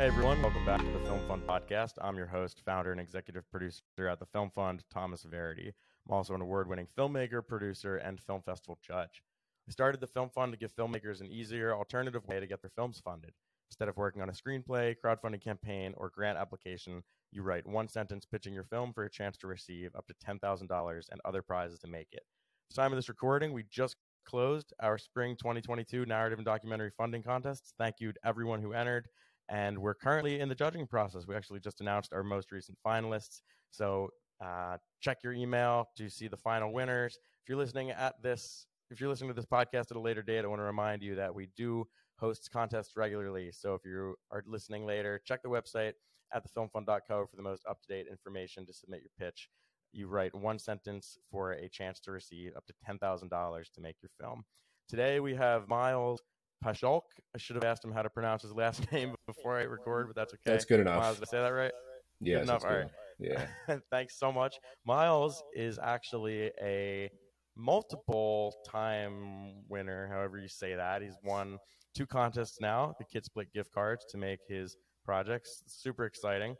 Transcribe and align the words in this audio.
Hey 0.00 0.06
everyone, 0.06 0.40
welcome 0.40 0.64
back 0.64 0.80
to 0.80 0.90
the 0.92 0.98
Film 1.00 1.20
Fund 1.28 1.42
podcast. 1.46 1.92
I'm 2.00 2.16
your 2.16 2.24
host, 2.24 2.62
founder, 2.64 2.90
and 2.90 2.98
executive 2.98 3.44
producer 3.50 3.82
at 4.10 4.18
the 4.18 4.24
Film 4.24 4.48
Fund, 4.48 4.82
Thomas 4.90 5.24
Verdi. 5.24 5.74
I'm 6.08 6.14
also 6.14 6.34
an 6.34 6.40
award 6.40 6.70
winning 6.70 6.88
filmmaker, 6.96 7.46
producer, 7.46 7.98
and 7.98 8.18
film 8.18 8.40
festival 8.40 8.78
judge. 8.80 9.22
I 9.68 9.72
started 9.72 10.00
the 10.00 10.06
Film 10.06 10.30
Fund 10.30 10.52
to 10.52 10.58
give 10.58 10.74
filmmakers 10.74 11.20
an 11.20 11.26
easier, 11.26 11.74
alternative 11.74 12.26
way 12.26 12.40
to 12.40 12.46
get 12.46 12.62
their 12.62 12.70
films 12.74 12.98
funded. 13.04 13.32
Instead 13.68 13.88
of 13.88 13.98
working 13.98 14.22
on 14.22 14.30
a 14.30 14.32
screenplay, 14.32 14.94
crowdfunding 15.04 15.44
campaign, 15.44 15.92
or 15.98 16.08
grant 16.08 16.38
application, 16.38 17.02
you 17.30 17.42
write 17.42 17.68
one 17.68 17.86
sentence 17.86 18.24
pitching 18.24 18.54
your 18.54 18.64
film 18.64 18.94
for 18.94 19.04
a 19.04 19.10
chance 19.10 19.36
to 19.36 19.48
receive 19.48 19.94
up 19.94 20.06
to 20.06 20.14
$10,000 20.26 21.08
and 21.10 21.20
other 21.26 21.42
prizes 21.42 21.78
to 21.78 21.86
make 21.86 22.08
it. 22.12 22.22
At 22.70 22.74
the 22.74 22.80
time 22.80 22.92
of 22.92 22.96
this 22.96 23.10
recording, 23.10 23.52
we 23.52 23.64
just 23.70 23.96
closed 24.24 24.72
our 24.80 24.96
spring 24.96 25.36
2022 25.36 26.06
narrative 26.06 26.38
and 26.38 26.46
documentary 26.46 26.90
funding 26.96 27.22
contests. 27.22 27.74
Thank 27.76 27.96
you 28.00 28.14
to 28.14 28.20
everyone 28.24 28.62
who 28.62 28.72
entered 28.72 29.06
and 29.50 29.76
we're 29.76 29.94
currently 29.94 30.40
in 30.40 30.48
the 30.48 30.54
judging 30.54 30.86
process. 30.86 31.26
We 31.26 31.34
actually 31.34 31.60
just 31.60 31.80
announced 31.80 32.12
our 32.12 32.22
most 32.22 32.52
recent 32.52 32.78
finalists. 32.86 33.42
So 33.72 34.10
uh, 34.42 34.76
check 35.00 35.18
your 35.24 35.32
email 35.32 35.88
to 35.96 36.08
see 36.08 36.28
the 36.28 36.36
final 36.36 36.72
winners. 36.72 37.18
If 37.42 37.48
you're 37.48 37.58
listening 37.58 37.90
at 37.90 38.22
this, 38.22 38.66
if 38.90 39.00
you're 39.00 39.10
listening 39.10 39.30
to 39.30 39.34
this 39.34 39.46
podcast 39.46 39.90
at 39.90 39.96
a 39.96 40.00
later 40.00 40.22
date, 40.22 40.44
I 40.44 40.48
want 40.48 40.60
to 40.60 40.64
remind 40.64 41.02
you 41.02 41.16
that 41.16 41.34
we 41.34 41.48
do 41.56 41.84
host 42.16 42.48
contests 42.52 42.96
regularly. 42.96 43.50
So 43.52 43.74
if 43.74 43.84
you 43.84 44.14
are 44.30 44.44
listening 44.46 44.86
later, 44.86 45.20
check 45.24 45.42
the 45.42 45.48
website 45.48 45.94
at 46.32 46.44
thefilmfund.co 46.46 47.26
for 47.26 47.36
the 47.36 47.42
most 47.42 47.64
up 47.68 47.80
to 47.82 47.88
date 47.88 48.06
information 48.08 48.64
to 48.66 48.72
submit 48.72 49.00
your 49.02 49.28
pitch. 49.28 49.48
You 49.92 50.06
write 50.06 50.32
one 50.32 50.60
sentence 50.60 51.18
for 51.28 51.52
a 51.52 51.68
chance 51.68 51.98
to 52.00 52.12
receive 52.12 52.52
up 52.56 52.64
to 52.66 52.74
$10,000 52.88 53.72
to 53.72 53.80
make 53.80 53.96
your 54.00 54.10
film. 54.20 54.44
Today 54.88 55.18
we 55.18 55.34
have 55.34 55.68
Miles 55.68 56.22
Pasholk. 56.64 57.02
I 57.34 57.38
should 57.38 57.56
have 57.56 57.64
asked 57.64 57.84
him 57.84 57.92
how 57.92 58.02
to 58.02 58.10
pronounce 58.10 58.42
his 58.42 58.52
last 58.52 58.90
name 58.92 59.14
before 59.26 59.58
I 59.58 59.62
record, 59.62 60.06
but 60.06 60.16
that's 60.16 60.34
okay. 60.34 60.52
That's 60.52 60.64
good 60.64 60.80
enough. 60.80 61.00
Miles, 61.00 61.18
did 61.18 61.28
I 61.28 61.30
say 61.30 61.38
that 61.38 61.48
right? 61.48 61.72
Yeah, 62.20 62.36
good 62.36 62.42
enough. 62.42 62.64
All 62.64 62.70
right. 62.70 62.90
Yeah. 63.18 63.46
Thanks 63.90 64.18
so 64.18 64.32
much. 64.32 64.56
Miles 64.84 65.42
is 65.54 65.78
actually 65.82 66.50
a 66.62 67.10
multiple 67.56 68.54
time 68.66 69.64
winner, 69.68 70.08
however 70.08 70.38
you 70.38 70.48
say 70.48 70.74
that. 70.74 71.02
He's 71.02 71.16
won 71.24 71.58
two 71.94 72.06
contests 72.06 72.60
now, 72.60 72.94
the 72.98 73.04
Kid 73.04 73.24
Split 73.24 73.52
gift 73.52 73.72
cards 73.72 74.04
to 74.10 74.18
make 74.18 74.40
his 74.48 74.76
projects. 75.04 75.62
Super 75.66 76.04
exciting. 76.04 76.56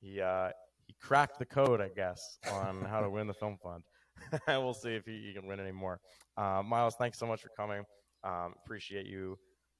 He 0.00 0.20
uh, 0.20 0.50
he 0.86 0.94
cracked 1.00 1.38
the 1.38 1.46
code, 1.46 1.80
I 1.80 1.88
guess, 1.94 2.38
on 2.52 2.82
how 2.82 3.00
to 3.00 3.10
win 3.10 3.26
the 3.26 3.34
film 3.40 3.56
fund. 3.62 3.82
we'll 4.48 4.74
see 4.74 4.94
if 4.94 5.04
he, 5.04 5.24
he, 5.26 5.32
can 5.34 5.46
win 5.46 5.58
any 5.60 5.72
more. 5.72 5.98
Uh, 6.36 6.62
Miles, 6.64 6.94
thanks 6.96 7.18
so 7.18 7.26
much 7.26 7.40
for 7.40 7.50
coming. 7.56 7.82
Um, 8.24 8.54
appreciate 8.64 9.06
you 9.06 9.38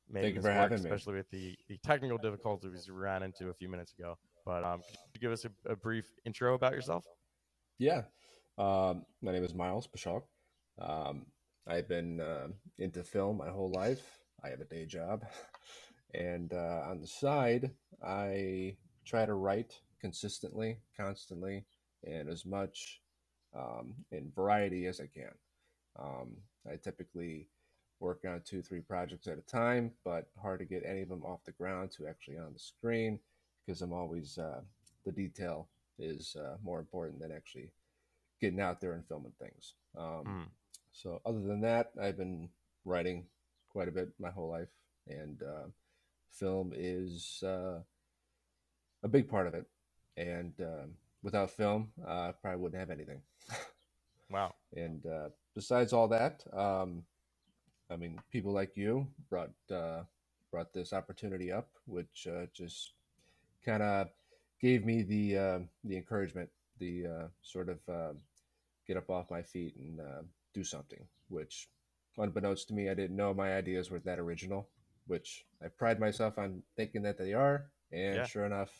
making 0.09 0.43
Thank 0.43 0.45
this 0.45 0.45
work, 0.45 0.73
especially 0.73 1.15
with 1.15 1.31
the, 1.31 1.57
the 1.69 1.79
technical 1.79 2.19
difficulties 2.19 2.89
we 2.89 2.95
ran 2.95 3.23
into 3.23 3.49
a 3.49 3.55
few 3.55 3.69
minutes 3.69 3.95
ago. 3.99 4.17
But 4.45 4.65
um, 4.65 4.81
could 4.81 5.15
you 5.15 5.21
give 5.21 5.33
us 5.33 5.47
a, 5.47 5.73
a 5.73 5.77
brief 5.77 6.07
intro 6.27 6.55
about 6.55 6.73
yourself? 6.73 7.05
Yeah. 7.79 8.03
Um, 8.59 9.05
my 9.23 9.33
name 9.33 9.45
is 9.45 9.55
Miles 9.55 9.89
Pasholk. 9.89 10.23
Um, 10.81 11.27
I've 11.67 11.89
been 11.89 12.21
uh, 12.21 12.49
into 12.79 13.03
film 13.03 13.39
my 13.39 13.49
whole 13.49 13.73
life. 13.73 14.19
I 14.45 14.49
have 14.49 14.61
a 14.61 14.65
day 14.65 14.87
job. 14.87 15.25
And 16.15 16.53
uh, 16.53 16.83
on 16.89 17.01
the 17.01 17.09
side, 17.09 17.73
I 18.01 18.77
try 19.05 19.27
to 19.27 19.35
write 19.35 19.81
consistently, 20.01 20.79
constantly, 20.97 21.65
and 22.05 22.29
as 22.29 22.47
much 22.47 23.01
um, 23.53 23.95
in 24.13 24.31
variety 24.35 24.87
as 24.87 25.01
I 25.01 25.09
can. 25.13 25.33
Um, 25.99 26.37
I 26.71 26.77
typically 26.77 27.49
working 28.01 28.31
on 28.31 28.43
two, 28.45 28.63
three 28.63 28.81
projects 28.81 29.27
at 29.27 29.39
a 29.39 29.43
time, 29.43 29.93
but 30.05 30.29
hard 30.41 30.61
to 30.61 30.65
get 30.65 30.83
any 30.87 31.03
of 31.03 31.09
them 31.09 31.23
off 31.25 31.45
the 31.45 31.53
ground 31.53 31.91
to 31.93 32.07
actually 32.07 32.37
on 32.37 32.53
the 32.53 32.59
screen 32.59 33.19
because 33.65 33.83
I'm 33.83 33.93
always 33.93 34.39
uh, 34.39 34.61
the 35.05 35.13
detail 35.13 35.69
is 35.99 36.37
uh, 36.39 36.57
more 36.63 36.79
important 36.79 37.21
than 37.21 37.33
actually 37.33 37.71
getting 38.41 38.61
out 38.61 38.81
there 38.81 38.93
and 38.93 39.07
filming 39.07 39.33
things. 39.41 39.75
Um, 39.97 40.25
mm. 40.27 40.47
So, 40.93 41.21
other 41.27 41.41
than 41.41 41.61
that, 41.63 41.93
I've 42.01 42.17
been 42.17 42.49
writing 42.85 43.25
quite 43.69 43.89
a 43.89 43.93
bit 43.93 44.09
my 44.19 44.31
whole 44.31 44.51
life, 44.51 44.69
and 45.09 45.43
uh, 45.43 45.69
film 46.31 46.73
is 46.75 47.43
uh, 47.45 47.81
a 49.03 49.09
big 49.09 49.29
part 49.29 49.47
of 49.47 49.55
it. 49.55 49.67
And 50.17 50.53
um, 50.61 50.91
without 51.23 51.51
film, 51.51 51.89
uh, 52.07 52.29
I 52.29 52.33
probably 52.41 52.61
wouldn't 52.61 52.79
have 52.79 52.91
anything. 52.91 53.21
wow. 54.31 54.55
And 54.77 55.05
uh, 55.07 55.31
besides 55.55 55.93
all 55.93 56.09
that, 56.09 56.45
um, 56.53 57.03
I 57.91 57.97
mean, 57.97 58.19
people 58.33 58.53
like 58.53 58.77
you 58.77 59.07
brought 59.29 59.53
uh, 59.71 60.03
brought 60.51 60.73
this 60.73 60.93
opportunity 60.93 61.53
up, 61.53 61.69
which 61.87 62.27
uh, 62.31 62.47
just 62.55 62.93
kind 63.65 63.83
of 63.83 64.09
gave 64.61 64.85
me 64.85 65.03
the 65.03 65.39
uh, 65.39 65.59
the 65.85 65.97
encouragement, 65.97 66.49
the 66.79 67.07
uh, 67.07 67.27
sort 67.43 67.69
of 67.69 67.79
uh, 67.89 68.13
get 68.87 68.97
up 68.97 69.11
off 69.11 69.31
my 69.31 69.43
feet 69.43 69.75
and 69.77 70.01
uh, 70.01 70.23
do 70.55 70.65
something. 70.65 71.05
Which, 71.29 71.69
unbeknownst 72.19 72.69
to 72.69 72.75
me, 72.75 72.89
I 72.89 72.95
didn't 72.95 73.17
know 73.17 73.35
my 73.35 73.55
ideas 73.55 73.91
were 73.91 74.01
that 74.01 74.19
original. 74.19 74.69
Which 75.07 75.45
I 75.63 75.69
pride 75.69 76.01
myself 76.01 76.39
on 76.39 76.63
thinking 76.77 77.03
that 77.03 77.19
they 77.19 77.35
are, 77.35 77.67
and 77.93 78.17
yeah. 78.17 78.27
sure 78.27 78.47
enough, 78.47 78.73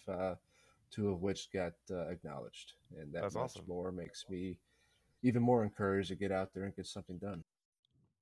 two 0.91 1.11
of 1.11 1.21
which 1.21 1.53
got 1.53 1.75
acknowledged, 1.91 2.73
and 2.99 3.13
that 3.13 3.23
That's 3.23 3.35
much 3.35 3.45
awesome. 3.45 3.65
more 3.69 3.93
makes 3.93 4.25
me 4.31 4.57
even 5.23 5.43
more 5.43 5.63
encouraged 5.63 6.09
to 6.09 6.15
get 6.15 6.33
out 6.33 6.55
there 6.55 6.65
and 6.65 6.75
get 6.75 6.87
something 6.87 7.19
done. 7.19 7.44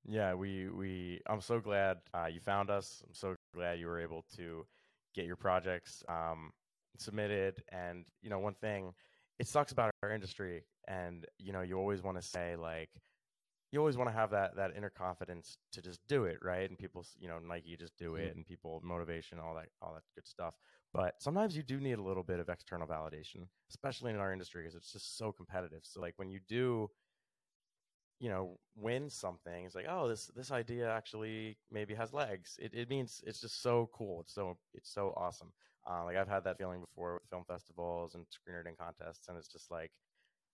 Yeah, 0.05 0.35
we 0.35 0.69
we 0.69 1.21
I'm 1.27 1.41
so 1.41 1.61
glad 1.61 1.99
uh, 2.15 2.27
you 2.27 2.41
found 2.41 2.71
us. 2.71 3.03
I'm 3.07 3.15
so 3.15 3.37
glad 3.55 3.79
you 3.79 3.87
were 3.87 4.01
able 4.01 4.25
to 4.37 4.67
get 5.15 5.27
your 5.27 5.37
projects 5.37 6.03
um, 6.09 6.53
submitted. 6.99 7.63
And 7.71 8.05
you 8.21 8.31
know, 8.31 8.39
one 8.41 8.55
thing 8.55 8.95
it 9.39 9.47
sucks 9.47 9.73
about 9.73 9.93
our 10.03 10.13
industry, 10.13 10.65
and 10.89 11.25
you 11.39 11.53
know, 11.53 11.63
you 11.63 11.79
always 11.79 12.03
want 12.03 12.21
to 12.21 12.23
say 12.27 12.57
like, 12.57 12.91
you 13.71 13.79
always 13.79 13.97
want 13.97 14.11
to 14.11 14.15
have 14.15 14.31
that 14.33 14.57
that 14.57 14.77
inner 14.77 14.91
confidence 14.91 15.57
to 15.73 15.81
just 15.81 16.01
do 16.09 16.25
it, 16.25 16.39
right? 16.43 16.69
And 16.69 16.79
people, 16.79 17.07
you 17.19 17.29
know, 17.29 17.39
Nike 17.39 17.77
just 17.77 17.97
do 17.97 18.17
it, 18.17 18.35
and 18.35 18.45
people 18.45 18.81
motivation, 18.85 19.39
all 19.39 19.55
that 19.55 19.69
all 19.81 19.95
that 19.95 20.03
good 20.17 20.27
stuff. 20.27 20.55
But 20.93 21.15
sometimes 21.23 21.57
you 21.57 21.63
do 21.63 21.81
need 21.81 21.99
a 21.99 22.03
little 22.03 22.25
bit 22.25 22.41
of 22.41 22.49
external 22.49 22.89
validation, 22.89 23.47
especially 23.71 24.11
in 24.11 24.19
our 24.19 24.33
industry, 24.33 24.63
because 24.63 24.75
it's 24.75 24.93
just 24.93 25.17
so 25.17 25.31
competitive. 25.33 25.81
So 25.85 26.01
like 26.01 26.15
when 26.17 26.29
you 26.29 26.41
do 26.49 26.91
you 28.19 28.29
know 28.29 28.59
win 28.77 29.11
something 29.11 29.65
it's 29.65 29.75
like 29.75 29.87
oh 29.89 30.09
this 30.09 30.31
this 30.37 30.51
idea 30.51 30.91
actually 30.91 31.57
maybe 31.71 31.95
has 31.95 32.13
legs. 32.13 32.57
It, 32.61 32.73
it 32.75 32.89
means 32.89 33.23
it's 33.27 33.41
just 33.41 33.63
so 33.63 33.91
cool 33.93 34.21
it's 34.21 34.35
so 34.35 34.57
it's 34.75 34.93
so 34.93 35.13
awesome. 35.17 35.53
Uh, 35.85 36.05
like 36.05 36.17
i've 36.17 36.29
had 36.29 36.45
that 36.45 36.59
feeling 36.59 36.81
before 36.81 37.15
with 37.15 37.25
film 37.29 37.43
festivals 37.49 38.15
and 38.15 38.25
screenwriting 38.27 38.79
contests 38.79 39.29
and 39.29 39.37
it's 39.37 39.49
just 39.49 39.69
like 39.71 39.91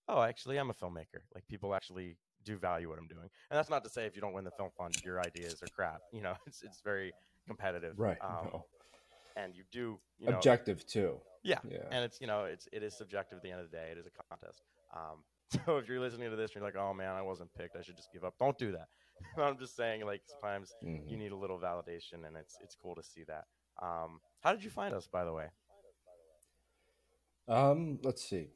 oh 0.07 0.21
actually 0.21 0.57
i'm 0.57 0.71
a 0.71 0.73
filmmaker. 0.73 1.21
Like 1.35 1.47
people 1.47 1.75
actually 1.75 2.17
do 2.43 2.57
value 2.57 2.89
what 2.89 2.97
i'm 2.97 3.07
doing. 3.07 3.29
And 3.51 3.57
that's 3.57 3.69
not 3.69 3.83
to 3.83 3.89
say 3.89 4.05
if 4.05 4.15
you 4.15 4.21
don't 4.21 4.33
win 4.33 4.43
the 4.43 4.51
film 4.51 4.71
fund 4.77 4.95
your 5.05 5.19
ideas 5.19 5.61
are 5.61 5.67
crap 5.67 6.01
you 6.11 6.21
know 6.21 6.33
it's 6.47 6.63
it's 6.63 6.81
very 6.83 7.13
competitive 7.47 7.93
right 7.97 8.17
um, 8.21 8.49
no. 8.51 8.65
and 9.35 9.55
you 9.55 9.63
do 9.71 9.99
you 10.17 10.29
know, 10.29 10.35
objective 10.35 10.85
too. 10.85 11.19
Yeah. 11.43 11.59
yeah. 11.69 11.77
and 11.91 12.03
it's 12.03 12.19
you 12.19 12.27
know 12.27 12.45
it's 12.45 12.67
it 12.73 12.83
is 12.83 12.97
subjective 12.97 13.37
at 13.37 13.43
the 13.43 13.51
end 13.51 13.61
of 13.61 13.69
the 13.69 13.77
day 13.77 13.89
it 13.91 13.97
is 13.97 14.05
a 14.05 14.23
contest 14.29 14.61
um, 14.95 15.23
So 15.65 15.77
if 15.77 15.87
you're 15.87 15.99
listening 15.99 16.29
to 16.29 16.35
this 16.35 16.51
and 16.51 16.61
you're 16.61 16.63
like, 16.63 16.75
oh 16.75 16.93
man, 16.93 17.15
I 17.15 17.21
wasn't 17.21 17.53
picked, 17.55 17.75
I 17.75 17.81
should 17.81 17.95
just 17.95 18.13
give 18.13 18.23
up. 18.23 18.35
Don't 18.39 18.57
do 18.57 18.71
that. 18.73 18.87
I'm 19.37 19.57
just 19.57 19.75
saying, 19.75 20.05
like 20.05 20.21
sometimes 20.25 20.73
mm-hmm. 20.83 21.07
you 21.07 21.17
need 21.17 21.31
a 21.31 21.35
little 21.35 21.59
validation, 21.59 22.27
and 22.27 22.37
it's 22.37 22.57
it's 22.63 22.75
cool 22.81 22.95
to 22.95 23.03
see 23.03 23.23
that. 23.27 23.45
Um, 23.81 24.19
how 24.41 24.51
did 24.51 24.63
you 24.63 24.69
find 24.69 24.93
us, 24.93 25.07
by 25.07 25.23
the 25.23 25.33
way? 25.33 25.47
Um, 27.47 27.99
let's 28.03 28.23
see, 28.23 28.47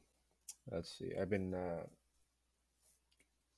let's 0.70 0.96
see. 0.96 1.10
I've 1.20 1.30
been 1.30 1.54
uh, 1.54 1.82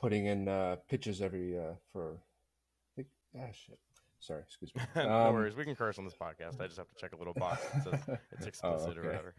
putting 0.01 0.27
in 0.27 0.49
uh, 0.49 0.77
pitches 0.89 1.21
every 1.21 1.59
uh, 1.59 1.75
for. 1.93 2.17
I 2.17 2.97
think, 2.97 3.09
ah, 3.39 3.53
shit. 3.53 3.79
Sorry, 4.19 4.41
excuse 4.41 4.75
me. 4.75 4.83
no 4.97 5.29
um, 5.29 5.35
worries. 5.35 5.55
We 5.55 5.65
can 5.65 5.77
curse 5.77 5.99
on 5.99 6.05
this 6.05 6.15
podcast. 6.15 6.61
I 6.61 6.67
just 6.67 6.79
have 6.79 6.89
to 6.89 6.95
check 6.99 7.13
a 7.13 7.17
little 7.17 7.35
box 7.35 7.61
that 7.69 7.85
says 7.85 8.19
it's 8.33 8.45
oh, 8.45 8.49
explicit 8.49 8.89
oh, 8.89 8.91
okay. 8.93 9.01
or 9.01 9.05
whatever. 9.05 9.35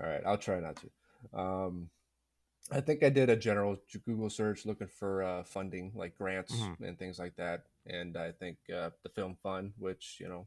All 0.00 0.08
right, 0.08 0.22
I'll 0.26 0.38
try 0.38 0.58
not 0.60 0.76
to. 0.76 1.38
Um, 1.38 1.90
I 2.72 2.80
think 2.80 3.02
I 3.02 3.10
did 3.10 3.28
a 3.30 3.36
general 3.36 3.76
Google 4.06 4.30
search 4.30 4.64
looking 4.64 4.88
for 4.88 5.22
uh, 5.22 5.42
funding, 5.44 5.92
like 5.94 6.16
grants 6.16 6.54
mm-hmm. 6.54 6.84
and 6.84 6.98
things 6.98 7.18
like 7.18 7.36
that. 7.36 7.64
And 7.86 8.16
I 8.16 8.32
think 8.32 8.58
uh, 8.74 8.90
the 9.02 9.10
Film 9.10 9.36
Fund, 9.42 9.72
which 9.78 10.16
you 10.20 10.28
know, 10.28 10.46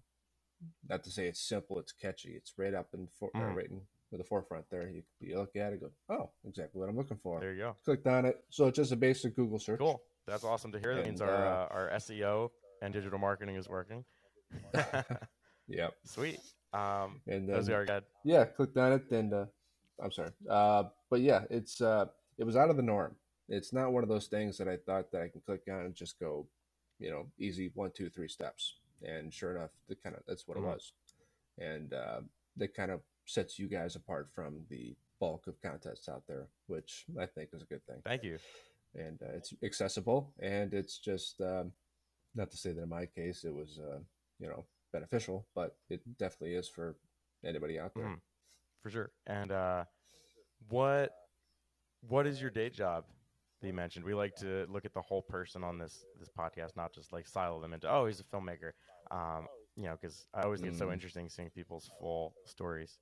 not 0.89 1.04
to 1.04 1.12
say 1.12 1.27
it's 1.27 1.39
simple, 1.39 1.80
it's 1.80 1.92
catchy. 1.92 2.31
It's 2.31 2.54
right 2.57 2.74
up 2.74 2.89
in 2.94 3.07
for, 3.19 3.30
uh, 3.36 3.39
mm. 3.39 3.51
uh, 3.51 3.54
right 3.54 3.69
in 3.69 3.81
with 4.12 4.22
the 4.22 4.27
forefront 4.27 4.66
there. 4.69 4.89
You, 4.89 5.04
you 5.19 5.38
look 5.38 5.56
at 5.56 5.74
it, 5.74 5.81
go, 5.81 5.92
oh, 6.10 6.30
exactly 6.48 6.80
what 6.80 6.89
I'm 6.89 6.98
looking 6.98 7.19
for. 7.22 7.39
There 7.39 7.54
you 7.54 7.60
go. 7.60 7.75
Clicked 7.83 8.07
on 8.07 8.25
it, 8.25 8.44
so 8.50 8.68
it's 8.68 8.77
just 8.77 8.92
a 8.92 8.95
basic 8.95 9.36
Google 9.36 9.60
search. 9.60 9.80
Cool. 9.80 10.01
That's 10.27 10.44
awesome 10.44 10.72
to 10.72 10.80
hear. 10.80 10.95
That 10.95 11.01
and, 11.01 11.10
means 11.10 11.22
our 11.22 11.30
uh, 11.30 11.66
uh 11.66 11.68
our 11.72 11.92
SEO 11.95 12.50
and 12.81 12.94
digital 12.94 13.19
marketing 13.19 13.56
is 13.56 13.69
working. 13.69 14.04
yep. 15.68 15.94
Sweet. 16.06 16.39
Um, 16.74 17.22
and 17.27 17.48
then, 17.48 17.56
those 17.56 17.69
are 17.69 17.86
good. 17.86 18.04
Yeah, 18.24 18.45
clicked 18.45 18.77
on 18.77 18.94
it, 18.94 19.12
and 19.12 19.33
uh, 19.33 19.45
I'm 20.04 20.12
sorry. 20.12 20.31
But 21.15 21.21
yeah, 21.21 21.44
it's 21.50 21.79
uh, 21.79 22.07
it 22.38 22.44
was 22.44 22.57
out 22.57 22.69
of 22.69 22.75
the 22.75 22.81
norm. 22.83 23.15
It's 23.47 23.71
not 23.71 23.94
one 23.94 24.03
of 24.03 24.09
those 24.09 24.27
things 24.27 24.57
that 24.57 24.67
I 24.67 24.75
thought 24.75 25.13
that 25.13 25.21
I 25.21 25.29
can 25.29 25.39
click 25.39 25.62
on 25.71 25.85
and 25.85 25.95
just 25.95 26.19
go, 26.19 26.45
you 27.00 27.09
know, 27.09 27.27
easy 27.39 27.71
one, 27.73 27.91
two, 27.95 28.09
three 28.09 28.27
steps. 28.27 28.79
And 29.01 29.33
sure 29.33 29.56
enough, 29.56 29.69
the 29.88 29.95
kind 29.95 30.13
of 30.13 30.23
that's 30.27 30.45
what 30.45 30.57
mm-hmm. 30.57 30.67
it 30.67 30.73
was. 30.73 30.91
and 31.57 31.94
uh, 31.94 32.19
that 32.57 32.75
kind 32.75 32.91
of 32.91 33.00
sets 33.23 33.57
you 33.57 33.69
guys 33.69 33.95
apart 33.95 34.27
from 34.35 34.57
the 34.69 34.94
bulk 35.21 35.47
of 35.47 35.56
contests 35.62 36.09
out 36.09 36.23
there, 36.27 36.47
which 36.67 37.06
I 37.17 37.27
think 37.27 37.51
is 37.53 37.62
a 37.62 37.65
good 37.65 37.85
thing. 37.85 38.01
Thank 38.03 38.23
you. 38.25 38.38
And 38.94 39.17
uh, 39.23 39.38
it's 39.38 39.53
accessible, 39.63 40.33
and 40.41 40.73
it's 40.73 40.97
just 40.97 41.39
um, 41.39 41.71
not 42.35 42.51
to 42.51 42.57
say 42.57 42.73
that 42.73 42.83
in 42.83 42.89
my 42.89 43.06
case 43.06 43.45
it 43.45 43.56
was 43.56 43.79
uh, 43.79 44.00
you 44.41 44.50
know 44.50 44.65
beneficial, 44.91 45.47
but 45.56 45.77
it 45.89 46.01
definitely 46.19 46.56
is 46.56 46.67
for 46.67 46.97
anybody 47.45 47.79
out 47.79 47.94
there. 47.95 48.03
Mhm. 48.03 48.19
For 48.83 48.89
sure. 48.89 49.12
And 49.25 49.51
uh, 49.51 49.85
what 50.69 51.12
what 52.07 52.27
is 52.27 52.41
your 52.41 52.50
day 52.50 52.69
job 52.69 53.06
that 53.62 53.67
you 53.67 53.73
mentioned? 53.73 54.06
We 54.06 54.13
like 54.13 54.35
to 54.38 54.65
look 54.69 54.85
at 54.85 54.94
the 54.94 55.01
whole 55.01 55.21
person 55.21 55.63
on 55.63 55.77
this 55.77 56.06
this 56.19 56.29
podcast, 56.29 56.75
not 56.75 56.94
just 56.94 57.12
like 57.13 57.27
silo 57.27 57.62
them 57.62 57.73
into 57.73 57.89
oh 57.89 58.06
he's 58.06 58.19
a 58.19 58.23
filmmaker. 58.23 58.71
Um, 59.12 59.47
you 59.75 59.83
know, 59.83 59.97
because 60.00 60.27
I 60.33 60.44
always 60.44 60.62
think 60.62 60.71
it's 60.71 60.79
so 60.79 60.91
interesting 60.91 61.29
seeing 61.29 61.50
people's 61.50 61.89
full 62.00 62.33
stories. 62.45 62.97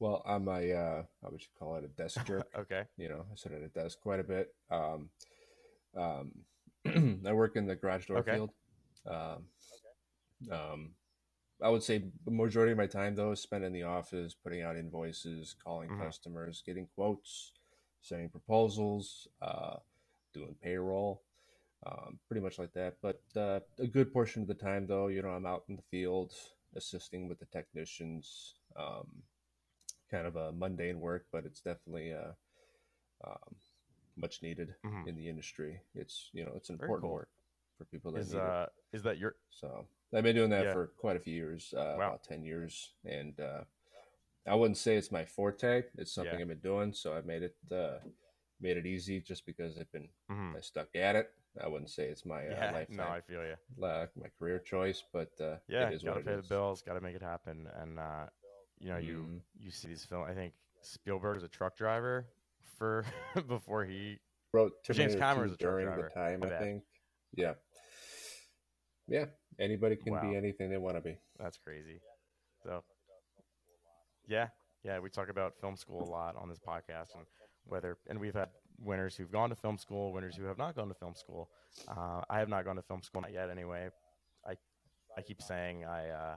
Well, 0.00 0.22
I'm 0.26 0.48
a 0.48 0.72
uh, 0.72 1.02
I 1.24 1.28
would 1.28 1.40
you 1.40 1.46
call 1.58 1.76
it 1.76 1.84
a 1.84 1.88
desk 1.88 2.24
jerk. 2.26 2.46
Okay. 2.58 2.84
you 2.96 3.08
know, 3.08 3.24
I 3.30 3.36
sit 3.36 3.52
at 3.52 3.62
a 3.62 3.68
desk 3.68 4.00
quite 4.00 4.18
a 4.20 4.24
bit. 4.24 4.52
Um, 4.70 5.10
um, 5.96 6.32
I 7.26 7.32
work 7.32 7.54
in 7.56 7.66
the 7.66 7.76
garage 7.76 8.06
door 8.06 8.18
Okay. 8.18 8.34
field. 8.34 8.50
Um, 9.06 9.44
um, 10.50 10.90
I 11.62 11.68
would 11.68 11.82
say 11.82 12.04
the 12.24 12.30
majority 12.30 12.72
of 12.72 12.78
my 12.78 12.86
time 12.86 13.14
though 13.14 13.32
is 13.32 13.40
spent 13.40 13.64
in 13.64 13.72
the 13.72 13.84
office, 13.84 14.34
putting 14.34 14.62
out 14.62 14.76
invoices, 14.76 15.54
calling 15.62 15.90
Mhm. 15.90 15.98
customers, 15.98 16.62
getting 16.64 16.88
quotes, 16.94 17.52
sending 18.00 18.28
proposals, 18.28 19.28
uh, 19.40 19.76
doing 20.34 20.56
payroll, 20.62 21.22
um, 21.86 22.18
pretty 22.28 22.42
much 22.42 22.58
like 22.58 22.72
that. 22.74 22.96
But 23.02 23.22
uh, 23.36 23.60
a 23.78 23.86
good 23.86 24.12
portion 24.12 24.42
of 24.42 24.48
the 24.48 24.54
time 24.54 24.86
though, 24.86 25.08
you 25.08 25.22
know, 25.22 25.30
I'm 25.30 25.46
out 25.46 25.64
in 25.68 25.76
the 25.76 25.82
field 25.90 26.34
assisting 26.76 27.28
with 27.28 27.38
the 27.38 27.46
technicians. 27.46 28.54
Um, 28.76 29.22
kind 30.10 30.26
of 30.26 30.36
a 30.36 30.52
mundane 30.52 31.00
work, 31.00 31.26
but 31.32 31.44
it's 31.46 31.60
definitely 31.60 32.12
uh, 32.12 32.32
um, 33.24 33.54
much 34.16 34.42
needed 34.42 34.74
Mhm. 34.84 35.06
in 35.06 35.16
the 35.16 35.28
industry. 35.28 35.80
It's 35.94 36.30
you 36.32 36.44
know 36.44 36.52
it's 36.56 36.70
important 36.70 37.02
cool. 37.02 37.12
work 37.12 37.28
for 37.78 37.84
people 37.86 38.12
that 38.12 38.20
Is 38.22 38.32
need 38.32 38.44
it. 38.44 38.44
uh 38.48 38.66
is 38.92 39.02
that 39.04 39.18
your 39.18 39.36
So 39.50 39.86
I've 40.14 40.22
been 40.24 40.36
doing 40.36 40.50
that 40.50 40.66
Yeah. 40.66 40.72
for 40.72 40.86
quite 40.98 41.16
a 41.16 41.20
few 41.20 41.34
years, 41.34 41.72
uh, 41.76 41.96
Wow. 41.98 42.08
about 42.08 42.22
ten 42.24 42.42
years, 42.44 42.92
and 43.04 43.38
uh, 43.40 43.64
I 44.46 44.54
wouldn't 44.54 44.76
say 44.76 44.96
it's 44.96 45.10
my 45.12 45.24
forte. 45.24 45.84
It's 45.96 46.12
something 46.12 46.34
Yeah. 46.34 46.42
I've 46.42 46.48
been 46.48 46.58
doing, 46.60 46.92
so 46.92 47.14
I've 47.16 47.26
made 47.26 47.42
it 47.42 47.56
uh, 47.70 47.98
made 48.60 48.76
it 48.76 48.86
easy 48.86 49.20
just 49.20 49.46
because 49.46 49.78
I've 49.78 49.90
been 49.92 50.08
mhm. 50.30 50.56
I 50.56 50.60
stuck 50.60 50.94
at 50.94 51.16
it. 51.16 51.30
I 51.62 51.68
wouldn't 51.68 51.90
say 51.90 52.08
it's 52.08 52.24
my 52.24 52.46
uh, 52.46 52.50
yeah? 52.50 52.72
lifetime, 52.72 52.96
No, 52.96 53.08
I 53.08 53.20
feel 53.20 53.44
you. 53.44 53.56
my 53.76 54.28
career 54.38 54.58
choice, 54.58 55.02
but 55.12 55.30
uh, 55.40 55.56
Yeah, 55.68 55.88
it 55.88 55.94
is 55.94 56.02
gotta 56.02 56.16
what 56.16 56.26
pay 56.26 56.36
the 56.36 56.42
bills, 56.42 56.82
gotta 56.82 57.00
make 57.00 57.14
it 57.16 57.22
happen, 57.22 57.68
and 57.76 57.98
uh, 57.98 58.26
you 58.78 58.88
know 58.90 58.98
you 58.98 59.16
Mhm. 59.18 59.40
you 59.58 59.70
see 59.70 59.88
these 59.88 60.04
film. 60.04 60.24
I 60.24 60.34
think 60.34 60.54
Spielberg 60.82 61.36
is 61.36 61.42
a 61.42 61.48
truck 61.48 61.76
driver 61.76 62.26
for 62.78 63.04
before 63.48 63.84
he 63.84 64.18
wrote 64.52 64.72
James 64.84 65.14
Cameron's 65.14 65.52
2 65.52 65.54
a 65.54 65.56
truck 65.56 65.72
during 65.72 65.86
driver. 65.86 66.02
the 66.08 66.14
time, 66.14 66.42
I 66.42 66.58
think. 66.58 66.84
Yeah. 67.34 67.54
Yeah. 69.08 69.26
Anybody 69.58 69.96
can 69.96 70.12
Wow. 70.14 70.22
be 70.22 70.36
anything 70.36 70.70
they 70.70 70.78
want 70.78 70.96
to 70.96 71.00
be. 71.02 71.18
That's 71.38 71.58
crazy. 71.58 72.00
So, 72.62 72.82
yeah, 74.26 74.48
yeah, 74.84 74.98
we 74.98 75.10
talk 75.10 75.28
about 75.28 75.54
film 75.60 75.76
school 75.76 76.02
a 76.02 76.10
lot 76.10 76.36
on 76.36 76.48
this 76.48 76.58
podcast, 76.58 77.14
and 77.14 77.26
whether 77.64 77.98
and 78.08 78.18
we've 78.18 78.34
had 78.34 78.48
winners 78.78 79.16
who've 79.16 79.30
gone 79.30 79.50
to 79.50 79.56
film 79.56 79.78
school, 79.78 80.12
winners 80.12 80.36
who 80.36 80.44
have 80.44 80.58
not 80.58 80.74
gone 80.74 80.88
to 80.88 80.94
film 80.94 81.14
school. 81.14 81.50
Uh, 81.88 82.22
I 82.30 82.38
have 82.38 82.48
not 82.48 82.64
gone 82.64 82.76
to 82.76 82.82
film 82.82 83.02
school 83.02 83.20
not 83.20 83.32
yet. 83.32 83.50
Anyway, 83.50 83.88
I 84.46 84.56
I 85.16 85.22
keep 85.22 85.42
saying 85.42 85.84
I 85.84 86.08
uh, 86.08 86.36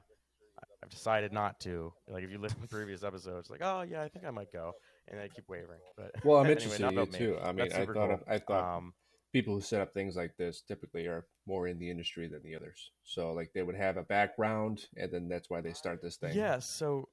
I've 0.83 0.89
decided 0.89 1.31
not 1.31 1.59
to. 1.61 1.93
Like 2.07 2.23
if 2.23 2.31
you 2.31 2.37
listen 2.37 2.61
to 2.61 2.67
previous 2.67 3.03
episodes, 3.03 3.49
like 3.49 3.61
oh 3.63 3.81
yeah, 3.81 4.01
I 4.01 4.09
think 4.09 4.25
I 4.25 4.31
might 4.31 4.51
go, 4.51 4.73
and 5.07 5.19
I 5.19 5.27
keep 5.27 5.47
wavering. 5.47 5.81
But 5.95 6.11
Well, 6.23 6.37
I'm 6.39 6.45
anyway, 6.45 6.63
interested 6.63 6.85
in 6.85 6.99
you 6.99 7.05
too. 7.05 7.37
I 7.41 7.51
mean, 7.51 7.71
I 7.71 7.85
thought 7.85 7.93
cool. 7.93 8.11
of, 8.11 8.23
I 8.27 8.39
thought 8.39 8.77
Um, 8.77 8.93
people 9.35 9.53
who 9.53 9.59
set 9.59 9.81
up 9.81 9.93
things 9.93 10.15
like 10.15 10.37
this 10.37 10.61
typically 10.61 11.07
are 11.07 11.25
more 11.45 11.67
in 11.67 11.77
the 11.77 11.91
industry 11.91 12.25
than 12.25 12.41
the 12.41 12.55
others. 12.55 12.91
So 13.03 13.33
like 13.33 13.51
they 13.53 13.63
would 13.63 13.75
have 13.75 13.97
a 13.97 14.03
background, 14.03 14.85
and 14.95 15.11
then 15.11 15.27
that's 15.27 15.49
why 15.49 15.59
they 15.59 15.73
start 15.73 16.01
this 16.01 16.15
thing. 16.15 16.33
Yeah, 16.33 16.59
so 16.59 17.09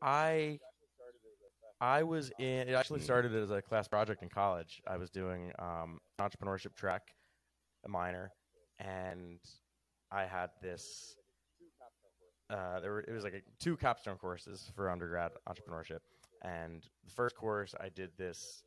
I 0.00 0.60
I 1.80 2.04
was 2.04 2.30
in 2.38 2.68
it 2.68 2.74
actually 2.74 3.00
Hmm. 3.00 3.06
started 3.06 3.34
as 3.34 3.50
a 3.50 3.60
class 3.60 3.88
project 3.88 4.22
in 4.22 4.28
college. 4.28 4.80
I 4.86 4.98
was 4.98 5.10
doing 5.10 5.50
um 5.58 5.98
entrepreneurship 6.20 6.76
track, 6.76 7.02
a 7.84 7.88
minor, 7.88 8.30
and 8.78 9.40
I 10.12 10.26
had 10.26 10.50
this 10.62 11.16
uh 12.50 12.78
there 12.78 12.92
were 12.92 13.00
it 13.00 13.12
was 13.12 13.24
like 13.24 13.34
a, 13.34 13.42
two 13.58 13.76
capstone 13.76 14.16
courses 14.16 14.70
for 14.76 14.88
undergrad 14.88 15.32
entrepreneurship. 15.48 16.02
And 16.42 16.84
the 17.04 17.10
first 17.10 17.34
course 17.34 17.74
I 17.80 17.88
did 17.88 18.10
this 18.16 18.62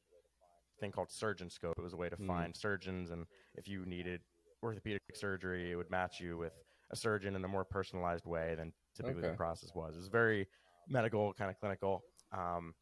thing 0.82 0.92
called 0.92 1.12
Surgeon 1.12 1.50
Scope. 1.50 1.76
It 1.78 1.82
was 1.84 1.94
a 1.94 1.98
way 1.98 2.10
to 2.10 2.18
Hmm. 2.18 2.28
find 2.28 2.56
surgeons 2.58 3.12
and 3.12 3.26
if 3.56 3.68
you 3.68 3.86
needed 3.86 4.22
orthopedic 4.64 5.02
surgery, 5.14 5.72
it 5.72 5.76
would 5.76 5.90
match 5.90 6.20
you 6.20 6.38
with 6.38 6.54
a 6.92 6.96
surgeon 6.96 7.36
in 7.36 7.46
a 7.46 7.48
more 7.48 7.64
personalized 7.64 8.26
way 8.26 8.56
than 8.56 8.74
typically 8.96 9.22
the 9.22 9.38
process 9.38 9.74
was. 9.74 9.96
It 9.96 10.00
was 10.00 10.08
very 10.10 10.48
medical, 10.90 11.34
kind 11.34 11.50
of 11.50 11.58
clinical, 11.58 12.04
um, 12.34 12.74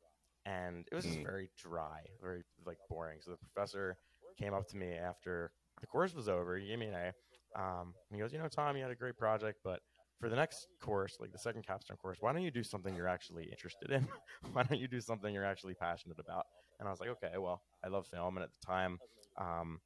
and 0.45 0.87
it 0.91 0.95
was 0.95 1.05
just 1.05 1.19
Mm. 1.19 1.23
very 1.25 1.51
dry, 1.57 2.05
very 2.21 2.43
like 2.65 2.79
boring. 2.89 3.21
So 3.21 3.31
the 3.31 3.37
professor 3.37 3.97
came 4.37 4.53
up 4.53 4.67
to 4.69 4.77
me 4.77 4.93
after 4.93 5.51
the 5.81 5.87
course 5.87 6.13
was 6.15 6.27
over. 6.27 6.57
He 6.57 6.67
gave 6.67 6.79
me 6.79 6.87
an 6.87 6.95
A. 6.95 7.13
Um, 7.55 7.93
and 8.09 8.15
he 8.15 8.19
goes, 8.19 8.31
"You 8.33 8.39
know, 8.39 8.47
Tom, 8.47 8.75
you 8.77 8.81
had 8.83 8.91
a 8.91 8.95
great 8.95 9.17
project, 9.17 9.59
but 9.63 9.81
for 10.19 10.29
the 10.29 10.35
next 10.35 10.67
course, 10.79 11.17
like 11.19 11.31
the 11.31 11.37
second 11.37 11.65
capstone 11.65 11.97
course, 11.97 12.17
why 12.21 12.33
don't 12.33 12.41
you 12.43 12.51
do 12.51 12.63
something 12.63 12.95
you're 12.95 13.07
actually 13.07 13.45
interested 13.49 13.91
in? 13.91 14.07
why 14.53 14.63
don't 14.63 14.79
you 14.79 14.87
do 14.87 15.01
something 15.01 15.33
you're 15.33 15.45
actually 15.45 15.75
passionate 15.75 16.19
about?" 16.19 16.45
And 16.79 16.87
I 16.87 16.91
was 16.91 16.99
like, 16.99 17.09
"Okay, 17.09 17.37
well, 17.37 17.61
I 17.83 17.87
love 17.89 18.07
film, 18.07 18.37
and 18.37 18.43
at 18.43 18.49
the 18.59 18.65
time." 18.65 18.99
Um, 19.37 19.79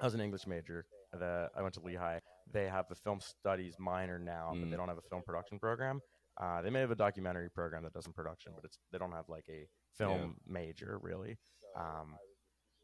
I 0.00 0.04
was 0.04 0.14
an 0.14 0.20
English 0.20 0.46
major. 0.46 0.86
The, 1.12 1.48
I 1.56 1.62
went 1.62 1.74
to 1.74 1.80
Lehigh. 1.80 2.18
They 2.52 2.68
have 2.68 2.86
the 2.88 2.94
film 2.94 3.20
studies 3.20 3.76
minor 3.78 4.18
now, 4.18 4.50
but 4.52 4.68
they 4.70 4.74
Mm. 4.74 4.78
don't 4.78 4.88
have 4.88 4.98
a 4.98 5.08
film 5.08 5.22
production 5.22 5.58
program. 5.58 6.00
Uh, 6.38 6.60
they 6.62 6.70
may 6.70 6.80
have 6.80 6.90
a 6.90 6.96
documentary 6.96 7.48
program 7.50 7.82
that 7.84 7.92
does 7.92 8.04
some 8.04 8.12
production, 8.12 8.52
but 8.54 8.64
it's 8.64 8.78
they 8.90 8.98
don't 8.98 9.12
have 9.12 9.28
like 9.28 9.48
a 9.48 9.68
film 9.96 10.36
major 10.46 10.98
really. 10.98 11.38
Um, 11.76 12.16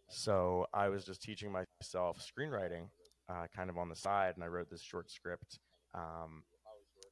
so 0.09 0.67
I 0.73 0.89
was 0.89 1.05
just 1.05 1.23
teaching 1.23 1.51
myself 1.53 2.19
screenwriting, 2.21 2.89
uh, 3.29 3.47
kind 3.55 3.69
of 3.71 3.77
on 3.79 3.89
the 3.89 3.97
side, 3.97 4.35
and 4.37 4.45
I 4.45 4.49
wrote 4.49 4.71
this 4.71 4.83
short 4.83 5.11
script. 5.11 5.59
Um, 5.95 6.45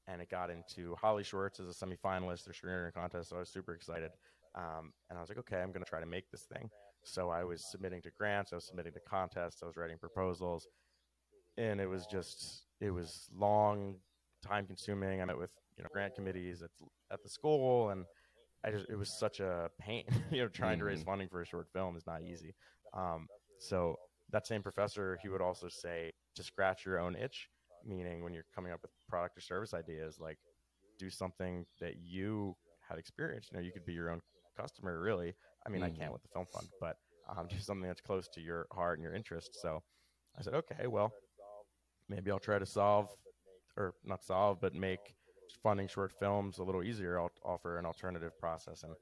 and 0.07 0.21
it 0.21 0.29
got 0.31 0.51
into 0.51 0.97
HollyShorts 1.03 1.61
as 1.61 1.69
a 1.69 1.85
semifinalist, 1.87 2.45
their 2.45 2.55
screenwriting 2.55 2.95
contest. 2.95 3.29
So 3.31 3.37
I 3.37 3.41
was 3.41 3.49
super 3.51 3.75
excited. 3.75 4.11
Um, 4.55 4.93
and 5.09 5.19
I 5.19 5.21
was 5.21 5.29
like, 5.29 5.39
okay, 5.39 5.57
I'm 5.57 5.73
going 5.73 5.85
to 5.85 5.89
try 5.89 6.01
to 6.01 6.07
make 6.07 6.31
this 6.31 6.47
thing. 6.53 6.69
So 7.05 7.31
I 7.31 7.45
was 7.45 7.65
submitting 7.71 8.03
to 8.03 8.11
grants, 8.19 8.53
I 8.53 8.57
was 8.57 8.67
submitting 8.67 8.93
to 8.93 9.01
contests, 9.09 9.63
I 9.63 9.67
was 9.67 9.77
writing 9.77 9.97
proposals, 9.99 10.67
and 11.57 11.81
it 11.81 11.87
was 11.87 12.07
just 12.07 12.67
it 12.81 12.91
was 12.91 13.29
long, 13.35 13.97
time 14.47 14.67
consuming. 14.67 15.21
I 15.21 15.25
met 15.25 15.39
with 15.39 15.51
you 15.77 15.83
know 15.85 15.89
grant 15.93 16.15
committees 16.15 16.63
at 16.63 16.71
at 17.11 17.23
the 17.23 17.29
school, 17.29 17.91
and 17.91 18.05
I 18.65 18.71
just 18.71 18.89
it 18.91 18.97
was 18.97 19.19
such 19.19 19.41
a 19.41 19.71
pain. 19.81 20.05
you 20.31 20.43
know, 20.43 20.49
trying 20.49 20.79
to 20.79 20.85
raise 20.85 21.01
Mhm. 21.01 21.07
funding 21.07 21.29
for 21.29 21.41
a 21.43 21.47
short 21.47 21.69
film 21.73 21.97
is 21.97 22.07
not 22.07 22.23
easy. 22.23 22.55
Um, 22.93 23.29
so 23.59 23.97
that 24.31 24.47
same 24.47 24.63
professor, 24.63 25.19
he 25.23 25.29
would 25.29 25.41
also 25.43 25.69
say 25.69 26.13
to 26.37 26.43
scratch 26.43 26.85
your 26.85 26.99
own 26.99 27.17
itch, 27.17 27.49
meaning 27.85 28.23
when 28.23 28.33
you're 28.33 28.45
coming 28.55 28.73
up 28.73 28.81
with 28.83 28.91
product 29.09 29.37
or 29.37 29.41
service 29.41 29.75
ideas, 29.75 30.19
like 30.21 30.39
do 30.99 31.11
something 31.11 31.67
that 31.81 31.97
you 31.97 32.57
had 32.89 32.99
experienced. 32.99 33.51
You 33.51 33.59
know, 33.59 33.65
you 33.65 33.73
could 33.73 33.85
be 33.85 33.93
your 33.93 34.11
own 34.11 34.21
customer, 34.61 35.01
really. 35.01 35.35
I 35.67 35.69
mean, 35.71 35.83
I 35.83 35.91
can't 35.91 36.11
Mhm. 36.11 36.13
with 36.15 36.23
the 36.23 36.29
film 36.29 36.47
fund, 36.53 36.69
but 36.81 36.97
um, 37.29 37.47
do 37.49 37.59
something 37.59 37.87
that's 37.89 38.01
close 38.01 38.29
to 38.29 38.41
your 38.41 38.67
heart 38.73 38.99
and 38.99 39.05
your 39.05 39.15
interest. 39.15 39.55
So 39.61 39.83
I 40.39 40.43
said, 40.43 40.55
okay, 40.55 40.87
well, 40.87 41.13
maybe 42.09 42.31
I'll 42.31 42.39
try 42.41 42.59
to 42.59 42.67
solve, 42.67 43.09
or 43.77 43.95
not 44.05 44.25
solve, 44.25 44.61
but 44.61 44.75
make 44.75 45.15
funding 45.63 45.89
short 45.89 46.13
films 46.13 46.59
a 46.59 46.63
little 46.63 46.83
easier. 46.83 47.19
I'll 47.21 47.31
offer 47.45 47.79
an 47.79 47.87
alternative 47.87 48.33
process, 48.39 48.83
and 48.83 48.95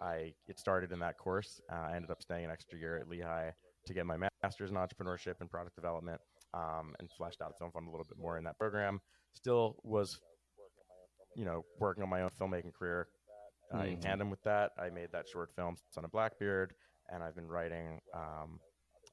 I 0.00 0.34
it 0.48 0.58
started 0.58 0.92
in 0.92 0.98
that 1.00 1.16
course. 1.18 1.60
Uh, 1.70 1.76
I 1.90 1.96
ended 1.96 2.10
up 2.10 2.22
staying 2.22 2.44
an 2.44 2.50
extra 2.50 2.78
year 2.78 2.98
at 2.98 3.08
Lehigh 3.08 3.50
to 3.86 3.94
get 3.94 4.06
my 4.06 4.16
master's 4.42 4.70
in 4.70 4.76
entrepreneurship 4.76 5.34
and 5.40 5.50
product 5.50 5.76
development, 5.76 6.20
um, 6.54 6.94
and 6.98 7.10
fleshed 7.10 7.40
out 7.40 7.50
the 7.50 7.58
film 7.58 7.72
fund 7.72 7.88
a 7.88 7.90
little 7.90 8.06
bit 8.06 8.18
more 8.18 8.36
in 8.38 8.44
that 8.44 8.58
program. 8.58 9.00
Still 9.34 9.76
was, 9.82 10.20
you 11.34 11.44
know, 11.44 11.64
working 11.78 12.02
on 12.02 12.08
my 12.10 12.22
own 12.22 12.30
filmmaking 12.40 12.74
career. 12.74 13.08
Uh, 13.74 13.84
In 13.84 13.98
tandem 13.98 14.30
with 14.30 14.42
that, 14.42 14.72
I 14.78 14.90
made 14.90 15.08
that 15.12 15.28
short 15.28 15.50
film, 15.56 15.76
Son 15.90 16.04
of 16.04 16.10
Blackbeard, 16.12 16.74
and 17.08 17.22
I've 17.22 17.34
been 17.34 17.46
writing 17.48 18.00
um, 18.14 18.60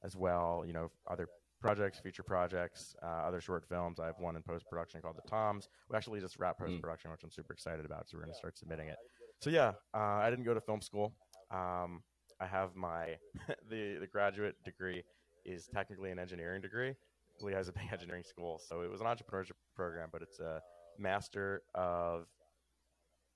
as 0.04 0.16
well. 0.16 0.64
You 0.66 0.72
know, 0.72 0.90
other 1.10 1.28
projects, 1.60 1.98
feature 2.00 2.22
projects, 2.22 2.94
uh, 3.02 3.06
other 3.06 3.40
short 3.40 3.64
films. 3.68 3.98
I 4.00 4.06
have 4.06 4.18
one 4.18 4.36
in 4.36 4.42
post 4.42 4.66
production 4.68 5.00
called 5.00 5.16
The 5.16 5.28
Toms. 5.28 5.68
We 5.88 5.96
actually 5.96 6.20
just 6.20 6.38
wrapped 6.38 6.60
Mm. 6.60 6.66
post 6.66 6.80
production, 6.82 7.10
which 7.10 7.22
I'm 7.24 7.30
super 7.30 7.52
excited 7.52 7.84
about. 7.86 8.08
So 8.08 8.16
we're 8.16 8.24
going 8.24 8.32
to 8.32 8.38
start 8.38 8.58
submitting 8.58 8.88
it. 8.88 8.96
So 9.40 9.50
yeah, 9.50 9.72
uh, 9.94 9.98
I 9.98 10.30
didn't 10.30 10.44
go 10.44 10.54
to 10.54 10.60
film 10.60 10.80
school. 10.82 11.14
Um, 11.50 12.02
I 12.40 12.46
have 12.46 12.74
my 12.76 13.16
the 13.70 13.96
the 14.00 14.06
graduate 14.06 14.56
degree 14.64 15.02
is 15.44 15.68
technically 15.72 16.10
an 16.10 16.18
engineering 16.18 16.60
degree. 16.60 16.94
Lehigh 17.40 17.56
has 17.58 17.68
a 17.68 17.72
big 17.72 17.88
engineering 17.92 18.24
school, 18.24 18.58
so 18.68 18.82
it 18.82 18.90
was 18.90 19.00
an 19.00 19.06
entrepreneurship 19.06 19.52
program, 19.74 20.08
but 20.12 20.20
it's 20.22 20.38
a 20.40 20.60
Master 20.98 21.62
of. 21.74 22.26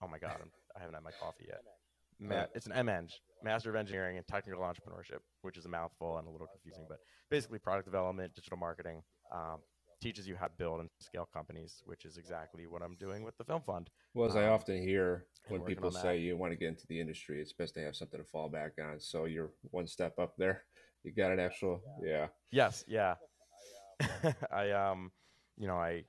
Oh 0.02 0.08
my 0.08 0.18
God, 0.18 0.36
I'm, 0.42 0.50
I 0.76 0.80
haven't 0.80 0.94
had 0.94 1.02
my 1.04 1.12
coffee 1.12 1.46
yet. 1.48 1.60
Ma- 2.18 2.34
Uh, 2.42 2.46
it's 2.54 2.66
an 2.66 2.72
MEng, 2.86 3.08
Master 3.42 3.70
of 3.70 3.76
Engineering 3.76 4.16
and 4.16 4.26
Technical 4.26 4.62
Entrepreneurship, 4.62 5.20
which 5.42 5.56
is 5.56 5.64
a 5.66 5.68
mouthful 5.68 6.18
and 6.18 6.26
a 6.28 6.30
little 6.30 6.46
confusing, 6.46 6.86
but 6.88 6.98
basically 7.30 7.58
product 7.58 7.86
development, 7.86 8.34
digital 8.34 8.56
marketing. 8.58 9.02
Um, 9.32 9.62
teaches 10.00 10.28
you 10.28 10.36
how 10.36 10.46
to 10.46 10.52
build 10.58 10.80
and 10.80 10.90
scale 10.98 11.26
companies, 11.32 11.82
which 11.86 12.04
is 12.04 12.18
exactly 12.18 12.66
what 12.66 12.82
I'm 12.82 12.94
doing 12.96 13.22
with 13.24 13.36
the 13.38 13.44
Film 13.44 13.62
Fund. 13.62 13.88
Well, 14.12 14.28
as 14.28 14.36
I 14.36 14.44
Um, 14.46 14.52
often 14.52 14.76
hear 14.82 15.26
when 15.48 15.62
people 15.64 15.90
say 15.90 16.18
you 16.18 16.36
want 16.36 16.52
to 16.52 16.56
get 16.56 16.68
into 16.68 16.86
the 16.88 17.00
industry, 17.00 17.40
it's 17.40 17.54
best 17.54 17.72
to 17.74 17.80
have 17.80 17.96
something 17.96 18.20
to 18.20 18.26
fall 18.26 18.50
back 18.50 18.78
on. 18.78 19.00
So 19.00 19.24
you're 19.24 19.50
one 19.70 19.86
step 19.86 20.18
up 20.18 20.36
there. 20.36 20.66
You 21.04 21.12
got 21.12 21.32
an 21.32 21.40
actual, 21.40 21.82
yeah. 22.02 22.28
Yes, 22.50 22.84
yeah. 22.86 23.16
I 24.50 24.70
um, 24.72 25.10
you 25.56 25.66
know, 25.66 25.76
I 25.76 26.04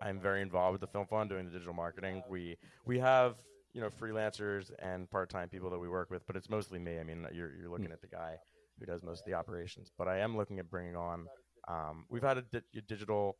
I'm 0.00 0.20
very 0.20 0.42
involved 0.42 0.72
with 0.72 0.80
the 0.80 0.86
Film 0.92 1.06
Fund 1.06 1.28
doing 1.28 1.44
the 1.46 1.50
digital 1.50 1.74
marketing. 1.74 2.22
We 2.28 2.56
we 2.84 2.98
have 3.00 3.36
you 3.72 3.80
know 3.80 3.88
freelancers 3.88 4.70
and 4.80 5.10
part-time 5.10 5.48
people 5.48 5.70
that 5.70 5.78
we 5.78 5.88
work 5.88 6.10
with, 6.10 6.26
but 6.26 6.36
it's 6.36 6.50
mostly 6.50 6.78
me. 6.78 6.98
I 6.98 7.04
mean, 7.04 7.26
you're 7.32 7.54
you're 7.56 7.70
looking 7.70 7.92
at 7.92 8.00
the 8.00 8.08
guy 8.08 8.36
who 8.78 8.86
does 8.86 9.02
most 9.02 9.20
of 9.20 9.26
the 9.26 9.34
operations, 9.34 9.90
but 9.96 10.08
I 10.08 10.18
am 10.18 10.36
looking 10.36 10.58
at 10.58 10.70
bringing 10.70 10.96
on. 10.96 11.26
Um, 11.68 12.04
we've 12.10 12.22
had 12.22 12.38
a, 12.38 12.42
di- 12.42 12.60
a 12.76 12.80
digital 12.82 13.36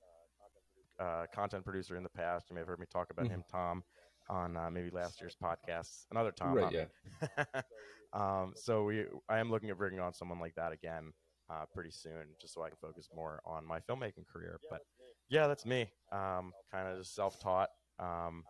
uh, 1.01 1.25
content 1.35 1.65
producer 1.65 1.97
in 1.97 2.03
the 2.03 2.09
past. 2.11 2.47
You 2.51 2.55
may 2.55 2.61
have 2.61 2.69
heard 2.69 2.79
me 2.79 2.87
talk 2.91 3.11
about 3.11 3.27
Mhm. 3.27 3.31
him, 3.31 3.45
Tom, 3.51 3.83
on 4.29 4.57
uh, 4.57 4.71
maybe 4.71 4.91
last 4.91 5.21
year's 5.21 5.37
podcast. 5.43 6.07
Another 6.11 6.31
Tom, 6.31 6.55
Right, 6.55 6.73
yeah. 6.73 6.87
um, 8.12 8.53
so 8.55 8.85
we, 8.85 9.07
I 9.29 9.39
am 9.39 9.51
looking 9.51 9.71
at 9.71 9.79
bringing 9.79 10.01
on 10.01 10.12
someone 10.12 10.39
like 10.39 10.55
that 10.55 10.71
again 10.73 11.12
uh, 11.51 11.65
pretty 11.75 11.91
soon, 11.91 12.27
just 12.41 12.55
so 12.55 12.62
I 12.62 12.69
can 12.69 12.79
focus 12.81 13.09
more 13.15 13.41
on 13.45 13.67
my 13.67 13.81
filmmaking 13.81 14.27
career. 14.33 14.61
But 14.71 14.83
yeah, 15.29 15.47
that's 15.49 15.67
me. 15.67 15.91
Um, 16.12 16.53
kind 16.71 16.89
of 16.89 16.99
just 16.99 17.15
self-taught. 17.15 17.71
Um, 17.99 18.45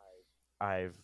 I've, 0.61 0.97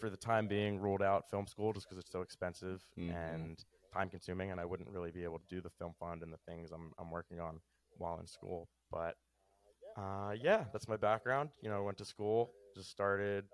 for 0.00 0.10
the 0.10 0.16
time 0.16 0.46
being, 0.48 0.78
ruled 0.78 1.02
out 1.02 1.30
film 1.30 1.46
school 1.46 1.72
just 1.72 1.86
because 1.88 1.98
it's 1.98 2.10
so 2.10 2.22
expensive 2.22 2.82
Mhm. 2.98 3.10
and 3.14 3.64
time-consuming, 3.92 4.50
and 4.50 4.60
I 4.60 4.64
wouldn't 4.64 4.88
really 4.90 5.10
be 5.10 5.24
able 5.24 5.38
to 5.38 5.46
do 5.48 5.60
the 5.60 5.70
film 5.70 5.94
fund 6.00 6.22
and 6.22 6.32
the 6.32 6.38
things 6.48 6.70
I'm 6.72 6.92
I'm 6.98 7.10
working 7.10 7.40
on 7.40 7.60
while 7.98 8.18
in 8.20 8.26
school. 8.26 8.68
But 8.90 9.16
uh, 9.96 10.34
yeah, 10.40 10.64
that's 10.72 10.88
my 10.88 10.96
background. 10.96 11.50
You 11.60 11.68
know, 11.70 11.76
I 11.76 11.80
went 11.80 11.98
to 11.98 12.04
school, 12.04 12.52
just 12.74 12.90
started 12.90 13.44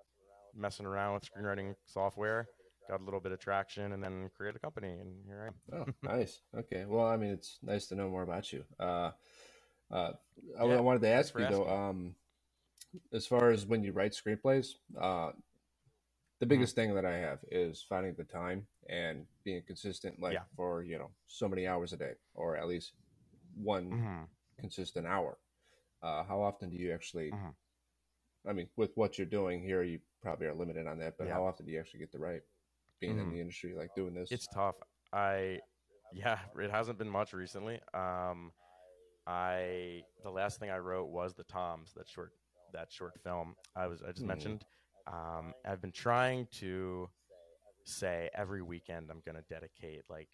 messing 0.55 0.85
around 0.85 1.13
with 1.15 1.23
screenwriting 1.29 1.75
software, 1.85 2.47
got 2.89 3.01
a 3.01 3.03
little 3.03 3.19
bit 3.19 3.31
of 3.31 3.39
traction, 3.39 3.91
and 3.91 4.03
then 4.03 4.29
created 4.35 4.55
a 4.55 4.59
company, 4.59 4.93
and 4.99 5.25
here 5.25 5.43
I 5.71 5.75
am. 5.75 5.87
Oh, 6.03 6.07
nice. 6.07 6.41
Okay. 6.57 6.85
Well, 6.87 7.05
I 7.05 7.17
mean, 7.17 7.31
it's 7.31 7.59
nice 7.61 7.87
to 7.87 7.95
know 7.95 8.09
more 8.09 8.23
about 8.23 8.51
you. 8.53 8.63
Uh, 8.79 9.11
uh, 9.91 10.13
I, 10.59 10.65
Yeah, 10.65 10.77
I 10.77 10.79
wanted 10.79 11.01
to 11.01 11.09
ask 11.09 11.37
you 11.37 11.45
though, 11.45 11.67
um, 11.69 12.15
as 13.13 13.27
far 13.27 13.51
as 13.51 13.65
when 13.65 13.83
you 13.83 13.91
write 13.91 14.13
screenplays, 14.13 14.75
uh, 14.99 15.31
the 16.39 16.45
Mm-hmm. 16.45 16.49
biggest 16.55 16.75
thing 16.75 16.95
that 16.95 17.05
I 17.05 17.17
have 17.17 17.39
is 17.51 17.81
finding 17.81 18.15
the 18.15 18.23
time 18.23 18.67
and 18.89 19.25
being 19.43 19.61
consistent, 19.63 20.19
like 20.19 20.33
Yeah. 20.33 20.43
for 20.55 20.83
you 20.83 20.97
know 20.97 21.11
so 21.27 21.47
many 21.47 21.67
hours 21.67 21.93
a 21.93 21.97
day, 21.97 22.13
or 22.33 22.55
at 22.57 22.67
least 22.67 22.93
one 23.55 23.91
Mhm. 23.91 24.27
consistent 24.59 25.05
hour. 25.07 25.37
Uh, 26.01 26.23
how 26.23 26.41
often 26.41 26.69
do 26.69 26.77
you 26.77 26.93
actually? 26.93 27.31
Mhm. 27.31 27.55
I 28.47 28.53
mean, 28.53 28.69
with 28.77 28.95
what 28.95 29.17
you're 29.17 29.27
doing 29.27 29.61
here, 29.61 29.83
you 29.83 29.99
probably 30.21 30.47
are 30.47 30.53
limited 30.53 30.87
on 30.87 30.97
that. 30.99 31.17
But 31.17 31.27
Yeah. 31.27 31.33
how 31.33 31.45
often 31.45 31.65
do 31.65 31.71
you 31.73 31.79
actually 31.79 31.99
get 31.99 32.11
the 32.11 32.19
right? 32.19 32.41
Being 32.99 33.17
in 33.19 33.27
Mhm. 33.27 33.33
the 33.33 33.39
industry, 33.41 33.73
like 33.73 33.93
doing 33.95 34.13
this, 34.13 34.31
It's 34.31 34.47
tough. 34.47 34.75
I, 35.13 35.61
yeah, 36.13 36.39
it 36.57 36.71
hasn't 36.71 36.97
been 36.99 37.09
much 37.09 37.33
recently. 37.33 37.81
Um, 37.93 38.53
I 39.27 40.03
the 40.23 40.31
last 40.31 40.59
thing 40.59 40.69
I 40.69 40.79
wrote 40.79 41.09
was 41.09 41.33
the 41.35 41.43
Toms, 41.43 41.93
that 41.93 42.07
short 42.07 42.33
that 42.73 42.91
short 42.91 43.19
film 43.23 43.55
I 43.75 43.87
was 43.87 44.01
I 44.01 44.11
just 44.11 44.21
Mhm. 44.21 44.27
mentioned. 44.27 44.65
Um, 45.09 45.53
I've 45.65 45.81
been 45.81 45.91
trying 45.91 46.47
to 46.59 47.09
say 47.85 48.29
every 48.35 48.61
weekend 48.61 49.09
I'm 49.09 49.21
going 49.25 49.35
to 49.35 49.43
dedicate 49.49 50.03
like 50.09 50.29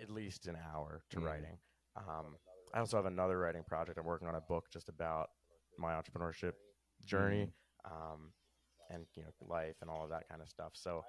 at 0.00 0.10
least 0.10 0.46
an 0.46 0.56
hour 0.56 1.02
to 1.10 1.16
Mhm. 1.18 1.24
writing. 1.24 1.58
Um, 1.96 2.36
I 2.74 2.80
also 2.80 2.96
have 2.98 3.06
another 3.06 3.38
writing 3.38 3.64
project. 3.64 3.98
I'm 3.98 4.04
working 4.04 4.28
on 4.28 4.34
a 4.34 4.40
book 4.42 4.68
just 4.70 4.88
about 4.90 5.30
my 5.78 5.94
entrepreneurship 5.94 6.52
journey 7.04 7.52
um, 7.84 8.32
and 8.90 9.06
you 9.14 9.22
know 9.22 9.30
life 9.40 9.76
and 9.80 9.90
all 9.90 10.04
of 10.04 10.10
that 10.10 10.28
kind 10.28 10.42
of 10.42 10.48
stuff. 10.50 10.72
So 10.74 11.02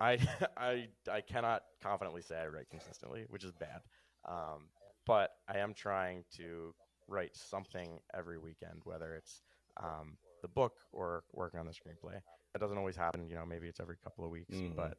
I 0.00 0.12
I 0.56 0.88
I 1.10 1.20
cannot 1.20 1.62
confidently 1.82 2.22
say 2.22 2.36
I 2.38 2.46
write 2.46 2.70
consistently, 2.70 3.26
which 3.28 3.44
is 3.44 3.52
bad. 3.52 3.82
Um, 4.24 4.70
but 5.04 5.30
I 5.48 5.58
am 5.58 5.74
trying 5.74 6.24
to 6.36 6.74
write 7.08 7.36
something 7.36 8.00
every 8.14 8.38
weekend, 8.38 8.80
whether 8.84 9.14
it's 9.14 9.42
um, 9.76 10.16
the 10.44 10.48
book 10.48 10.74
or 10.92 11.24
working 11.32 11.58
on 11.58 11.64
the 11.66 11.72
screenplay. 11.72 12.20
That 12.52 12.60
doesn't 12.60 12.76
always 12.76 12.94
happen. 12.96 13.26
You 13.28 13.34
know, 13.34 13.46
maybe 13.46 13.66
it's 13.66 13.80
every 13.80 13.96
couple 14.04 14.24
of 14.26 14.30
weeks, 14.30 14.54
Mhm. 14.54 14.76
but 14.76 14.98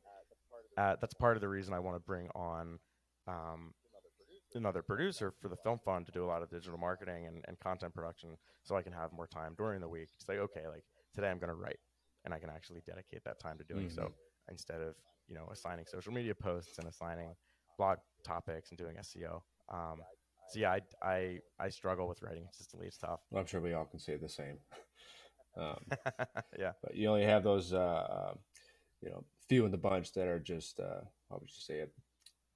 uh, 0.77 0.95
that's 0.99 1.13
part 1.13 1.37
of 1.37 1.41
the 1.41 1.47
reason 1.47 1.73
I 1.73 1.79
want 1.79 1.95
to 1.95 1.99
bring 1.99 2.27
on 2.35 2.79
um, 3.27 3.73
another 4.55 4.81
producer 4.81 5.31
for 5.31 5.47
the 5.47 5.55
film 5.57 5.79
fund 5.85 6.05
to 6.07 6.11
do 6.11 6.25
a 6.25 6.29
lot 6.33 6.41
of 6.41 6.49
digital 6.49 6.77
marketing 6.79 7.27
and, 7.27 7.45
and 7.47 7.59
content 7.59 7.93
production 7.93 8.37
so 8.63 8.75
I 8.75 8.81
can 8.81 8.91
have 8.93 9.13
more 9.13 9.27
time 9.27 9.53
during 9.57 9.81
the 9.81 9.87
week 9.87 10.09
to 10.17 10.25
say, 10.25 10.39
okay, 10.39 10.67
like 10.67 10.83
today 11.13 11.29
I'm 11.29 11.37
going 11.39 11.49
to 11.49 11.55
write 11.55 11.79
and 12.23 12.33
I 12.33 12.39
can 12.39 12.49
actually 12.49 12.81
dedicate 12.87 13.23
that 13.25 13.39
time 13.39 13.57
to 13.59 13.63
doing 13.63 13.89
so 13.89 14.01
Mhm. 14.03 14.13
instead 14.49 14.81
of, 14.81 14.95
you 15.27 15.35
know, 15.35 15.47
assigning 15.51 15.85
social 15.85 16.11
media 16.11 16.33
posts 16.35 16.77
and 16.79 16.87
assigning 16.87 17.35
blog 17.77 17.99
topics 18.23 18.69
and 18.71 18.77
doing 18.79 18.97
SEO. 18.97 19.43
Um, 19.69 20.01
so 20.49 20.59
yeah, 20.59 20.71
I, 20.77 20.81
I, 21.01 21.39
I 21.59 21.69
struggle 21.69 22.07
with 22.07 22.21
writing 22.21 22.43
consistently. 22.43 22.87
It's 22.87 22.97
tough. 22.97 23.21
Well, 23.31 23.41
I'm 23.41 23.47
sure 23.47 23.61
we 23.61 23.73
all 23.73 23.85
can 23.85 23.99
say 23.99 24.17
the 24.17 24.29
same. 24.29 24.57
Um, 25.57 25.91
yeah. 26.57 26.73
but 26.83 26.95
you 26.95 27.09
only 27.09 27.23
have 27.25 27.43
those, 27.43 27.73
uh, 27.73 27.77
uh, 27.77 28.33
you 29.01 29.09
know, 29.09 29.25
few 29.47 29.65
in 29.65 29.71
the 29.71 29.77
bunch 29.77 30.13
that 30.13 30.27
are 30.27 30.39
just, 30.39 30.79
uh, 30.79 31.01
how 31.29 31.37
would 31.39 31.49
you 31.49 31.55
say 31.59 31.75
it? 31.79 31.93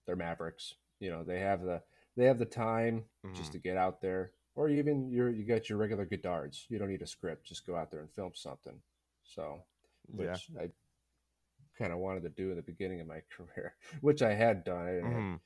They're 0.06 0.16
mavericks. 0.16 0.76
You 1.00 1.12
know, 1.12 1.24
they 1.24 1.40
have 1.40 1.62
the 1.62 1.82
they 2.18 2.26
have 2.26 2.40
the 2.40 2.46
time 2.46 3.06
just 3.34 3.52
Mhm. 3.52 3.54
to 3.54 3.60
get 3.60 3.78
out 3.78 4.02
there, 4.02 4.32
or 4.56 4.70
even 4.70 5.10
you're 5.12 5.30
you 5.30 5.46
got 5.46 5.70
your 5.70 5.78
regular 5.78 6.06
Godards. 6.06 6.66
You 6.70 6.80
don't 6.80 6.90
need 6.90 7.02
a 7.02 7.08
script; 7.08 7.46
just 7.46 7.66
go 7.66 7.76
out 7.76 7.92
there 7.92 8.02
and 8.02 8.12
film 8.12 8.32
something. 8.36 8.82
So, 9.24 9.64
Yeah. 10.18 10.40
which 10.40 10.50
I 10.60 10.70
kind 11.78 11.94
of 11.94 12.00
wanted 12.00 12.24
to 12.24 12.30
do 12.30 12.50
in 12.52 12.58
the 12.58 12.62
beginning 12.62 13.02
of 13.02 13.08
my 13.08 13.22
career, 13.36 13.76
which 14.02 14.22
I 14.22 14.34
had 14.34 14.64
done. 14.64 14.88
I 14.88 14.92
didn't, 14.92 15.12
have, 15.12 15.24
Mhm. 15.24 15.40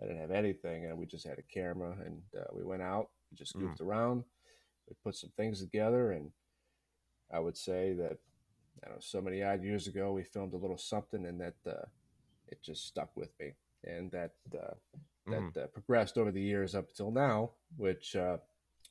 I 0.00 0.04
didn't 0.06 0.20
have 0.20 0.30
anything, 0.30 0.86
and 0.86 0.98
we 0.98 1.06
just 1.06 1.26
had 1.26 1.38
a 1.38 1.42
camera, 1.42 1.96
and 2.04 2.22
uh, 2.38 2.44
we 2.52 2.64
went 2.64 2.82
out, 2.82 3.10
just 3.34 3.58
goofed 3.58 3.80
around, 3.80 4.24
we 4.88 4.96
put 5.04 5.16
some 5.16 5.30
things 5.36 5.60
together, 5.60 6.12
and 6.12 6.30
I 7.32 7.40
would 7.40 7.56
say 7.56 7.92
that 7.94 8.18
I 8.82 8.88
don't 8.88 8.96
know, 8.96 9.00
so 9.00 9.20
many 9.20 9.42
odd 9.42 9.62
years 9.62 9.86
ago, 9.86 10.12
we 10.12 10.22
filmed 10.24 10.54
a 10.54 10.58
little 10.58 10.76
something, 10.78 11.24
and 11.26 11.40
that 11.40 11.54
uh, 11.66 11.86
it 12.48 12.62
just 12.62 12.86
stuck 12.86 13.16
with 13.16 13.30
me, 13.40 13.52
and 13.84 14.10
that 14.12 14.32
uh, 14.56 14.74
that 15.28 15.62
uh, 15.62 15.66
progressed 15.68 16.18
over 16.18 16.30
the 16.30 16.42
years 16.42 16.74
up 16.74 16.88
until 16.88 17.10
now, 17.10 17.50
which 17.76 18.14
uh, 18.16 18.36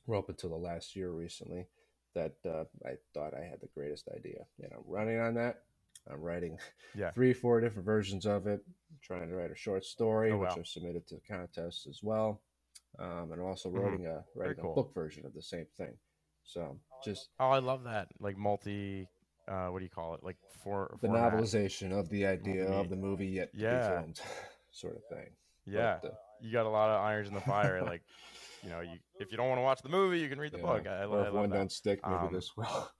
we're 0.06 0.18
up 0.18 0.28
until 0.28 0.50
the 0.50 0.56
last 0.56 0.96
year 0.96 1.10
recently. 1.10 1.66
That 2.14 2.34
uh, 2.46 2.64
I 2.86 2.94
thought 3.12 3.34
I 3.34 3.44
had 3.44 3.60
the 3.60 3.68
greatest 3.74 4.08
idea, 4.08 4.46
and 4.62 4.72
I'm 4.72 4.84
running 4.86 5.18
on 5.18 5.34
that. 5.34 5.62
I'm 6.10 6.20
writing 6.20 6.58
Yeah. 6.96 7.10
three, 7.10 7.32
four 7.32 7.60
different 7.60 7.86
versions 7.86 8.24
of 8.26 8.46
it. 8.46 8.62
I'm 8.66 8.98
trying 9.02 9.28
to 9.28 9.34
write 9.34 9.50
a 9.50 9.56
short 9.56 9.84
story, 9.84 10.30
Oh, 10.32 10.38
which 10.38 10.50
wow. 10.50 10.56
I've 10.58 10.66
submitted 10.66 11.06
to 11.08 11.16
the 11.16 11.20
contest 11.22 11.86
as 11.88 12.02
well. 12.02 12.40
Um, 12.98 13.32
and 13.32 13.40
I'm 13.40 13.46
also 13.46 13.68
Mhm. 13.68 13.74
writing 13.82 14.06
a 14.06 14.24
writing 14.36 14.56
cool. 14.62 14.72
a 14.72 14.74
book 14.74 14.94
version 14.94 15.26
of 15.26 15.34
the 15.34 15.42
same 15.42 15.66
thing. 15.76 15.98
So 16.44 16.78
just 17.04 17.30
Oh, 17.40 17.50
I 17.50 17.58
love 17.58 17.84
that. 17.84 18.08
Like 18.20 18.36
multi, 18.36 19.08
uh, 19.48 19.68
what 19.68 19.78
do 19.80 19.84
you 19.84 19.90
call 19.90 20.14
it? 20.14 20.22
Like 20.22 20.36
for 20.62 20.90
the 21.00 21.08
format. 21.08 21.32
novelization 21.32 21.92
of 21.98 22.08
the 22.10 22.26
idea 22.26 22.64
Movie. 22.64 22.74
of 22.74 22.90
the 22.90 22.96
movie 22.96 23.26
yet 23.26 23.52
to 23.54 23.58
Yeah. 23.60 23.78
be 23.88 23.94
filmed, 23.96 24.20
sort 24.70 24.96
of 24.96 25.02
thing. 25.06 25.30
Yeah. 25.66 25.98
But, 26.02 26.08
uh, 26.12 26.14
you 26.40 26.52
got 26.52 26.66
a 26.66 26.68
lot 26.68 26.90
of 26.90 27.00
irons 27.00 27.28
in 27.28 27.34
the 27.34 27.40
fire. 27.40 27.82
like, 27.82 28.02
you 28.62 28.68
know, 28.70 28.80
you 28.80 28.98
if 29.18 29.30
you 29.30 29.36
don't 29.36 29.48
want 29.48 29.58
to 29.58 29.62
watch 29.62 29.82
the 29.82 29.88
movie, 29.88 30.18
you 30.20 30.28
can 30.28 30.38
read 30.38 30.52
the 30.52 30.58
yeah. 30.58 30.62
book. 30.64 30.86
I, 30.86 31.02
I, 31.02 31.04
or 31.06 31.26
if 31.26 31.32
one 31.32 31.48
that. 31.50 31.56
don't 31.56 31.72
stick, 31.72 32.00
maybe 32.04 32.16
Um, 32.26 32.32
this 32.32 32.56
will. 32.56 32.88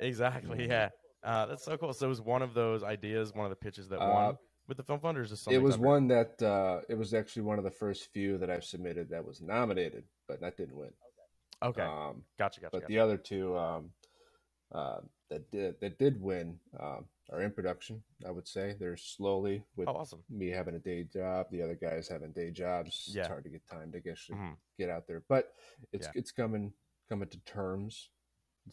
Exactly. 0.00 0.66
Yeah. 0.68 0.88
Uh, 1.22 1.46
that's 1.46 1.64
so 1.64 1.76
cool. 1.76 1.92
So 1.92 2.06
it 2.06 2.08
was 2.08 2.20
one 2.20 2.42
of 2.42 2.52
those 2.52 2.82
ideas, 2.82 3.32
one 3.34 3.46
of 3.46 3.50
the 3.50 3.56
pitches 3.56 3.88
that 3.88 4.00
Uh, 4.00 4.10
won 4.10 4.38
with 4.68 4.76
the 4.76 4.82
film 4.82 5.00
funders. 5.00 5.30
Is 5.32 5.40
something 5.40 5.58
It 5.58 5.62
was 5.62 5.76
done- 5.76 5.84
one 5.84 6.08
that 6.08 6.42
uh, 6.42 6.80
it 6.88 6.94
was 6.98 7.14
actually 7.14 7.42
one 7.42 7.58
of 7.58 7.64
the 7.64 7.70
first 7.70 8.10
few 8.12 8.36
that 8.38 8.50
I've 8.50 8.64
submitted 8.64 9.08
that 9.10 9.24
was 9.24 9.40
nominated, 9.40 10.04
but 10.26 10.40
that 10.40 10.56
didn't 10.56 10.76
win. 10.76 10.90
Okay. 11.64 11.82
Um, 11.82 12.22
gotcha. 12.38 12.60
Gotcha. 12.60 12.70
but 12.72 12.80
gotcha. 12.82 12.86
the 12.88 12.98
other 12.98 13.16
two 13.16 13.56
um, 13.56 13.90
uh, 14.72 14.98
that 15.30 15.50
did 15.50 15.80
that 15.80 15.98
did 15.98 16.20
win 16.20 16.58
um, 16.78 17.06
are 17.32 17.42
in 17.42 17.50
production. 17.50 18.02
I 18.26 18.30
would 18.30 18.46
say 18.46 18.74
they're 18.78 18.96
slowly 18.96 19.64
with 19.76 19.88
oh, 19.88 19.92
awesome. 19.92 20.22
me 20.28 20.48
having 20.48 20.74
a 20.74 20.78
day 20.78 21.04
job, 21.04 21.46
the 21.50 21.62
other 21.62 21.74
guys 21.74 22.08
having 22.08 22.32
day 22.32 22.50
jobs. 22.50 23.10
Yeah. 23.12 23.20
It's 23.20 23.28
hard 23.28 23.44
to 23.44 23.50
get 23.50 23.66
time 23.66 23.92
to 23.92 24.10
actually 24.10 24.38
Mhm. 24.38 24.56
get 24.78 24.90
out 24.90 25.06
there, 25.06 25.22
but 25.28 25.54
it's 25.92 26.06
Yeah. 26.06 26.12
it's 26.14 26.32
coming 26.32 26.74
coming 27.08 27.28
to 27.28 27.38
terms 27.40 28.10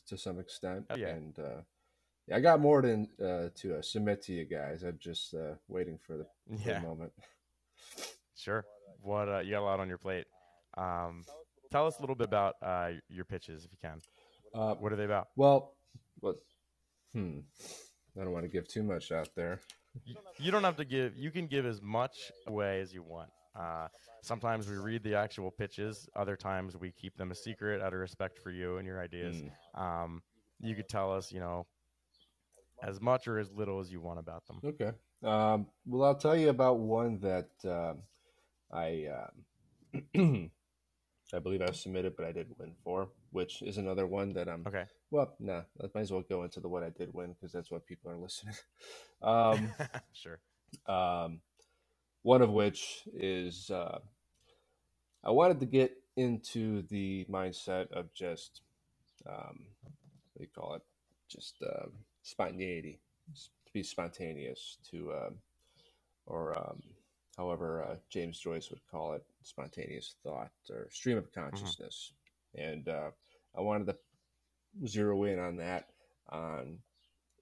to 0.08 0.18
some 0.18 0.40
extent. 0.40 0.86
Oh, 0.90 0.96
yeah. 0.96 1.08
And 1.10 1.40
uh, 1.40 1.62
yeah, 2.28 2.38
I 2.38 2.40
got 2.40 2.60
more 2.60 2.82
to 2.82 3.08
uh, 3.20 3.50
to 3.56 3.78
uh, 3.78 3.82
submit 3.82 4.22
to 4.24 4.34
you 4.34 4.46
guys. 4.46 4.84
I'm 4.84 4.98
just 5.00 5.34
uh, 5.34 5.56
waiting 5.68 5.98
for 5.98 6.18
the, 6.18 6.26
for 6.58 6.74
the 6.74 6.80
moment. 6.82 7.14
Sure. 8.36 8.66
What 9.02 9.30
uh, 9.30 9.40
you 9.40 9.52
got 9.52 9.62
a 9.62 9.66
lot 9.66 9.80
on 9.80 9.88
your 9.88 9.98
plate. 9.98 10.26
Um, 10.78 11.26
tell 11.72 11.88
us 11.88 11.98
a 11.98 12.02
little 12.02 12.16
bit 12.16 12.28
about 12.28 12.56
uh, 12.62 12.90
your 13.10 13.26
pitches, 13.26 13.66
if 13.66 13.72
you 13.72 13.78
can. 13.82 14.00
Uh, 14.54 14.76
What 14.76 14.92
are 14.92 14.96
they 14.96 15.06
about? 15.06 15.30
well, 15.36 15.76
what? 16.20 16.36
Hmm. 17.14 17.40
I 18.20 18.24
don't 18.24 18.32
want 18.34 18.44
to 18.46 18.50
give 18.50 18.68
too 18.68 18.84
much 18.84 19.12
out 19.12 19.30
there. 19.36 19.60
You, 20.06 20.16
you 20.38 20.52
don't 20.52 20.64
have 20.64 20.78
to 20.78 20.86
give. 20.86 21.16
You 21.18 21.32
can 21.32 21.48
give 21.48 21.66
as 21.66 21.82
much 21.82 22.32
away 22.48 22.80
as 22.82 22.94
you 22.94 23.04
want. 23.04 23.30
Uh, 23.58 23.88
sometimes 24.22 24.70
we 24.70 24.76
read 24.78 25.04
the 25.04 25.16
actual 25.16 25.52
pitches. 25.52 26.08
Other 26.16 26.36
times 26.38 26.78
we 26.78 26.92
keep 26.92 27.18
them 27.18 27.32
a 27.32 27.36
secret 27.36 27.82
out 27.82 27.94
of 27.94 28.00
respect 28.00 28.38
for 28.40 28.52
you 28.52 28.78
and 28.78 28.86
your 28.88 29.02
ideas. 29.02 29.42
Hmm. 29.76 29.82
Um, 29.82 30.22
you 30.62 30.76
could 30.76 30.88
tell 30.90 31.12
us, 31.14 31.32
you 31.32 31.40
know, 31.40 31.66
as 32.84 33.02
much 33.02 33.28
or 33.28 33.40
as 33.40 33.52
little 33.52 33.80
as 33.80 33.92
you 33.92 34.00
want 34.02 34.20
about 34.20 34.46
them. 34.48 34.60
Okay. 34.64 34.92
Um, 35.24 35.68
well, 35.86 36.04
I'll 36.08 36.16
tell 36.16 36.36
you 36.36 36.50
about 36.50 36.80
one 36.80 37.20
that 37.20 37.50
um 37.66 38.00
I 38.72 39.08
um, 40.16 40.52
I 41.34 41.40
believe 41.40 41.62
I 41.62 41.72
submitted, 41.72 42.16
but 42.16 42.26
I 42.26 42.32
did 42.32 42.48
win 42.58 42.74
four, 42.84 43.10
which 43.32 43.62
is 43.62 43.78
another 43.78 44.08
one 44.08 44.34
that 44.34 44.48
I'm. 44.50 44.66
Okay. 44.68 44.86
Well, 45.10 45.34
nah, 45.40 45.62
I 45.82 45.88
might 45.94 46.02
as 46.02 46.12
well 46.12 46.24
go 46.28 46.44
into 46.44 46.60
the 46.60 46.70
what 46.70 46.84
I 46.84 46.90
did 46.90 47.14
win 47.14 47.34
because 47.34 47.52
that's 47.52 47.72
what 47.72 47.86
people 47.86 48.12
are 48.12 48.18
listening. 48.18 48.56
um, 49.22 49.74
sure. 50.14 50.40
um, 50.88 51.42
one 52.24 52.42
of 52.42 52.50
which 52.50 53.04
is 53.14 53.70
uh, 53.70 54.00
I 55.24 55.32
wanted 55.32 55.60
to 55.60 55.66
get 55.66 55.98
into 56.16 56.84
the 56.84 57.26
mindset 57.30 57.92
of 57.92 58.14
just 58.14 58.62
um, 59.28 59.66
what 60.34 60.40
do 60.40 60.44
you 60.44 60.48
call 60.54 60.76
it? 60.76 60.82
Just 61.30 61.56
uh, 61.64 61.88
spontaneity, 62.24 63.00
to 63.36 63.72
be 63.74 63.84
spontaneous, 63.84 64.78
to 64.92 65.14
um 65.14 65.36
or 66.26 66.58
um, 66.58 66.82
however 67.38 67.84
uh, 67.84 67.96
James 68.10 68.40
Joyce 68.40 68.70
would 68.70 68.82
call 68.90 69.14
it, 69.14 69.24
spontaneous 69.44 70.16
thought 70.24 70.52
or 70.70 70.88
stream 70.92 71.18
of 71.18 71.32
consciousness. 71.34 72.14
And 72.56 72.88
uh, 72.88 73.12
I 73.58 73.62
wanted 73.62 73.88
to 73.88 74.88
zero 74.88 75.24
in 75.24 75.40
on 75.40 75.58
that 75.58 75.86
on 76.30 76.80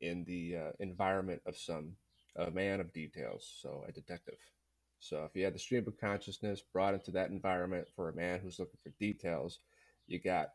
in 0.02 0.24
the 0.26 0.56
uh, 0.56 0.72
environment 0.80 1.42
of 1.46 1.58
some 1.58 1.96
a 2.36 2.52
man 2.52 2.80
of 2.80 2.94
details, 2.94 3.52
so 3.62 3.84
a 3.88 3.92
detective. 3.92 4.38
So 5.00 5.24
if 5.24 5.36
you 5.36 5.44
had 5.44 5.56
the 5.56 5.60
stream 5.60 5.86
of 5.88 6.00
consciousness 6.00 6.62
brought 6.74 6.94
into 6.94 7.12
that 7.12 7.30
environment 7.30 7.88
for 7.96 8.10
a 8.10 8.16
man 8.16 8.40
who's 8.40 8.60
looking 8.60 8.80
for 8.84 8.94
details, 9.00 9.60
you 10.08 10.20
got 10.20 10.50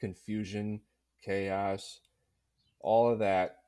confusion, 0.00 0.80
chaos, 1.24 2.00
all 2.80 3.10
of 3.10 3.20
that 3.20 3.58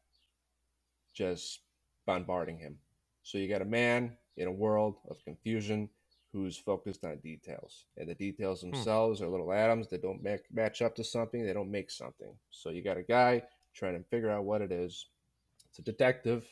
just 1.14 1.60
bombarding 2.06 2.58
him. 2.58 2.76
So 3.22 3.38
you 3.38 3.48
got 3.48 3.62
a 3.62 3.66
man 3.66 4.16
in 4.36 4.48
a 4.48 4.52
world 4.52 4.96
of 5.08 5.24
confusion 5.24 5.88
who's 6.36 6.58
focused 6.58 7.02
on 7.02 7.16
details. 7.16 7.86
And 7.96 8.06
the 8.06 8.14
details 8.14 8.60
themselves 8.60 9.22
are 9.22 9.28
little 9.28 9.54
atoms 9.54 9.88
that 9.88 10.02
don't 10.02 10.22
ma- 10.22 10.36
match 10.52 10.82
up 10.82 10.94
to 10.96 11.04
something, 11.04 11.46
they 11.46 11.54
don't 11.54 11.70
make 11.70 11.90
something. 11.90 12.28
So 12.50 12.68
you 12.68 12.82
got 12.82 12.98
a 12.98 13.02
guy 13.02 13.42
trying 13.72 13.96
to 13.96 14.04
figure 14.10 14.30
out 14.30 14.44
what 14.44 14.60
it 14.60 14.70
is. 14.70 15.06
It's 15.70 15.78
a 15.78 15.82
detective, 15.82 16.44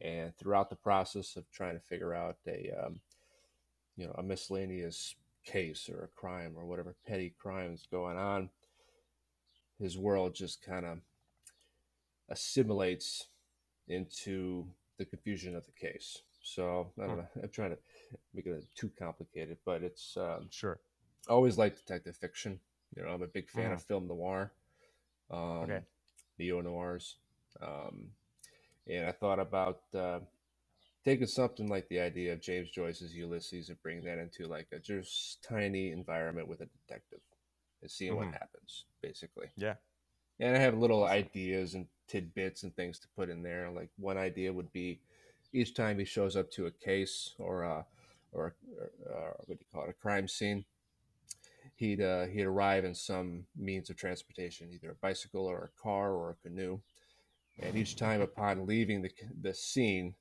and 0.00 0.34
throughout 0.38 0.70
the 0.70 0.76
process 0.76 1.36
of 1.36 1.44
trying 1.50 1.74
to 1.74 1.84
figure 1.84 2.14
out 2.14 2.36
a 2.46 2.70
um, 2.82 3.00
you 3.98 4.06
know 4.06 4.14
a 4.16 4.22
miscellaneous 4.22 5.16
case 5.44 5.90
or 5.90 6.04
a 6.04 6.18
crime 6.18 6.54
or 6.56 6.64
whatever 6.64 6.94
petty 7.06 7.34
crimes 7.38 7.86
going 7.90 8.16
on, 8.16 8.48
his 9.78 9.98
world 9.98 10.34
just 10.34 10.62
kind 10.62 10.86
of 10.86 10.98
assimilates 12.30 13.28
into 13.86 14.66
the 14.96 15.04
confusion 15.04 15.54
of 15.54 15.66
the 15.66 15.72
case. 15.72 16.22
So 16.44 16.92
I 17.02 17.08
don't 17.08 17.16
Hmm. 17.16 17.18
know. 17.18 17.28
I'm 17.42 17.50
trying 17.50 17.72
to 17.72 17.78
make 18.34 18.46
it 18.46 18.64
too 18.76 18.92
complicated, 18.98 19.58
but 19.66 19.82
it's 19.84 20.16
um, 20.18 20.50
Sure. 20.50 20.78
I 21.28 21.32
always 21.32 21.58
like 21.58 21.76
detective 21.76 22.16
fiction. 22.16 22.60
You 22.96 23.04
know, 23.04 23.10
I'm 23.10 23.22
a 23.22 23.28
big 23.28 23.50
fan 23.50 23.72
of 23.72 23.82
film 23.82 24.08
noir, 24.08 24.52
um, 25.30 25.70
Okay. 25.70 25.82
neo 26.38 26.60
noirs, 26.62 27.16
um, 27.62 28.10
and 28.88 29.06
I 29.06 29.12
thought 29.12 29.40
about 29.40 29.82
uh, 29.94 30.20
taking 31.04 31.26
something 31.26 31.68
like 31.68 31.88
the 31.88 32.00
idea 32.00 32.32
of 32.32 32.42
James 32.42 32.70
Joyce's 32.70 33.14
Ulysses 33.14 33.70
and 33.70 33.82
bringing 33.82 34.04
that 34.04 34.18
into 34.18 34.46
like 34.46 34.68
a 34.72 34.78
just 34.80 35.42
tiny 35.44 35.92
environment 35.92 36.48
with 36.48 36.60
a 36.62 36.66
detective 36.66 37.20
and 37.82 37.90
seeing 37.90 38.16
what 38.16 38.28
Mhm. 38.28 38.32
happens, 38.32 38.86
basically. 39.02 39.48
Yeah. 39.56 39.76
And 40.40 40.56
I 40.56 40.60
have 40.60 40.76
little 40.78 41.04
Awesome. 41.04 41.28
ideas 41.28 41.74
and 41.74 41.86
tidbits 42.08 42.62
and 42.64 42.74
things 42.76 42.98
to 43.00 43.08
put 43.16 43.30
in 43.30 43.42
there. 43.42 43.70
Like 43.70 43.90
one 43.96 44.18
idea 44.18 44.52
would 44.52 44.72
be 44.72 45.00
each 45.54 45.74
time 45.74 45.98
he 45.98 46.04
shows 46.04 46.36
up 46.36 46.50
to 46.52 46.66
a 46.66 46.70
case 46.70 47.34
or 47.38 47.62
a 47.62 47.86
or, 48.32 48.54
or, 48.78 48.90
or 49.08 49.36
what 49.46 49.58
do 49.58 49.64
you 49.64 49.66
call 49.72 49.84
it, 49.84 49.90
a 49.90 49.92
crime 49.92 50.26
scene, 50.26 50.64
he'd 51.76 52.00
uh, 52.02 52.26
he'd 52.26 52.44
arrive 52.44 52.84
in 52.84 52.94
some 52.94 53.46
means 53.56 53.88
of 53.90 53.96
transportation, 53.96 54.70
either 54.72 54.90
a 54.90 54.94
bicycle 54.96 55.46
or 55.46 55.64
a 55.64 55.82
car 55.82 56.12
or 56.12 56.30
a 56.30 56.48
canoe. 56.48 56.80
And 57.60 57.76
each 57.76 57.94
time 57.96 58.20
upon 58.20 58.66
leaving 58.66 59.02
the 59.02 59.10
the 59.40 59.54
scene, 59.54 60.14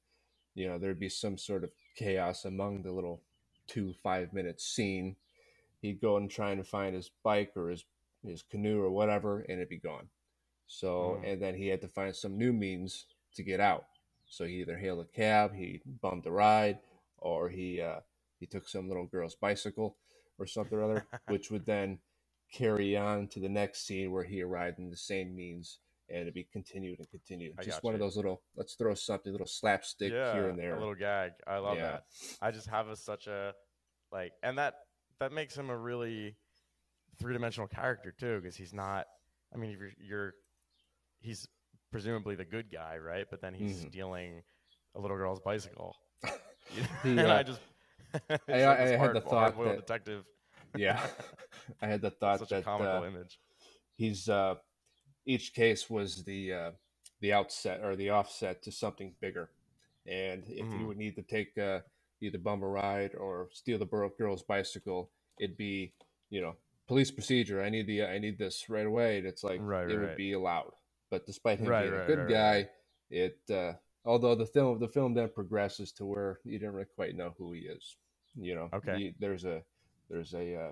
you 0.54 0.68
know, 0.68 0.78
there'd 0.78 1.00
be 1.00 1.10
some 1.10 1.38
sort 1.38 1.64
of 1.64 1.72
chaos 1.96 2.46
among 2.46 2.84
the 2.84 2.92
little 2.92 3.22
two 3.68 3.94
five 4.04 4.34
minute 4.34 4.62
scene. 4.62 5.16
He'd 5.82 6.00
go 6.00 6.18
and 6.18 6.30
try 6.30 6.52
and 6.52 6.66
find 6.66 6.96
his 6.96 7.10
bike 7.24 7.54
or 7.56 7.70
his 7.70 7.86
his 8.26 8.44
canoe 8.44 8.80
or 8.80 8.92
whatever, 8.92 9.40
and 9.40 9.58
it'd 9.58 9.70
be 9.70 9.78
gone. 9.78 10.08
So, 10.68 11.18
Mm. 11.20 11.34
and 11.34 11.42
then 11.42 11.56
he 11.56 11.68
had 11.68 11.82
to 11.82 11.88
find 11.88 12.16
some 12.16 12.38
new 12.38 12.54
means 12.54 13.06
to 13.36 13.44
get 13.44 13.60
out. 13.60 13.86
So 14.34 14.46
he 14.46 14.62
either 14.62 14.78
hailed 14.78 15.00
a 15.00 15.16
cab, 15.16 15.54
he 15.54 15.82
bummed 16.02 16.26
a 16.26 16.32
ride, 16.32 16.80
or 17.20 17.50
he 17.50 17.80
uh, 17.80 18.00
he 18.40 18.48
took 18.48 18.68
some 18.68 18.88
little 18.88 19.06
girl's 19.06 19.36
bicycle 19.36 19.96
or 20.40 20.48
something 20.48 20.76
or 20.76 20.84
other, 20.84 21.06
which 21.28 21.52
would 21.52 21.68
then 21.68 22.00
carry 22.52 22.98
on 22.98 23.28
to 23.28 23.40
the 23.40 23.48
next 23.48 23.86
scene 23.86 24.12
where 24.12 24.24
he 24.24 24.42
arrived 24.42 24.80
in 24.80 24.90
the 24.90 24.98
same 24.98 25.36
means, 25.36 25.78
and 26.10 26.22
it'd 26.22 26.34
be 26.34 26.48
continued 26.52 26.98
and 26.98 27.08
continued. 27.12 27.54
I 27.60 27.64
Just 27.64 27.84
one 27.84 27.94
of 27.94 28.00
those 28.00 28.16
little 28.16 28.42
let's 28.58 28.74
throw 28.74 28.96
something, 28.96 29.32
little 29.32 29.46
slapstick 29.46 30.12
yeah, 30.12 30.34
here 30.34 30.50
and 30.50 30.58
there. 30.58 30.78
A 30.78 30.80
little 30.80 30.96
gag. 30.96 31.34
I 31.46 31.60
love 31.60 31.78
Yeah. 31.78 31.92
that. 31.92 32.04
I 32.42 32.50
just 32.50 32.68
have 32.70 32.88
a, 32.88 32.96
such 32.96 33.28
a 33.28 33.54
like, 34.12 34.32
and 34.42 34.58
that 34.58 34.74
that 35.20 35.32
makes 35.32 35.56
him 35.56 35.70
a 35.70 35.78
really 35.78 36.38
three 37.20 37.34
dimensional 37.34 37.68
character 37.68 38.12
too, 38.12 38.40
because 38.42 38.56
he's 38.56 38.74
not. 38.74 39.06
I 39.54 39.58
mean, 39.58 39.70
if 39.70 39.78
you're, 39.78 39.92
you're, 40.00 40.34
he's 41.20 41.48
presumably 41.94 42.36
the 42.36 42.44
good 42.44 42.70
guy, 42.72 42.98
right? 42.98 43.26
But 43.30 43.40
then 43.40 43.54
he's 43.54 43.78
Mhm. 43.78 43.88
stealing 43.90 44.42
a 44.96 45.00
little 45.00 45.16
girl's 45.16 45.40
bicycle. 45.40 45.96
And 47.04 47.20
uh, 47.20 47.34
I 47.40 47.44
just, 47.44 47.62
it's 48.14 48.30
I- 48.50 48.66
like 48.66 48.80
I 48.80 48.86
this 48.86 49.00
had 49.00 49.14
the 49.14 49.22
thought 49.22 49.58
that- 49.64 49.76
detective. 49.78 50.26
yeah, 50.76 51.06
I 51.82 51.88
had 51.88 52.02
the 52.02 52.10
thought 52.10 52.40
Such 52.40 52.50
that 52.50 52.60
a 52.62 52.64
comical 52.64 53.04
uh, 53.04 53.08
image. 53.08 53.40
he's 53.96 54.28
uh, 54.28 54.56
each 55.26 55.54
case 55.54 55.88
was 55.90 56.24
the 56.24 56.52
uh, 56.54 56.72
the 57.22 57.32
outset 57.32 57.82
or 57.84 57.96
the 57.96 58.10
offset 58.10 58.64
to 58.64 58.72
something 58.72 59.14
bigger, 59.22 59.52
and 60.08 60.44
if 60.50 60.66
Mhm. 60.66 60.80
you 60.80 60.88
would 60.88 60.98
need 60.98 61.16
to 61.16 61.22
take 61.22 61.56
uh, 61.58 61.82
either 62.22 62.40
bum 62.40 62.64
a 62.64 62.68
ride 62.68 63.14
or 63.16 63.50
steal 63.54 63.78
the 63.78 63.86
girl's 64.18 64.42
bicycle, 64.44 65.12
it'd 65.40 65.58
be 65.58 65.94
you 66.32 66.42
know 66.42 66.56
police 66.88 67.12
procedure. 67.12 67.62
I 67.62 67.70
need 67.70 67.86
the 67.88 68.04
I 68.06 68.18
need 68.18 68.38
this 68.40 68.68
right 68.70 68.88
away. 68.88 69.20
And 69.20 69.28
it's 69.28 69.44
like 69.44 69.60
Right, 69.62 69.90
it 69.92 69.98
would 70.00 70.16
be 70.18 70.32
allowed, 70.34 70.72
but 71.14 71.28
despite 71.28 71.60
him 71.60 71.68
Right, 71.68 71.84
being 71.84 71.94
a 71.94 72.08
good 72.08 72.18
right, 72.18 72.28
guy, 72.28 72.56
right. 72.56 72.70
it 73.12 73.38
uh, 73.52 73.74
although 74.04 74.34
the 74.34 74.48
film 74.48 74.80
the 74.80 74.88
film 74.88 75.14
then 75.14 75.30
progresses 75.30 75.92
to 75.94 76.06
where 76.06 76.40
you 76.44 76.58
don't 76.58 76.74
really 76.74 76.88
quite 76.96 77.16
know 77.16 77.36
who 77.38 77.54
he 77.54 77.62
is. 77.62 77.98
You 78.36 78.56
know, 78.56 78.72
Okay. 78.74 78.98
You- 78.98 79.14
there's 79.20 79.46
a 79.46 79.62
there's 80.10 80.34
a 80.34 80.56
uh, 80.56 80.72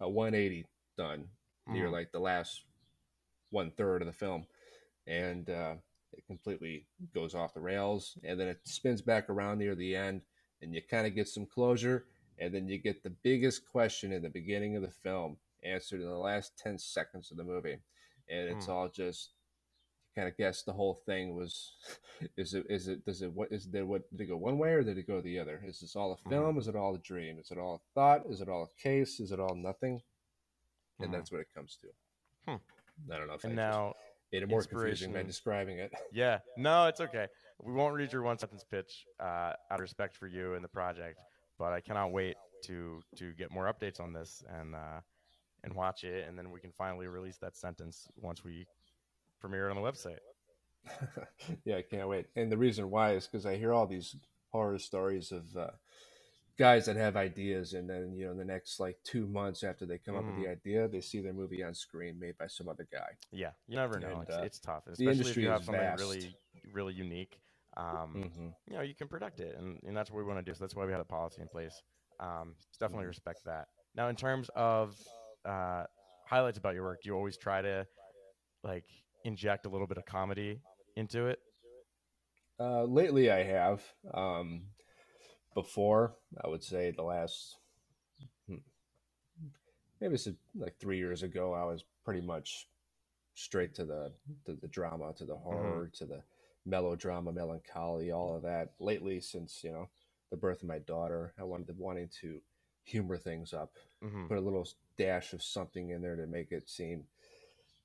a 0.00 0.08
180 0.08 0.64
done 0.96 1.28
near 1.66 1.90
Mhm. 1.90 1.92
like 1.92 2.12
the 2.12 2.18
last 2.18 2.64
one 3.50 3.70
third 3.72 4.00
of 4.00 4.06
the 4.06 4.12
film, 4.14 4.46
and 5.06 5.50
uh, 5.50 5.74
it 6.14 6.26
completely 6.26 6.86
goes 7.12 7.34
off 7.34 7.52
the 7.52 7.60
rails, 7.60 8.16
and 8.24 8.40
then 8.40 8.48
it 8.48 8.60
spins 8.64 9.02
back 9.02 9.28
around 9.28 9.58
near 9.58 9.74
the 9.74 9.94
end, 9.94 10.22
and 10.62 10.74
you 10.74 10.80
kind 10.80 11.06
of 11.06 11.14
get 11.14 11.28
some 11.28 11.44
closure, 11.44 12.06
and 12.38 12.54
then 12.54 12.68
you 12.68 12.78
get 12.78 13.02
the 13.02 13.10
biggest 13.22 13.66
question 13.70 14.12
in 14.12 14.22
the 14.22 14.30
beginning 14.30 14.76
of 14.76 14.82
the 14.82 14.90
film 14.90 15.36
answered 15.62 16.00
in 16.00 16.08
the 16.08 16.14
last 16.18 16.56
10 16.58 16.78
seconds 16.78 17.30
of 17.30 17.36
the 17.36 17.44
movie, 17.44 17.78
and 18.30 18.48
it's 18.48 18.66
Hmm. 18.66 18.70
all 18.70 18.88
just 18.88 19.33
kind 20.14 20.28
of 20.28 20.36
guess 20.36 20.62
the 20.62 20.72
whole 20.72 21.02
thing 21.06 21.34
was 21.34 21.72
is 22.36 22.54
it 22.54 22.66
is 22.68 22.88
it 22.88 23.04
does 23.04 23.22
it 23.22 23.32
what 23.32 23.50
is 23.50 23.66
there 23.66 23.86
what 23.86 24.02
did 24.10 24.22
it 24.22 24.26
go 24.28 24.36
one 24.36 24.58
way 24.58 24.70
or 24.70 24.82
did 24.82 24.98
it 24.98 25.06
go 25.06 25.20
the 25.20 25.38
other? 25.38 25.62
Is 25.66 25.80
this 25.80 25.96
all 25.96 26.12
a 26.12 26.16
Mhm. 26.28 26.30
film? 26.30 26.58
Is 26.58 26.68
it 26.68 26.76
all 26.76 26.94
a 26.94 26.98
dream? 26.98 27.38
Is 27.38 27.50
it 27.50 27.58
all 27.58 27.74
a 27.76 27.94
thought? 27.94 28.26
Is 28.26 28.40
it 28.40 28.48
all 28.48 28.64
a 28.64 28.80
case? 28.82 29.20
Is 29.20 29.32
it 29.32 29.40
all 29.40 29.54
nothing? 29.54 30.02
And 31.00 31.08
Mhm. 31.08 31.12
that's 31.12 31.32
what 31.32 31.40
it 31.40 31.48
comes 31.54 31.76
to. 31.78 31.88
Hmm. 32.46 33.10
i 33.10 33.18
don't 33.18 33.26
know 33.26 33.34
if 33.34 33.44
And 33.44 33.52
i 33.54 33.56
now, 33.56 33.94
made 34.32 34.42
it 34.42 34.48
more 34.48 34.62
confusing 34.62 35.12
by 35.12 35.22
describing 35.22 35.78
it. 35.78 35.92
Yeah, 36.12 36.40
no, 36.56 36.86
it's 36.86 37.00
okay. 37.00 37.26
We 37.58 37.72
won't 37.72 37.94
read 37.94 38.12
your 38.12 38.22
one 38.22 38.38
sentence 38.38 38.64
pitch 38.64 39.06
uh, 39.18 39.24
out 39.24 39.56
of 39.70 39.80
respect 39.80 40.16
for 40.16 40.26
you 40.26 40.54
and 40.54 40.62
the 40.62 40.68
project, 40.68 41.18
but 41.58 41.72
I 41.72 41.80
cannot 41.80 42.12
wait 42.12 42.36
to 42.64 43.02
to 43.16 43.32
get 43.32 43.50
more 43.50 43.72
updates 43.72 44.00
on 44.00 44.12
this 44.12 44.44
and 44.48 44.74
uh, 44.74 45.00
and 45.64 45.74
watch 45.74 46.04
it, 46.04 46.28
and 46.28 46.38
then 46.38 46.50
we 46.50 46.60
can 46.60 46.70
finally 46.72 47.06
release 47.08 47.38
that 47.38 47.56
sentence 47.56 48.06
once 48.16 48.44
we 48.44 48.66
premiere 49.44 49.68
on 49.68 49.76
the 49.76 49.82
website. 49.82 50.20
yeah 51.64 51.76
i 51.76 51.82
can't 51.82 52.08
wait 52.08 52.26
and 52.36 52.50
the 52.52 52.56
reason 52.56 52.90
why 52.90 53.12
is 53.12 53.26
because 53.26 53.46
i 53.46 53.56
hear 53.56 53.72
all 53.72 53.86
these 53.86 54.16
horror 54.52 54.78
stories 54.78 55.32
of 55.32 55.44
uh, 55.56 55.70
guys 56.58 56.86
that 56.86 56.96
have 56.96 57.16
ideas, 57.16 57.72
and 57.72 57.90
then 57.90 58.12
you 58.16 58.26
know 58.26 58.30
in 58.32 58.38
the 58.38 58.44
next 58.44 58.78
like 58.78 58.96
two 59.02 59.26
months 59.26 59.64
after 59.64 59.84
they 59.84 59.98
come 59.98 60.14
up 60.14 60.24
with 60.26 60.36
the 60.36 60.46
idea, 60.46 60.86
they 60.86 61.00
see 61.00 61.20
their 61.20 61.32
movie 61.32 61.64
on 61.64 61.74
screen 61.74 62.18
made 62.20 62.38
by 62.38 62.46
some 62.46 62.68
other 62.68 62.86
guy. 62.92 63.08
Yeah, 63.32 63.50
you 63.66 63.76
never 63.76 63.98
know. 63.98 64.10
And, 64.10 64.22
it's, 64.22 64.30
uh, 64.30 64.42
it's 64.44 64.58
tough, 64.60 64.84
the 64.86 64.92
especially 64.92 65.10
if 65.10 65.18
industry 65.18 65.42
you 65.42 65.48
have 65.48 65.64
something 65.64 65.82
vast. 65.82 65.98
really, 65.98 66.36
really 66.72 66.94
unique. 66.94 67.38
Um, 67.76 68.30
hmm 68.36 68.48
you 68.70 68.76
know, 68.76 68.82
you 68.82 68.94
can 68.94 69.08
protect 69.08 69.40
it, 69.40 69.56
and, 69.58 69.80
and 69.84 69.96
that's 69.96 70.10
what 70.10 70.18
we 70.18 70.24
want 70.24 70.38
to 70.38 70.48
do. 70.48 70.54
So 70.54 70.62
that's 70.62 70.76
why 70.76 70.86
we 70.86 70.92
have 70.92 71.00
a 71.00 71.04
policy 71.04 71.42
in 71.42 71.48
place. 71.48 71.82
Um, 72.20 72.54
definitely 72.78 73.06
Mhm. 73.06 73.08
respect 73.08 73.44
that. 73.46 73.66
Now, 73.96 74.08
in 74.08 74.14
terms 74.14 74.48
of 74.54 74.96
uh, 75.44 75.84
highlights 76.26 76.58
about 76.58 76.74
your 76.74 76.84
work, 76.84 77.02
do 77.02 77.08
you 77.08 77.16
always 77.16 77.36
try 77.36 77.62
to 77.62 77.86
like 78.62 78.84
inject 79.24 79.66
a 79.66 79.68
little 79.68 79.86
bit 79.86 79.98
of 79.98 80.04
comedy 80.06 80.60
into 80.96 81.26
it? 81.26 81.40
Uh, 82.58 82.84
lately, 82.84 83.30
I 83.30 83.42
have. 83.42 83.82
Um, 84.12 84.62
before, 85.54 86.16
I 86.42 86.48
would 86.48 86.64
say 86.64 86.90
the 86.92 87.02
last 87.02 87.58
hmm, 88.48 88.56
maybe 90.00 90.14
it's 90.14 90.28
like 90.54 90.76
three 90.78 90.98
years 90.98 91.22
ago. 91.22 91.52
I 91.52 91.64
was 91.64 91.84
pretty 92.04 92.20
much 92.20 92.68
straight 93.34 93.74
to 93.76 93.84
the 93.84 94.12
to 94.46 94.54
the 94.54 94.68
drama, 94.68 95.14
to 95.18 95.24
the 95.24 95.36
horror, 95.36 95.90
to 95.94 96.06
the 96.06 96.22
melodrama, 96.66 97.32
melancholy, 97.32 98.12
all 98.12 98.36
of 98.36 98.42
that. 98.42 98.72
Lately, 98.80 99.20
since 99.20 99.62
you 99.64 99.72
know 99.72 99.88
the 100.30 100.36
birth 100.36 100.62
of 100.62 100.68
my 100.68 100.78
daughter, 100.80 101.34
I 101.38 101.44
wanted 101.44 101.68
to 101.68 101.74
wanting 101.74 102.10
to 102.22 102.40
humor 102.84 103.16
things 103.18 103.52
up, 103.52 103.74
hmm 104.02 104.26
put 104.28 104.38
a 104.38 104.42
little 104.42 104.68
dash 104.98 105.32
of 105.32 105.42
something 105.42 105.90
in 105.90 106.02
there 106.02 106.16
to 106.16 106.26
make 106.26 106.52
it 106.52 106.68
seem, 106.68 107.04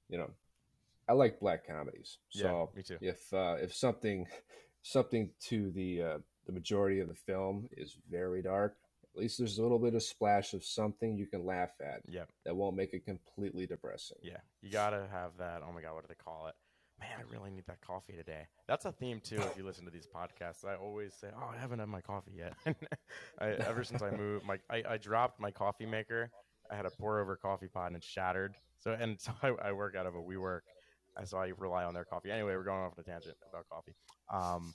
you 0.10 0.18
know, 0.18 0.32
I 1.10 1.14
like 1.14 1.40
black 1.40 1.66
comedies. 1.66 2.20
Yeah, 2.32 2.44
So 2.44 2.70
me 2.76 2.84
too. 2.84 2.98
if 3.02 3.34
uh, 3.34 3.56
if 3.60 3.74
something 3.74 4.28
something 4.84 5.32
to 5.48 5.72
the 5.72 6.02
uh, 6.02 6.18
the 6.46 6.52
majority 6.54 7.00
of 7.00 7.08
the 7.08 7.16
film 7.16 7.68
is 7.76 7.98
very 8.10 8.42
dark, 8.44 8.78
at 9.16 9.20
least 9.20 9.40
there's 9.40 9.58
a 9.58 9.64
little 9.64 9.80
bit 9.80 9.96
of 9.96 10.04
splash 10.04 10.54
of 10.54 10.64
something 10.64 11.18
you 11.18 11.26
can 11.26 11.46
laugh 11.46 11.72
at 11.82 12.02
Yeah, 12.08 12.26
that 12.46 12.56
won't 12.56 12.76
make 12.76 12.94
it 12.94 13.06
completely 13.06 13.66
depressing. 13.66 14.18
yeah. 14.22 14.38
You 14.62 14.70
gotta 14.70 15.08
have 15.12 15.32
that. 15.40 15.62
Oh 15.68 15.72
my 15.72 15.82
god, 15.82 15.96
what 15.96 16.04
do 16.04 16.08
they 16.08 16.24
call 16.24 16.48
it? 16.48 16.56
Man, 17.00 17.10
I 17.18 17.32
really 17.32 17.50
need 17.50 17.66
that 17.68 17.80
coffee 17.80 18.14
today. 18.14 18.46
That's 18.68 18.84
a 18.86 18.92
theme 18.92 19.22
too. 19.22 19.38
If 19.38 19.58
you 19.58 19.66
listen 19.66 19.86
to 19.86 19.92
these 19.92 20.08
podcasts, 20.14 20.66
I 20.66 20.76
always 20.76 21.14
say, 21.16 21.30
"Oh, 21.36 21.50
I 21.52 21.58
haven't 21.58 21.80
had 21.80 21.88
my 21.88 22.02
coffee 22.02 22.34
yet." 22.38 22.54
I, 23.40 23.52
ever 23.52 23.84
since 23.86 24.02
I 24.02 24.12
moved, 24.12 24.46
my 24.46 24.60
I, 24.70 24.84
I 24.88 24.98
dropped 24.98 25.40
my 25.40 25.50
coffee 25.50 25.86
maker. 25.86 26.30
I 26.70 26.76
had 26.76 26.86
a 26.86 26.92
pour 26.92 27.20
over 27.20 27.36
coffee 27.38 27.68
pot 27.68 27.88
and 27.88 27.96
it 27.96 28.04
shattered. 28.04 28.54
So 28.80 28.92
and 28.92 29.20
so 29.26 29.32
I, 29.42 29.48
I 29.70 29.72
work 29.72 29.96
out 29.96 30.06
of 30.08 30.16
a 30.16 30.20
WeWork, 30.22 30.62
so 31.26 31.38
I 31.38 31.52
rely 31.58 31.84
on 31.84 31.94
their 31.94 32.06
coffee. 32.06 32.32
Anyway, 32.32 32.54
we're 32.56 32.64
going 32.64 32.80
off 32.80 32.94
on 32.98 33.04
a 33.06 33.10
tangent 33.10 33.36
about 33.50 33.66
coffee. 33.70 33.94
Um, 34.32 34.74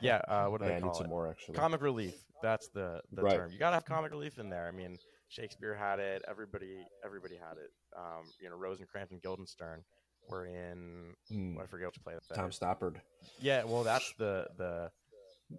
yeah. 0.00 0.20
Uh, 0.28 0.46
what 0.46 0.60
do 0.60 0.64
Hey, 0.66 0.72
they 0.72 0.76
I 0.76 0.80
call 0.80 0.90
need 0.90 0.96
some 0.96 1.06
it? 1.06 1.10
more 1.10 1.28
actually. 1.28 1.56
Comic 1.56 1.80
relief. 1.82 2.14
That's 2.42 2.68
the 2.68 3.00
the 3.12 3.22
Right. 3.22 3.36
term. 3.36 3.50
You 3.52 3.58
gotta 3.58 3.76
have 3.76 3.84
comic 3.84 4.10
relief 4.10 4.38
in 4.38 4.50
there. 4.50 4.66
I 4.66 4.70
mean, 4.72 4.98
Shakespeare 5.28 5.74
had 5.74 5.98
it. 6.00 6.22
Everybody 6.28 6.84
everybody 7.04 7.36
had 7.36 7.56
it. 7.58 7.70
Um, 7.96 8.24
you 8.40 8.48
know, 8.50 8.56
Rosencrantz 8.56 9.12
and 9.12 9.22
Guildenstern 9.22 9.82
were 10.28 10.46
in. 10.46 11.14
Hmm, 11.28 11.58
I 11.58 11.66
forget 11.66 11.86
what 11.88 12.02
play 12.04 12.14
that. 12.28 12.34
Tom. 12.34 12.50
Stoppard. 12.50 12.96
Yeah, 13.40 13.64
well, 13.64 13.82
that's 13.84 14.12
the 14.18 14.48
the 14.56 14.90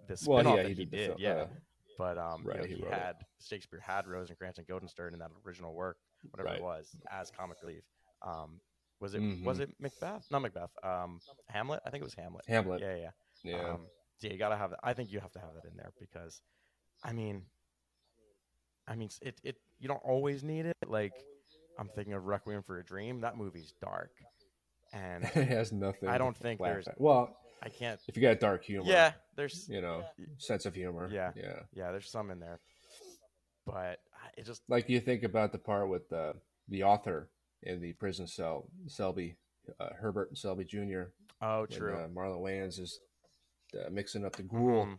the 0.06 0.22
Well, 0.26 0.44
yeah, 0.44 0.56
that 0.62 0.68
he 0.68 0.74
he, 0.74 0.84
did 0.84 0.90
did. 0.90 1.18
yeah, 1.18 1.30
uh, 1.32 1.46
but 1.96 2.18
um, 2.18 2.44
you 2.46 2.54
know, 2.54 2.62
he 2.64 2.74
he, 2.74 2.82
wrote 2.82 2.92
it. 2.92 2.98
had 2.98 3.16
Shakespeare 3.42 3.80
had 3.80 4.06
Rosencrantz 4.06 4.58
and 4.58 4.66
Guildenstern 4.66 5.14
in 5.14 5.18
that 5.20 5.30
original 5.46 5.74
work, 5.74 5.96
whatever 6.30 6.50
Right. 6.50 6.58
it 6.58 6.62
was, 6.62 6.94
as 7.10 7.30
comic 7.30 7.56
relief. 7.62 7.82
Um, 8.22 8.60
was 9.00 9.14
it 9.14 9.20
Mhm. 9.20 9.44
was 9.44 9.60
it 9.60 9.70
Macbeth? 9.78 10.26
Not 10.30 10.42
Macbeth. 10.42 10.70
Um, 10.82 11.20
Hamlet. 11.48 11.80
I 11.86 11.90
think 11.90 12.02
it 12.02 12.04
was 12.04 12.14
Hamlet. 12.14 12.44
Hamlet. 12.48 12.80
Yeah, 12.80 12.94
yeah. 12.96 13.10
Yeah. 13.44 13.70
Um, 13.74 13.86
yeah, 14.20 14.32
you 14.32 14.38
gotta 14.38 14.56
have 14.56 14.70
that. 14.70 14.80
I 14.82 14.94
think 14.94 15.10
you 15.12 15.20
have 15.20 15.32
to 15.32 15.38
have 15.38 15.54
that 15.54 15.64
in 15.68 15.76
there 15.76 15.92
because, 16.00 16.40
I 17.04 17.12
mean, 17.12 17.46
I 18.86 18.96
mean, 18.96 19.10
it 19.22 19.40
it 19.44 19.56
you 19.78 19.86
don't 19.88 20.02
always 20.04 20.42
need 20.42 20.66
it. 20.66 20.76
Like, 20.86 21.12
I'm 21.78 21.88
thinking 21.88 22.14
of 22.14 22.24
Requiem 22.24 22.62
for 22.62 22.78
a 22.78 22.84
Dream. 22.84 23.20
That 23.20 23.36
movie's 23.36 23.72
dark, 23.80 24.10
and 24.92 25.22
it 25.36 25.48
has 25.48 25.72
nothing. 25.72 26.08
I 26.08 26.18
don't 26.18 26.36
think 26.36 26.60
there's- 26.60 26.88
at. 26.88 27.00
Well, 27.00 27.36
I 27.62 27.68
can't. 27.68 28.00
if 28.08 28.16
you 28.16 28.22
got 28.22 28.40
dark 28.40 28.64
humor, 28.64 28.86
Yeah, 28.88 29.12
there's 29.36 29.68
you 29.68 29.80
know, 29.80 30.04
sense 30.38 30.64
of 30.66 30.74
humor. 30.74 31.08
Yeah. 31.12 31.32
Yeah. 31.36 31.60
yeah, 31.72 31.90
there's 31.92 32.10
some 32.10 32.30
in 32.30 32.38
there, 32.40 32.60
but 33.66 34.00
it 34.36 34.44
just 34.46 34.62
Like 34.68 34.88
you 34.88 35.00
think 35.00 35.22
about 35.22 35.52
the 35.52 35.58
part 35.58 35.88
with 35.88 36.08
the 36.08 36.34
the 36.68 36.82
author 36.84 37.30
in 37.62 37.80
the 37.80 37.92
prison 37.94 38.26
cell, 38.26 38.68
Selby, 38.86 39.36
uh, 39.80 39.90
Hubert 40.00 40.28
and 40.28 40.38
Selby 40.38 40.64
Jr. 40.64 41.04
oh 41.42 41.66
true. 41.66 41.94
uh, 41.96 42.08
Marlon 42.08 42.40
Wayans 42.40 42.78
is 42.78 43.00
uh, 43.74 43.90
mixing 43.90 44.24
up 44.24 44.36
the 44.36 44.42
gruel. 44.42 44.86
Mhm. 44.86 44.98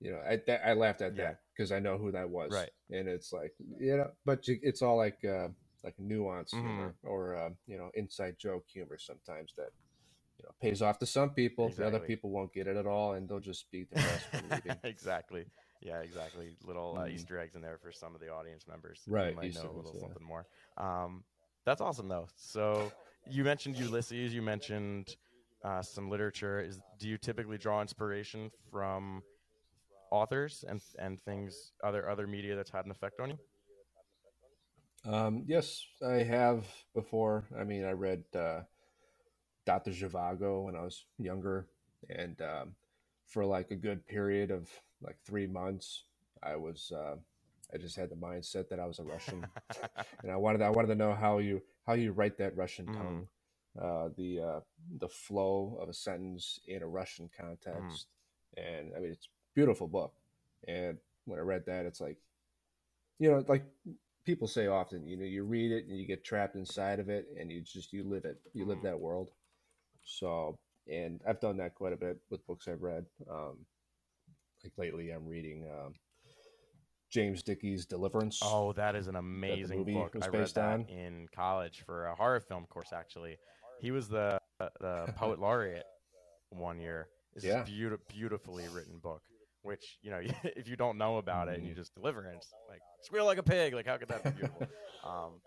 You 0.00 0.10
know, 0.12 0.20
I 0.28 0.36
that, 0.46 0.60
I 0.66 0.74
laughed 0.74 1.00
at 1.00 1.16
Yeah. 1.16 1.24
that 1.24 1.40
because 1.56 1.72
I 1.72 1.78
know 1.78 1.96
who 1.96 2.12
that 2.12 2.28
was. 2.28 2.52
Right. 2.52 2.70
And 2.90 3.08
it's 3.08 3.32
like, 3.32 3.54
you 3.80 3.96
know, 3.96 4.10
but 4.24 4.46
you, 4.46 4.58
it's 4.62 4.82
all 4.82 4.96
like 4.96 5.24
uh, 5.24 5.48
like 5.82 5.98
nuance 5.98 6.52
Mm-hmm. 6.52 6.66
humor 6.66 6.94
or 7.02 7.34
uh, 7.34 7.50
you 7.66 7.78
know 7.78 7.90
inside 7.94 8.36
joke 8.38 8.64
humor 8.68 8.98
sometimes 8.98 9.54
that 9.56 9.70
you 10.38 10.44
know 10.44 10.50
pays 10.60 10.82
off 10.82 10.98
to 10.98 11.06
some 11.06 11.30
people. 11.30 11.70
The 11.70 11.86
other 11.86 11.98
people 12.00 12.30
won't 12.30 12.52
get 12.52 12.66
it 12.66 12.76
at 12.76 12.86
all, 12.86 13.14
and 13.14 13.26
they'll 13.28 13.40
just 13.40 13.70
be 13.70 13.84
depressed 13.84 14.28
exactly. 14.84 15.46
Yeah, 15.80 16.00
exactly. 16.00 16.56
Little 16.64 16.96
uh, 16.98 17.04
Mhm. 17.04 17.14
Easter 17.14 17.38
eggs 17.38 17.54
in 17.54 17.62
there 17.62 17.78
for 17.78 17.90
some 17.92 18.14
of 18.14 18.20
the 18.20 18.28
audience 18.28 18.66
members. 18.68 19.02
who 19.06 19.12
Right, 19.12 19.34
might 19.34 19.46
Easter 19.46 19.62
know 19.64 19.70
a 19.70 19.72
eggs, 19.72 19.76
little 19.76 19.92
yeah. 19.94 20.00
something 20.06 20.26
more. 20.26 20.46
Um, 20.76 21.24
that's 21.66 21.80
awesome 21.82 22.08
though. 22.08 22.28
So 22.36 22.90
you 23.28 23.44
mentioned 23.44 23.76
Ulysses. 23.76 24.32
You 24.32 24.40
mentioned 24.40 25.16
uh, 25.64 25.82
some 25.82 26.08
literature. 26.08 26.60
Is 26.60 26.80
do 26.98 27.08
you 27.08 27.18
typically 27.18 27.58
draw 27.58 27.82
inspiration 27.82 28.50
from 28.70 29.22
authors 30.10 30.64
and 30.66 30.80
and 30.98 31.20
things 31.24 31.72
other 31.84 32.08
other 32.08 32.26
media 32.26 32.56
that's 32.56 32.70
had 32.70 32.86
an 32.86 32.90
effect 32.90 33.20
on 33.20 33.30
you? 33.30 33.38
Um, 35.12 35.44
yes, 35.46 35.86
I 36.04 36.22
have 36.22 36.64
before. 36.94 37.44
I 37.58 37.64
mean, 37.64 37.84
I 37.84 37.92
read 37.92 38.24
uh, 38.34 38.60
Dr. 39.64 39.90
Zhivago 39.90 40.64
when 40.64 40.74
I 40.74 40.82
was 40.82 41.04
younger, 41.18 41.66
and 42.08 42.40
um, 42.40 42.74
for 43.26 43.44
like 43.44 43.70
a 43.70 43.76
good 43.76 44.06
period 44.06 44.50
of 44.50 44.68
like 45.02 45.16
three 45.24 45.46
months, 45.46 46.04
I 46.42 46.56
was 46.56 46.92
uh, 46.96 47.16
I 47.74 47.78
just 47.78 47.96
had 47.96 48.10
the 48.10 48.16
mindset 48.16 48.68
that 48.68 48.80
I 48.80 48.86
was 48.86 48.98
a 48.98 49.04
Russian, 49.04 49.48
and 50.22 50.32
I 50.32 50.36
wanted 50.36 50.62
I 50.62 50.70
wanted 50.70 50.88
to 50.88 50.94
know 50.94 51.14
how 51.14 51.38
you 51.38 51.62
how 51.86 51.94
you 51.94 52.12
write 52.12 52.38
that 52.38 52.56
Russian 52.56 52.88
Mhm. 52.88 52.88
tongue, 52.90 53.28
uh, 53.80 54.10
the 54.16 54.40
uh, 54.40 54.60
the 54.98 55.08
flow 55.08 55.78
of 55.80 55.88
a 55.88 55.92
sentence 55.94 56.60
in 56.66 56.82
a 56.82 56.88
Russian 56.88 57.30
context, 57.36 58.08
and 58.56 58.92
I 58.96 59.00
mean 59.00 59.12
it's 59.12 59.26
a 59.26 59.54
beautiful 59.54 59.88
book. 59.88 60.14
And 60.68 60.98
when 61.26 61.38
I 61.38 61.42
read 61.42 61.64
that, 61.66 61.86
it's 61.86 62.00
like, 62.00 62.18
you 63.18 63.30
know, 63.30 63.44
like 63.48 63.64
people 64.24 64.48
say 64.48 64.66
often, 64.66 65.06
you 65.06 65.16
know, 65.16 65.24
you 65.24 65.44
read 65.44 65.72
it 65.72 65.86
and 65.86 65.98
you 65.98 66.06
get 66.06 66.24
trapped 66.24 66.56
inside 66.56 67.00
of 67.00 67.08
it, 67.08 67.26
and 67.38 67.50
you 67.50 67.60
just 67.62 67.92
you 67.92 68.04
live 68.04 68.24
it, 68.24 68.40
you 68.54 68.66
live 68.66 68.80
Mhm. 68.80 68.82
that 68.82 68.98
world. 69.00 69.30
So, 70.04 70.58
and 70.90 71.20
I've 71.28 71.40
done 71.40 71.58
that 71.58 71.74
quite 71.74 71.92
a 71.92 71.96
bit 71.98 72.18
with 72.30 72.46
books 72.46 72.68
I've 72.68 72.82
read. 72.82 73.06
Um, 73.30 73.66
like 74.64 74.72
lately, 74.76 75.10
I'm 75.10 75.26
reading 75.26 75.66
um, 75.70 75.94
James 77.10 77.42
Dickey's 77.42 77.86
Deliverance. 77.86 78.40
Oh, 78.42 78.72
that 78.74 78.94
is 78.96 79.06
an 79.06 79.16
amazing 79.16 79.78
movie 79.78 79.94
book. 79.94 80.14
was 80.14 80.24
I 80.24 80.28
read 80.28 80.48
that 80.54 80.72
on? 80.72 80.80
in 80.86 81.28
college 81.34 81.82
for 81.86 82.06
a 82.06 82.14
horror 82.14 82.40
film 82.40 82.66
course. 82.66 82.92
Actually, 82.92 83.36
he 83.80 83.90
was 83.90 84.08
the 84.08 84.38
the 84.80 85.12
poet 85.16 85.38
laureate 85.38 85.84
one 86.50 86.80
year. 86.80 87.08
It's 87.34 87.44
Yeah. 87.44 87.60
a 87.62 87.64
beauti- 87.64 87.98
beautifully 88.08 88.68
written 88.68 88.98
book. 88.98 89.22
Which 89.62 89.98
you 90.02 90.10
know, 90.10 90.20
if 90.44 90.68
you 90.68 90.76
don't 90.76 90.96
know 90.98 91.18
about 91.18 91.48
it 91.48 91.58
and 91.58 91.66
you 91.66 91.74
Mhm. 91.74 91.76
just 91.78 91.94
Deliverance, 91.94 92.52
like 92.68 92.80
squeal 93.02 93.24
like 93.24 93.38
a 93.38 93.42
pig. 93.42 93.74
Like 93.74 93.86
how 93.86 93.96
could 93.96 94.08
that 94.08 94.22
be 94.24 94.30
beautiful? 94.30 94.66
um, 95.04 95.40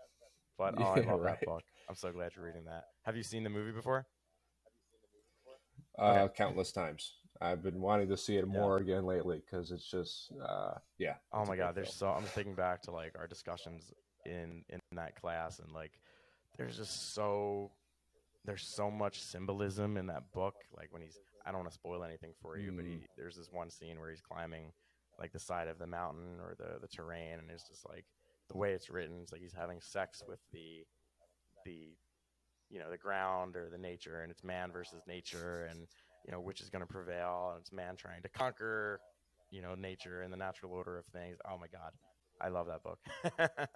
but 0.58 0.74
oh, 0.78 0.82
I 0.82 1.00
love 1.00 1.06
that 1.06 1.18
right. 1.20 1.40
book. 1.46 1.62
I'm 1.88 1.94
so 1.94 2.12
glad 2.12 2.32
you're 2.36 2.44
reading 2.44 2.64
that. 2.66 2.84
Have 3.04 3.16
you 3.16 3.22
seen 3.22 3.44
the 3.44 3.50
movie 3.50 3.72
before? 3.72 4.06
uh, 5.98 6.02
okay. 6.24 6.34
countless 6.36 6.72
times. 6.72 7.14
I've 7.40 7.62
been 7.62 7.80
wanting 7.80 8.08
to 8.08 8.16
see 8.16 8.36
it 8.36 8.46
Yeah. 8.46 8.52
more 8.60 8.76
again 8.78 9.06
lately 9.06 9.42
because 9.44 9.70
it's 9.70 9.90
just, 9.90 10.32
uh, 10.46 10.74
yeah. 10.98 11.14
Oh 11.32 11.44
my 11.44 11.56
god, 11.56 11.74
there's 11.74 11.94
so 11.94 12.08
I'm 12.08 12.24
thinking 12.24 12.54
back 12.54 12.82
to 12.82 12.90
like 12.90 13.14
our 13.18 13.26
discussions 13.26 13.92
in 14.26 14.64
in 14.68 14.80
that 14.92 15.14
class 15.20 15.60
and 15.60 15.72
like 15.72 15.92
there's 16.58 16.76
just 16.76 17.14
so 17.14 17.70
there's 18.44 18.66
so 18.66 18.90
much 18.90 19.22
symbolism 19.22 19.96
in 19.96 20.06
that 20.08 20.32
book. 20.32 20.54
Like 20.76 20.92
when 20.92 21.02
he's 21.02 21.18
I 21.46 21.50
don't 21.50 21.60
want 21.60 21.70
to 21.70 21.74
spoil 21.74 22.04
anything 22.04 22.32
for 22.42 22.58
you, 22.58 22.72
but 22.74 22.84
he 22.84 22.92
Mm. 22.92 23.06
there's 23.16 23.36
this 23.36 23.50
one 23.50 23.70
scene 23.70 23.98
where 23.98 24.10
he's 24.10 24.20
climbing 24.20 24.72
like 25.18 25.32
the 25.32 25.38
side 25.38 25.68
of 25.68 25.78
the 25.78 25.86
mountain 25.86 26.40
or 26.40 26.54
the 26.58 26.78
the 26.80 26.88
terrain 26.88 27.38
and 27.38 27.50
it's 27.50 27.68
just 27.68 27.88
like 27.88 28.04
the 28.48 28.58
way 28.58 28.72
it's 28.72 28.90
written, 28.90 29.20
it's 29.22 29.32
like 29.32 29.40
he's 29.40 29.54
having 29.54 29.80
sex 29.80 30.22
with 30.26 30.40
the 30.52 30.84
the 31.64 31.96
you 32.68 32.78
know 32.80 32.90
the 32.90 32.98
ground 32.98 33.56
or 33.56 33.70
the 33.70 33.78
nature 33.78 34.22
and 34.22 34.30
it's 34.30 34.42
man 34.44 34.72
versus 34.72 35.02
nature 35.06 35.66
and 35.70 35.86
you 36.24 36.32
know 36.32 36.40
which 36.40 36.60
is 36.60 36.70
going 36.70 36.80
to 36.82 36.86
prevail 36.92 37.50
and 37.52 37.60
it's 37.60 37.72
man 37.72 37.96
trying 37.96 38.22
to 38.22 38.28
conquer 38.28 39.00
you 39.50 39.62
know 39.62 39.74
nature 39.74 40.22
and 40.22 40.32
the 40.32 40.36
natural 40.36 40.72
order 40.72 40.98
of 40.98 41.06
things. 41.06 41.36
Oh 41.50 41.58
my 41.58 41.66
god. 41.68 41.92
I 42.40 42.48
love 42.48 42.66
that 42.68 42.82
book. 42.82 42.98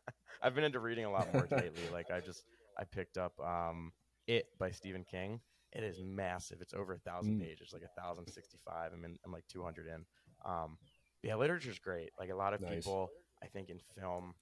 I've 0.43 0.55
been 0.55 0.65
into 0.65 0.81
reading 0.81 1.05
a 1.05 1.11
lot 1.11 1.33
more 1.33 1.47
lately. 1.51 1.83
Like 1.93 2.11
i 2.11 2.21
just 2.21 2.45
i 2.79 2.85
picked 2.85 3.19
up 3.19 3.39
um 3.41 3.93
it 4.27 4.47
by 4.59 4.71
stephen 4.71 5.05
king. 5.05 5.41
It 5.73 5.83
is 5.83 6.01
massive. 6.03 6.59
It's 6.61 6.75
over 6.75 6.95
a 6.95 6.99
thousand 6.99 7.35
Mm. 7.35 7.41
pages 7.41 7.71
like 7.73 7.83
a 7.83 8.01
thousand 8.01 8.27
sixty 8.29 8.59
five 8.67 8.93
i'm 8.93 9.05
in 9.05 9.17
i'm 9.25 9.33
like 9.33 9.47
200 9.49 9.87
in. 9.87 10.05
Um 10.45 10.79
yeah, 11.23 11.37
literature's 11.37 11.79
great. 11.79 12.11
Like 12.19 12.31
a 12.31 12.35
lot 12.37 12.53
of 12.55 12.61
Nice. 12.61 12.77
people, 12.77 13.09
I 13.43 13.47
think 13.47 13.71
in 13.71 13.81
film, 13.99 14.35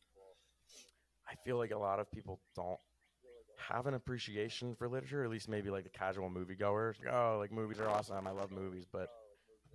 I 1.28 1.34
feel 1.44 1.56
like 1.56 1.70
a 1.70 1.78
lot 1.78 2.00
of 2.00 2.10
people 2.10 2.40
don't 2.56 2.78
have 3.68 3.86
an 3.86 3.94
appreciation 3.94 4.74
for 4.74 4.88
literature. 4.88 5.24
At 5.24 5.30
least 5.30 5.48
maybe 5.48 5.70
like 5.70 5.84
the 5.84 5.90
casual 5.90 6.30
moviegoers. 6.30 6.98
Like, 7.04 7.12
oh, 7.12 7.36
like 7.38 7.52
movies 7.52 7.80
are 7.80 7.88
awesome. 7.88 8.26
I 8.26 8.30
love 8.30 8.50
movies, 8.50 8.86
but 8.90 9.08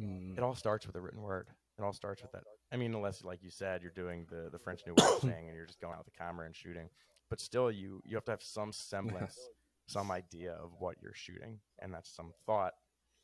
Mm, 0.01 0.37
it 0.37 0.43
all 0.43 0.55
starts 0.55 0.85
with 0.85 0.95
a 0.95 1.01
written 1.01 1.21
word. 1.21 1.47
It 1.77 1.83
all 1.83 1.93
starts 1.93 2.21
with 2.21 2.31
that. 2.31 2.43
I 2.71 2.77
mean, 2.77 2.93
unless 2.93 3.23
like 3.23 3.43
you 3.43 3.49
said, 3.49 3.81
you're 3.81 3.91
doing 3.91 4.25
the 4.29 4.49
the 4.51 4.59
French 4.59 4.81
New 4.85 4.93
Wave 4.93 5.15
thing 5.21 5.47
and 5.47 5.55
you're 5.55 5.65
just 5.65 5.79
going 5.81 5.93
out 5.93 6.05
with 6.05 6.13
the 6.13 6.17
camera 6.17 6.45
and 6.45 6.55
shooting. 6.55 6.89
But 7.29 7.39
still, 7.39 7.71
you 7.71 8.01
you 8.05 8.15
have 8.15 8.25
to 8.25 8.31
have 8.31 8.43
some 8.43 8.71
semblance, 8.71 9.37
some 9.87 10.11
idea 10.11 10.53
of 10.53 10.71
what 10.79 10.97
you're 11.01 11.13
shooting, 11.13 11.59
and 11.79 11.93
that's 11.93 12.09
some 12.09 12.33
thought. 12.45 12.73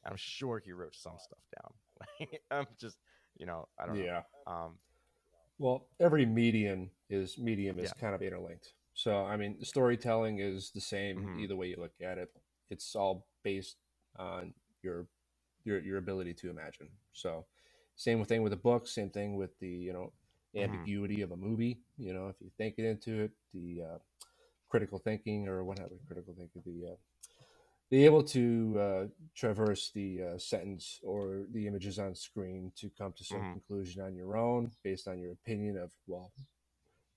I'm 0.05 0.17
sure 0.17 0.59
he 0.59 0.71
wrote 0.73 0.95
some 0.95 1.17
stuff 1.17 1.39
down. 1.61 2.29
I'm 2.51 2.67
just, 2.77 2.97
you 3.37 3.45
know, 3.45 3.67
I 3.79 3.85
don't 3.85 3.97
yeah. 3.97 4.23
know. 4.47 4.51
Um, 4.51 4.79
Well, 5.57 5.87
every 5.99 6.25
medium 6.25 6.91
is 7.09 7.37
medium 7.37 7.79
is 7.79 7.89
Yeah. 7.89 7.93
kind 7.93 8.15
of 8.15 8.21
interlinked. 8.21 8.73
So 8.93 9.25
I 9.25 9.37
mean, 9.37 9.63
storytelling 9.63 10.39
is 10.39 10.71
the 10.71 10.81
same 10.81 11.25
Mhm. 11.25 11.37
either 11.37 11.55
way 11.55 11.67
you 11.67 11.77
look 11.77 11.93
at 12.01 12.17
it. 12.17 12.29
It's 12.69 12.95
all 12.95 13.27
based 13.43 13.77
on 14.17 14.53
your 14.83 15.07
your 15.65 15.79
your 15.79 15.97
ability 15.97 16.33
to 16.35 16.49
imagine. 16.49 16.89
So 17.13 17.45
same 17.95 18.23
thing 18.25 18.43
with 18.43 18.53
a 18.53 18.57
book. 18.57 18.87
Same 18.87 19.09
thing 19.09 19.35
with 19.35 19.57
the 19.59 19.69
you 19.69 19.93
know 19.93 20.13
Mhm. 20.55 20.63
ambiguity 20.63 21.21
of 21.21 21.31
a 21.31 21.37
movie. 21.37 21.81
You 21.97 22.13
know, 22.13 22.27
if 22.27 22.35
you 22.41 22.51
think 22.57 22.75
it 22.77 22.85
into 22.85 23.23
it, 23.23 23.31
the 23.53 23.83
uh, 23.83 23.97
critical 24.69 24.99
thinking 24.99 25.47
or 25.47 25.63
what 25.63 25.79
whatever 25.79 25.95
critical 26.07 26.35
thinking, 26.37 26.63
the 26.65 26.91
uh, 26.93 26.95
be 27.89 28.05
able 28.05 28.23
to 28.23 28.75
uh, 28.79 29.05
traverse 29.35 29.91
the 29.93 30.23
uh, 30.23 30.37
sentence 30.37 30.99
or 31.03 31.43
the 31.53 31.67
images 31.67 31.99
on 31.99 32.15
screen 32.15 32.71
to 32.75 32.89
come 32.97 33.13
to 33.17 33.23
some 33.23 33.45
Mhm. 33.45 33.53
conclusion 33.53 34.01
on 34.01 34.15
your 34.15 34.37
own 34.37 34.71
based 34.83 35.07
on 35.07 35.19
your 35.19 35.31
opinion 35.33 35.77
of 35.77 35.91
well 36.07 36.31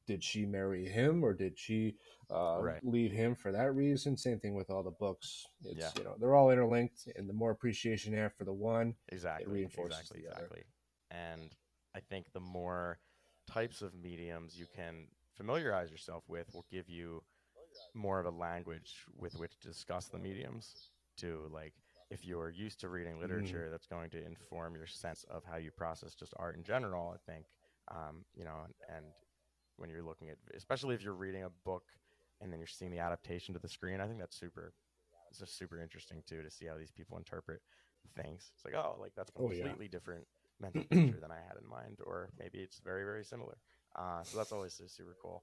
did 0.06 0.22
she 0.22 0.44
marry 0.46 0.86
him 0.86 1.22
or 1.24 1.32
did 1.34 1.58
she 1.58 1.94
uh, 2.30 2.58
Right. 2.60 2.80
leave 2.82 3.12
him 3.12 3.34
for 3.34 3.52
that 3.52 3.74
reason 3.74 4.16
same 4.16 4.38
thing 4.38 4.54
with 4.54 4.70
all 4.70 4.82
the 4.82 4.90
books 4.90 5.46
it's 5.64 5.78
Yeah. 5.78 5.90
you 5.96 6.04
know 6.04 6.14
they're 6.18 6.34
all 6.34 6.50
interlinked 6.50 7.08
and 7.16 7.28
the 7.28 7.32
more 7.34 7.50
appreciation 7.50 8.12
you 8.12 8.18
have 8.18 8.34
for 8.34 8.44
the 8.44 8.52
one 8.52 8.94
exactly 9.08 9.46
reinforces 9.52 9.98
exactly 10.00 10.22
the 10.22 10.28
other. 10.32 10.44
exactly 10.44 10.62
and 11.10 11.50
i 11.94 12.00
think 12.00 12.32
the 12.32 12.40
more 12.40 12.98
types 13.46 13.82
of 13.82 13.94
mediums 13.94 14.58
you 14.58 14.66
can 14.74 15.06
familiarize 15.36 15.90
yourself 15.90 16.24
with 16.28 16.52
will 16.54 16.66
give 16.70 16.88
you 16.88 17.22
more 17.94 18.18
of 18.18 18.26
a 18.26 18.30
language 18.30 19.04
with 19.16 19.38
which 19.38 19.58
to 19.60 19.68
discuss 19.68 20.06
the 20.06 20.18
mediums 20.18 20.90
to 21.16 21.48
like 21.52 21.72
if 22.10 22.24
you're 22.24 22.50
used 22.50 22.80
to 22.80 22.88
reading 22.88 23.20
literature 23.20 23.68
that's 23.70 23.86
going 23.86 24.10
to 24.10 24.24
inform 24.24 24.74
your 24.74 24.86
sense 24.86 25.24
of 25.30 25.42
how 25.44 25.56
you 25.56 25.70
process 25.70 26.14
just 26.14 26.34
art 26.38 26.56
in 26.56 26.62
general 26.62 27.14
i 27.14 27.30
think 27.30 27.46
um, 27.88 28.24
you 28.34 28.44
know 28.44 28.64
and, 28.64 28.96
and 28.96 29.06
when 29.76 29.90
you're 29.90 30.02
looking 30.02 30.28
at 30.30 30.36
especially 30.56 30.94
if 30.94 31.02
you're 31.02 31.14
reading 31.14 31.44
a 31.44 31.50
book 31.64 31.84
and 32.40 32.52
then 32.52 32.58
you're 32.58 32.66
seeing 32.66 32.90
the 32.90 32.98
adaptation 32.98 33.54
to 33.54 33.60
the 33.60 33.68
screen 33.68 34.00
i 34.00 34.06
think 34.06 34.18
that's 34.18 34.38
super 34.38 34.72
it's 35.30 35.38
just 35.40 35.58
super 35.58 35.80
interesting 35.80 36.22
too 36.26 36.42
to 36.42 36.50
see 36.50 36.66
how 36.66 36.76
these 36.76 36.90
people 36.90 37.16
interpret 37.18 37.60
things. 38.14 38.50
It's 38.54 38.64
like, 38.64 38.74
oh, 38.74 38.96
like 39.00 39.12
that's 39.16 39.30
a 39.30 39.32
Oh, 39.38 39.50
yeah. 39.50 39.64
completely 39.64 39.88
different 39.88 40.26
mental 40.60 40.84
picture 40.84 41.18
than 41.20 41.30
I 41.30 41.36
had 41.36 41.56
in 41.62 41.68
mind, 41.68 41.98
or 42.04 42.30
maybe 42.38 42.58
it's 42.58 42.78
very, 42.78 43.04
very 43.04 43.24
similar. 43.24 43.56
Uh, 43.96 44.22
so 44.22 44.36
that's 44.38 44.52
always 44.52 44.74
su- 44.74 44.88
super 44.88 45.16
cool. 45.20 45.42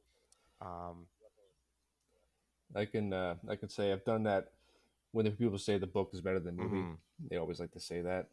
Um, 0.61 1.05
i 2.75 2.85
can 2.85 3.13
uh, 3.13 3.35
i 3.49 3.55
can 3.55 3.69
say 3.69 3.91
i've 3.91 4.05
done 4.05 4.23
that 4.23 4.51
when 5.11 5.29
people 5.33 5.57
say 5.57 5.77
the 5.77 5.87
book 5.87 6.09
is 6.13 6.21
better 6.21 6.39
than 6.39 6.55
the 6.57 6.63
movie 6.63 6.81
mhm. 6.81 6.97
they 7.29 7.37
always 7.37 7.59
like 7.59 7.71
to 7.71 7.79
say 7.79 8.01
that 8.01 8.27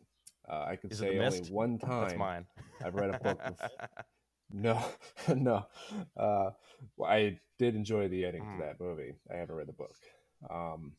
uh, 0.49 0.65
i 0.69 0.77
can 0.77 0.91
Is 0.91 1.01
say 1.01 1.19
only 1.19 1.41
one 1.41 1.79
That's 1.83 2.15
time 2.15 2.19
mine. 2.19 2.47
I've 2.85 2.95
read 2.95 3.11
a 3.11 3.15
book 3.15 3.41
with 3.49 3.61
No, 4.53 4.85
no. 5.35 5.67
Uh, 6.17 6.51
well, 6.97 7.11
I 7.11 7.39
did 7.59 7.75
enjoy 7.77 8.09
the 8.09 8.25
ending 8.25 8.45
Mhm. 8.45 8.57
to 8.57 8.63
that 8.63 8.81
movie. 8.81 9.15
I 9.33 9.37
haven't 9.37 9.55
read 9.55 9.69
the 9.69 9.73
book, 9.73 9.95
um, 10.49 10.97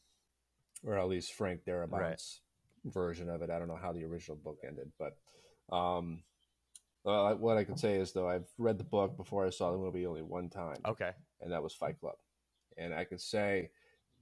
or 0.83 0.97
at 0.97 1.07
least 1.07 1.33
Frank 1.33 1.63
Darabont's 1.65 2.41
version 2.85 3.29
of 3.29 3.41
it. 3.41 3.49
I 3.49 3.59
don't 3.59 3.67
know 3.67 3.75
how 3.75 3.91
the 3.91 4.05
original 4.05 4.37
book 4.37 4.59
ended, 4.65 4.91
but 4.97 5.17
um, 5.75 6.23
well, 7.03 7.35
what 7.37 7.57
I 7.57 7.63
can 7.63 7.77
say 7.77 7.95
is 7.95 8.13
though 8.13 8.27
I've 8.29 8.47
read 8.57 8.77
the 8.77 8.83
book 8.83 9.17
before 9.17 9.45
I 9.45 9.49
saw 9.49 9.71
the 9.71 9.77
movie 9.77 10.05
only 10.05 10.21
one 10.21 10.49
time, 10.49 10.81
okay. 10.85 11.11
and 11.41 11.51
that 11.51 11.63
was 11.63 11.73
Fight 11.73 11.99
Club. 11.99 12.15
And 12.77 12.93
I 12.93 13.03
can 13.05 13.17
say 13.17 13.71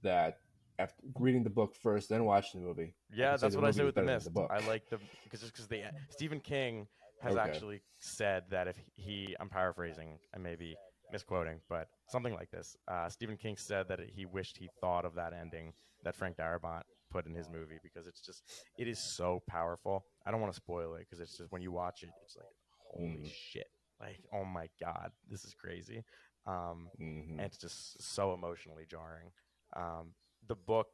that 0.02 0.40
after 0.78 1.02
reading 1.18 1.44
the 1.44 1.50
book 1.50 1.74
first, 1.76 2.08
then 2.08 2.24
watching 2.24 2.60
the 2.60 2.66
movie, 2.66 2.94
Yeah, 3.12 3.36
that's 3.36 3.54
what 3.54 3.64
I 3.64 3.70
say 3.70 3.84
with 3.84 3.94
the 3.94 4.02
mist. 4.02 4.24
the 4.24 4.30
book. 4.30 4.50
I 4.50 4.58
like 4.66 4.88
the 4.88 4.98
because 5.24 5.42
because 5.42 5.68
the 5.68 5.84
Stephen 6.08 6.40
King 6.40 6.86
has 7.20 7.32
Okay. 7.36 7.40
actually 7.40 7.82
said 7.98 8.44
that 8.50 8.68
if 8.68 8.76
he, 8.96 9.36
I'm 9.40 9.48
paraphrasing, 9.48 10.18
I 10.34 10.38
may 10.38 10.56
be 10.56 10.76
misquoting, 11.12 11.60
but 11.68 11.88
something 12.08 12.34
like 12.34 12.50
this. 12.50 12.76
Uh, 12.88 13.08
Stephen 13.08 13.36
King 13.36 13.56
said 13.56 13.88
that 13.88 14.00
he 14.14 14.26
wished 14.26 14.56
he 14.58 14.68
thought 14.80 15.04
of 15.04 15.14
that 15.16 15.32
ending 15.32 15.72
that 16.04 16.16
Frank 16.16 16.36
Darabont 16.36 16.82
put 17.10 17.26
in 17.26 17.34
his 17.34 17.48
movie 17.48 17.78
because 17.82 18.06
it's 18.06 18.20
just 18.20 18.42
it 18.78 18.86
is 18.88 18.98
so 18.98 19.42
powerful. 19.48 20.04
I 20.24 20.30
don't 20.30 20.40
want 20.40 20.52
to 20.52 20.56
spoil 20.56 20.94
it 20.94 21.00
because 21.00 21.20
it's 21.20 21.36
just 21.36 21.50
when 21.52 21.62
you 21.62 21.72
watch 21.72 22.02
it, 22.02 22.10
it's 22.24 22.36
like 22.36 22.46
holy 22.78 23.20
Mhm. 23.22 23.30
shit, 23.32 23.66
like 24.00 24.20
oh 24.32 24.44
my 24.44 24.68
god, 24.80 25.10
this 25.28 25.44
is 25.44 25.54
crazy. 25.54 26.04
Um, 26.46 26.90
Mhm. 26.98 27.30
and 27.32 27.40
it's 27.40 27.58
just 27.58 28.00
so 28.02 28.32
emotionally 28.32 28.86
jarring. 28.86 29.32
Um, 29.74 30.14
the 30.46 30.54
book 30.56 30.88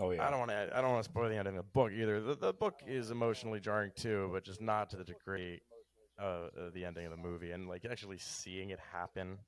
oh 0.00 0.10
yeah, 0.10 0.26
I 0.26 0.30
don't 0.30 0.38
want 0.38 0.50
to. 0.50 0.70
I 0.72 0.80
don't 0.80 0.90
want 0.90 1.04
to 1.04 1.10
spoil 1.10 1.28
the 1.28 1.36
ending 1.36 1.56
of 1.56 1.64
the 1.64 1.70
book 1.70 1.92
either. 1.92 2.20
The, 2.20 2.34
the 2.34 2.52
book 2.52 2.80
is 2.86 3.10
emotionally 3.10 3.60
jarring 3.60 3.92
too, 3.96 4.30
but 4.32 4.44
just 4.44 4.60
not 4.60 4.90
to 4.90 4.96
the 4.96 5.04
degree 5.04 5.60
of 6.18 6.50
uh, 6.58 6.70
the 6.72 6.84
ending 6.84 7.04
of 7.04 7.10
the 7.10 7.16
movie. 7.16 7.50
And 7.52 7.68
like 7.68 7.84
actually 7.84 8.18
seeing 8.18 8.70
it 8.70 8.78
happen, 8.92 9.38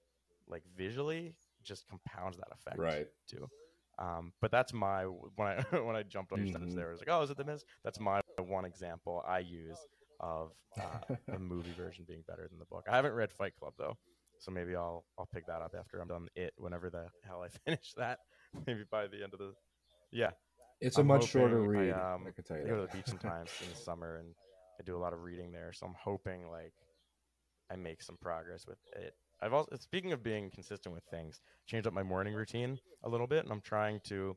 like 0.49 0.63
visually, 0.77 1.35
just 1.63 1.87
compounds 1.89 2.37
that 2.39 2.49
effect 2.53 2.79
right. 2.79 3.07
too. 3.29 3.49
Um, 3.99 4.33
but 4.41 4.51
that's 4.51 4.73
my 4.73 5.05
when 5.05 5.49
I 5.49 5.63
when 5.79 5.97
I 5.97 6.03
jumped 6.03 6.33
on 6.33 6.39
your 6.39 6.49
sentence 6.49 6.75
Mhm. 6.75 6.77
there, 6.77 6.89
I 6.89 6.93
was 6.93 7.01
like, 7.01 7.09
oh, 7.11 7.23
is 7.23 7.31
it 7.31 7.37
the 7.37 7.45
Mist? 7.45 7.65
That's 7.85 7.99
my 7.99 8.21
one 8.39 8.65
example 8.65 9.25
I 9.27 9.39
use 9.41 9.79
of 10.21 10.53
uh, 10.79 11.15
the 11.29 11.39
movie 11.39 11.73
version 11.73 12.05
being 12.07 12.23
better 12.27 12.47
than 12.49 12.59
the 12.59 12.67
book. 12.67 12.87
I 12.91 12.97
haven't 12.97 13.13
read 13.15 13.33
Fight 13.33 13.55
Club 13.57 13.75
though, 13.79 13.97
so 14.39 14.51
maybe 14.51 14.77
I'll 14.77 15.05
I'll 15.19 15.27
pick 15.27 15.47
that 15.47 15.63
up 15.63 15.75
after 15.79 16.01
I'm 16.01 16.09
done 16.09 16.29
it. 16.37 16.53
Whenever 16.59 16.91
the 16.91 17.07
hell 17.23 17.43
I 17.43 17.49
finish 17.65 17.95
that, 17.97 18.19
maybe 18.67 18.85
by 18.91 19.07
the 19.07 19.23
end 19.23 19.33
of 19.33 19.39
the 19.39 19.55
yeah. 20.12 20.31
It's 20.81 20.97
a 20.99 21.01
I'm 21.01 21.07
much 21.09 21.29
shorter 21.29 21.62
I, 21.62 21.66
read. 21.66 21.92
I, 21.92 22.14
um, 22.14 22.25
can 22.35 22.45
tell 22.45 22.57
I 22.57 22.61
you 22.61 22.66
go 22.66 22.77
to 22.77 22.83
the 22.83 22.88
beach 22.88 23.07
sometimes 23.07 23.51
in 23.62 23.69
the 23.71 23.77
summer, 23.77 24.16
and 24.16 24.29
I 24.79 24.83
do 24.85 24.97
a 24.97 24.99
lot 24.99 25.12
of 25.12 25.23
reading 25.23 25.53
there. 25.53 25.73
So 25.73 25.87
I'm 25.87 25.95
hoping 25.99 26.51
like 26.51 26.73
I 27.71 27.77
make 27.77 28.03
some 28.03 28.16
progress 28.21 28.66
with 28.66 28.79
it. 28.95 29.14
I've 29.40 29.53
also 29.53 29.77
speaking 29.77 30.12
of 30.12 30.23
being 30.23 30.51
consistent 30.51 30.95
with 30.95 31.05
things, 31.11 31.40
changed 31.66 31.87
up 31.87 31.92
my 31.92 32.03
morning 32.03 32.35
routine 32.35 32.79
a 33.05 33.09
little 33.09 33.27
bit, 33.27 33.45
and 33.45 33.53
I'm 33.53 33.61
trying 33.61 34.01
to 34.05 34.37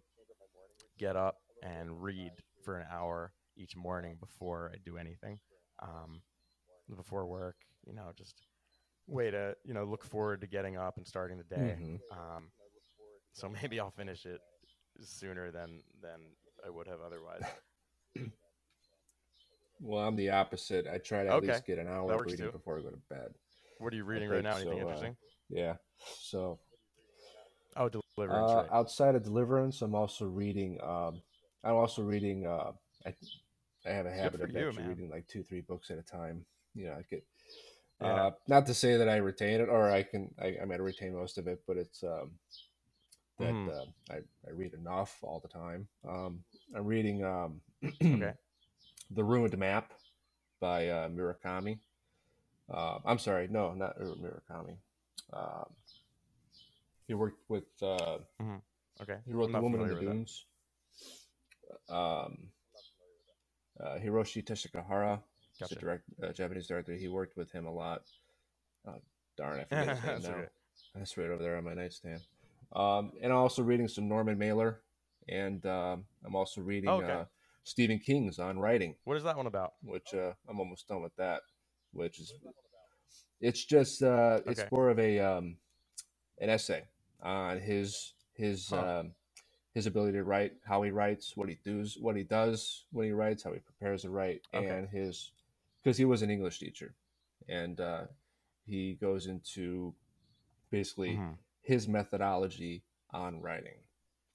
get 0.98 1.16
up 1.16 1.38
and 1.64 2.02
read 2.02 2.32
for 2.64 2.78
an 2.78 2.88
hour 2.92 3.34
each 3.58 3.76
morning 3.76 4.18
before 4.20 4.72
I 4.74 4.78
do 4.86 4.98
anything, 4.98 5.40
um, 5.82 6.22
before 6.96 7.26
work. 7.28 7.56
You 7.86 7.94
know, 7.94 8.12
just 8.18 8.36
way 9.08 9.32
to 9.32 9.56
you 9.66 9.74
know 9.74 9.84
look 9.86 10.04
forward 10.04 10.42
to 10.42 10.48
getting 10.48 10.78
up 10.78 10.98
and 10.98 11.08
starting 11.08 11.38
the 11.38 11.44
day. 11.44 11.78
Mhm. 11.80 12.00
Um, 12.12 12.52
so 13.34 13.50
maybe 13.62 13.80
I'll 13.80 13.92
finish 13.92 14.26
it 14.26 14.42
sooner 15.02 15.52
than 15.52 15.82
than 16.02 16.20
I 16.66 16.70
would 16.70 16.88
have 16.88 17.02
otherwise. 17.02 17.44
Well, 19.82 20.06
I'm 20.06 20.16
the 20.18 20.30
opposite. 20.30 20.88
I 20.88 20.98
try 20.98 21.24
to 21.24 21.30
at 21.30 21.36
Okay. 21.36 21.48
least 21.48 21.66
get 21.66 21.80
an 21.80 21.88
hour 21.88 22.12
of 22.14 22.26
reading 22.26 22.48
too. 22.48 22.52
before 22.52 22.80
I 22.80 22.82
go 22.82 22.90
to 22.90 22.98
bed. 23.10 23.34
What 23.78 23.94
are 23.94 23.96
you 23.96 24.04
reading 24.04 24.28
right 24.30 24.44
now? 24.44 24.58
Anything 24.58 24.74
so, 24.74 24.78
uh, 24.78 24.82
interesting? 24.82 25.16
Yeah. 25.50 25.76
So 26.22 26.60
Oh, 27.78 27.88
Deliverance. 27.88 28.52
uh, 28.52 28.56
right. 28.58 28.70
outside 28.74 29.16
of 29.16 29.24
Deliverance, 29.24 29.82
I'm 29.82 29.96
also 29.96 30.26
reading. 30.26 30.80
Um, 30.84 31.22
I'm 31.64 31.76
also 31.76 32.02
reading. 32.02 32.46
Uh, 32.46 32.74
I, 33.06 33.14
I 33.86 33.90
have 33.92 34.06
a 34.06 34.12
habit 34.12 34.42
of 34.42 34.50
you, 34.50 34.58
actually 34.58 34.84
man. 34.84 34.90
reading 34.90 35.10
like 35.10 35.28
two, 35.28 35.44
three 35.44 35.62
books 35.62 35.90
at 35.92 35.98
a 35.98 36.04
time. 36.04 36.46
You 36.76 36.88
know, 36.88 36.94
I 36.94 37.04
could. 37.04 37.22
Yeah. 38.02 38.08
Uh, 38.08 38.32
not 38.48 38.66
to 38.66 38.74
say 38.74 38.98
that 38.98 39.08
I 39.08 39.18
retain 39.18 39.62
it, 39.62 39.70
or 39.70 39.90
I 39.90 40.04
can. 40.04 40.34
I, 40.42 40.58
I 40.62 40.66
might 40.66 40.82
retain 40.82 41.14
most 41.14 41.38
of 41.38 41.48
it, 41.48 41.62
but 41.66 41.78
it's 41.78 42.04
um, 42.04 42.32
that 43.40 43.54
Mhm. 43.54 43.70
uh, 43.70 43.86
I, 44.14 44.16
I 44.48 44.52
read 44.52 44.74
enough 44.74 45.18
all 45.24 45.40
the 45.40 45.48
time. 45.48 45.88
Um, 46.08 46.44
I'm 46.76 46.86
reading 46.86 47.24
um, 47.24 47.62
Okay. 47.84 48.34
The 49.12 49.24
Ruined 49.24 49.58
Map 49.58 49.92
by 50.60 50.88
uh, 50.90 51.10
Murakami. 51.10 51.80
Uh, 52.70 53.00
I'm 53.04 53.18
sorry, 53.18 53.48
no, 53.48 53.74
not 53.74 53.98
Murakami. 53.98 54.78
Um, 55.34 55.66
he 57.08 57.16
worked 57.16 57.42
with. 57.50 57.66
Uh, 57.82 58.20
Okay. 59.02 59.18
he 59.26 59.32
wrote 59.34 59.52
The 59.52 59.62
Woman 59.62 59.82
in 59.82 59.88
the 59.88 59.96
Dunes. 60.00 60.46
Um, 61.90 62.52
uh, 63.80 63.98
Hiroshi 63.98 64.44
Teshigahara, 64.44 65.22
Gotcha. 65.60 65.76
a 65.76 65.80
direct, 65.80 66.04
uh, 66.22 66.34
Japanese 66.34 66.68
director. 66.68 66.94
He 66.94 67.08
worked 67.08 67.36
with 67.38 67.52
him 67.52 67.66
a 67.66 67.72
lot. 67.72 68.04
Darn, 69.38 69.62
I 69.62 69.64
forget 69.64 69.98
his 69.98 70.04
name 70.26 70.32
now. 70.42 70.44
That's 70.96 71.18
right 71.18 71.30
over 71.30 71.42
there 71.42 71.56
on 71.58 71.64
my 71.64 71.74
nightstand. 71.74 72.22
Um, 72.74 73.12
and 73.22 73.32
I'm 73.32 73.40
also 73.40 73.64
reading 73.64 73.88
some 73.88 74.08
Norman 74.08 74.38
Mailer, 74.38 74.82
and 75.28 75.66
um, 75.66 76.06
I'm 76.26 76.36
also 76.36 76.62
reading 76.62 76.90
Oh, 76.90 76.98
okay. 76.98 77.14
uh, 77.14 77.26
Stephen 77.64 78.00
King's 78.00 78.40
On 78.40 78.60
Writing, 78.60 78.96
What 79.06 79.18
is 79.18 79.24
that 79.24 79.38
one 79.38 79.48
about? 79.48 79.74
which 79.84 80.14
uh, 80.14 80.34
I'm 80.48 80.60
almost 80.60 80.88
done 80.88 81.02
with 81.02 81.16
that. 81.18 81.42
which 81.94 82.20
is 82.20 82.34
it's 83.42 83.64
just 83.66 84.04
uh, 84.04 84.42
it's 84.46 84.64
more 84.72 84.90
of 84.90 85.00
a 85.00 85.20
um, 85.20 85.58
an 86.40 86.50
essay 86.50 86.84
on 87.22 87.60
his 87.60 88.14
his 88.34 88.70
Huh. 88.70 89.00
um, 89.00 89.12
his 89.74 89.86
ability 89.86 90.14
to 90.14 90.24
write, 90.24 90.54
how 90.66 90.82
he 90.82 90.90
writes, 90.92 91.38
what 91.38 91.48
he 91.48 91.58
does, 91.64 91.98
what 92.02 92.16
he 92.16 92.24
does 92.24 92.86
when 92.92 93.06
he 93.06 93.12
writes, 93.12 93.44
how 93.44 93.54
he 93.54 93.60
prepares 93.60 94.02
to 94.02 94.10
write, 94.10 94.42
Okay. 94.54 94.78
and 94.78 94.90
his 94.90 95.32
because 95.84 95.98
he 95.98 96.06
was 96.06 96.22
an 96.22 96.30
English 96.30 96.60
teacher, 96.60 96.94
and 97.48 97.80
uh, 97.80 98.04
he 98.66 98.96
goes 98.96 99.28
into 99.28 99.94
basically 100.72 101.16
Mhm. 101.16 101.38
His 101.62 101.88
methodology 101.88 102.84
on 103.12 103.42
writing 103.42 103.78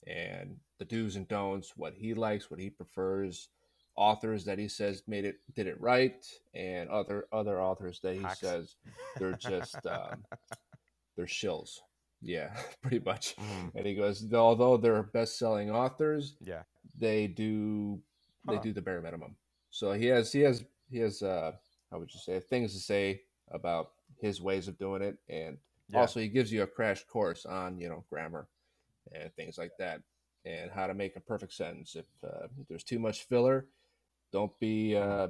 and 0.07 0.57
the 0.79 0.85
do's 0.85 1.15
and 1.15 1.27
don'ts, 1.27 1.73
what 1.77 1.93
he 1.93 2.13
likes, 2.13 2.51
what 2.51 2.59
he 2.59 2.69
prefers, 2.69 3.49
authors 3.95 4.43
that 4.45 4.59
he 4.59 4.67
says 4.67 5.03
made 5.07 5.25
it 5.25 5.37
did 5.55 5.67
it 5.67 5.79
right, 5.79 6.25
and 6.53 6.89
other 6.89 7.25
other 7.31 7.61
authors 7.61 7.99
that 8.01 8.15
he 8.15 8.21
Hacks. 8.21 8.39
says 8.41 8.75
they're 9.17 9.33
just 9.37 9.75
um, 9.87 10.23
they're 11.15 11.25
shills. 11.25 11.79
Yeah, 12.21 12.55
pretty 12.81 12.99
much. 12.99 13.35
Mhm. 13.37 13.71
And 13.75 13.85
he 13.85 13.95
goes, 13.95 14.31
although 14.33 14.77
they're 14.77 15.03
best 15.03 15.37
selling 15.39 15.69
authors, 15.71 16.35
Yeah. 16.41 16.63
they 16.97 17.27
do 17.27 18.01
they 18.47 18.59
do 18.59 18.73
the 18.73 18.81
bare 18.81 19.01
minimum. 19.01 19.35
So 19.71 19.93
he 19.93 20.05
has 20.07 20.31
he 20.31 20.41
has 20.41 20.63
he 20.89 20.99
has 20.99 21.21
uh 21.23 21.53
how 21.89 21.99
would 21.99 22.13
you 22.13 22.19
say 22.19 22.39
things 22.39 22.73
to 22.73 22.79
say 22.79 23.21
about 23.51 23.91
his 24.19 24.41
ways 24.41 24.67
of 24.67 24.77
doing 24.77 25.01
it 25.01 25.17
and 25.29 25.57
Yeah. 25.89 25.99
also 25.99 26.19
he 26.19 26.27
gives 26.29 26.51
you 26.51 26.63
a 26.63 26.67
crash 26.67 27.03
course 27.05 27.45
on 27.45 27.79
you 27.79 27.89
know 27.89 28.03
grammar 28.09 28.47
and 29.13 29.33
things 29.35 29.57
like 29.57 29.71
that 29.79 30.01
and 30.45 30.71
how 30.71 30.87
to 30.87 30.93
make 30.93 31.15
a 31.15 31.19
perfect 31.19 31.53
sentence 31.53 31.95
if, 31.95 32.05
uh, 32.23 32.47
if 32.59 32.67
there's 32.67 32.83
too 32.83 32.99
much 32.99 33.23
filler 33.23 33.65
don't 34.31 34.57
be 34.59 34.95
uh, 34.95 35.27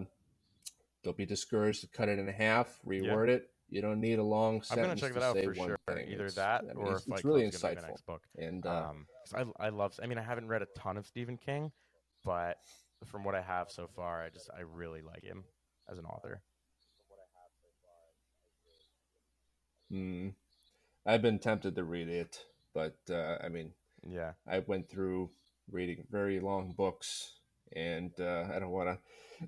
don't 1.04 1.18
be 1.18 1.26
discouraged 1.26 1.82
to 1.82 1.88
cut 1.88 2.08
it 2.10 2.18
in 2.20 2.28
half 2.28 2.80
reword 2.88 3.28
it 3.28 3.50
you 3.70 3.82
don't 3.82 4.00
need 4.00 4.20
a 4.20 4.24
long 4.24 4.58
I'm 4.58 4.62
sentence 4.64 4.88
gonna 4.88 4.96
check 5.02 5.14
to 5.14 5.20
that 5.20 5.26
out 5.26 5.36
say 5.36 5.44
for 5.46 5.54
one 5.54 5.68
sure. 5.70 5.80
thing. 5.88 6.08
Either 6.08 6.26
It's- 6.28 6.36
that 6.36 6.62
I 6.70 6.74
mean, 6.74 6.78
or 6.86 6.92
it's, 6.98 7.08
it's 7.08 7.24
really 7.26 7.42
Club's 7.50 7.58
gonna 7.62 7.74
be 7.76 7.82
my 7.82 7.82
insightful 7.82 7.90
next 7.90 8.06
book. 8.06 8.22
and 8.38 8.66
uh, 8.66 8.90
Um, 8.90 9.08
I 9.34 9.66
I 9.66 9.70
love. 9.70 10.00
I 10.04 10.06
mean, 10.06 10.20
I 10.20 10.22
haven't 10.22 10.48
read 10.48 10.62
a 10.62 10.68
ton 10.78 10.98
of 10.98 11.08
Stephen 11.08 11.36
King, 11.36 11.72
but 12.24 12.60
from 13.06 13.24
what 13.24 13.34
I 13.34 13.42
have 13.42 13.72
so 13.72 13.88
far, 13.88 14.22
I 14.24 14.30
just 14.30 14.52
I 14.56 14.62
really 14.62 15.02
like 15.02 15.24
him 15.24 15.44
as 15.90 15.98
an 15.98 16.06
author. 16.06 16.44
mm, 19.92 20.32
I've 21.06 21.22
been 21.22 21.40
tempted 21.40 21.76
to 21.76 21.84
read 21.84 22.10
it 22.10 22.46
but 22.74 22.98
uh, 23.10 23.38
I 23.44 23.50
mean 23.50 23.72
Yeah. 24.08 24.34
I 24.48 24.60
went 24.60 24.90
through 24.90 25.30
reading 25.72 26.06
very 26.12 26.40
long 26.40 26.74
books, 26.74 27.40
and 27.76 28.12
uh, 28.20 28.46
I 28.54 28.60
don't 28.60 28.70
want 28.70 28.90
to. 28.90 29.00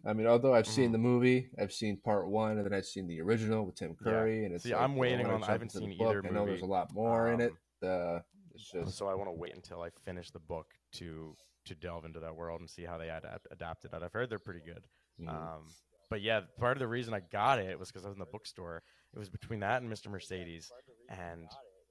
I 0.09 0.13
mean, 0.13 0.25
although 0.25 0.55
I've 0.55 0.65
seen 0.65 0.89
Mhm. 0.89 0.93
the 0.93 0.97
movie, 0.97 1.49
I've 1.59 1.71
seen 1.71 1.97
part 1.97 2.27
one, 2.27 2.57
and 2.57 2.65
then 2.65 2.73
I've 2.73 2.87
seen 2.87 3.05
the 3.07 3.21
original 3.21 3.65
with 3.65 3.75
Tim 3.75 3.91
Yeah. 3.91 4.03
Curry, 4.03 4.45
and 4.45 4.55
it's 4.55 4.63
See, 4.63 4.73
like, 4.73 4.81
I'm 4.81 4.95
waiting 4.95 5.27
on- 5.27 5.43
I 5.43 5.47
haven't 5.51 5.71
seen 5.73 5.91
either 5.91 6.21
book, 6.23 6.31
I 6.31 6.33
know 6.33 6.45
there's 6.47 6.63
a 6.63 6.65
lot 6.65 6.91
more 6.91 7.29
in 7.31 7.39
it. 7.41 7.51
Um, 7.51 7.57
Uh, 7.89 8.19
it's 8.55 8.71
just 8.71 8.97
So 8.97 9.07
I 9.07 9.13
want 9.13 9.27
to 9.27 9.33
wait 9.33 9.53
until 9.53 9.83
I 9.83 9.91
finish 9.91 10.31
the 10.31 10.39
book 10.39 10.73
to 10.93 11.35
to 11.65 11.75
delve 11.75 12.05
into 12.05 12.19
that 12.21 12.33
world 12.35 12.61
and 12.61 12.69
see 12.69 12.83
how 12.83 12.97
they 12.97 13.09
adapt 13.09 13.45
adapted 13.51 13.93
it. 13.93 14.01
I've 14.01 14.13
heard 14.13 14.29
they're 14.31 14.39
pretty 14.39 14.61
good. 14.61 14.87
mm, 15.19 15.27
Um, 15.29 15.67
but 16.09 16.21
yeah, 16.21 16.41
part 16.57 16.77
of 16.77 16.79
the 16.79 16.87
reason 16.87 17.13
I 17.13 17.19
got 17.19 17.59
it 17.59 17.77
was 17.77 17.89
because 17.91 18.05
I 18.05 18.07
was 18.07 18.15
in 18.15 18.19
the 18.21 18.25
bookstore. 18.25 18.81
It 19.13 19.19
was 19.19 19.29
between 19.29 19.59
that 19.59 19.81
and 19.83 19.91
Mr. 19.91 20.09
Mercedes, 20.09 20.71
and 21.09 21.47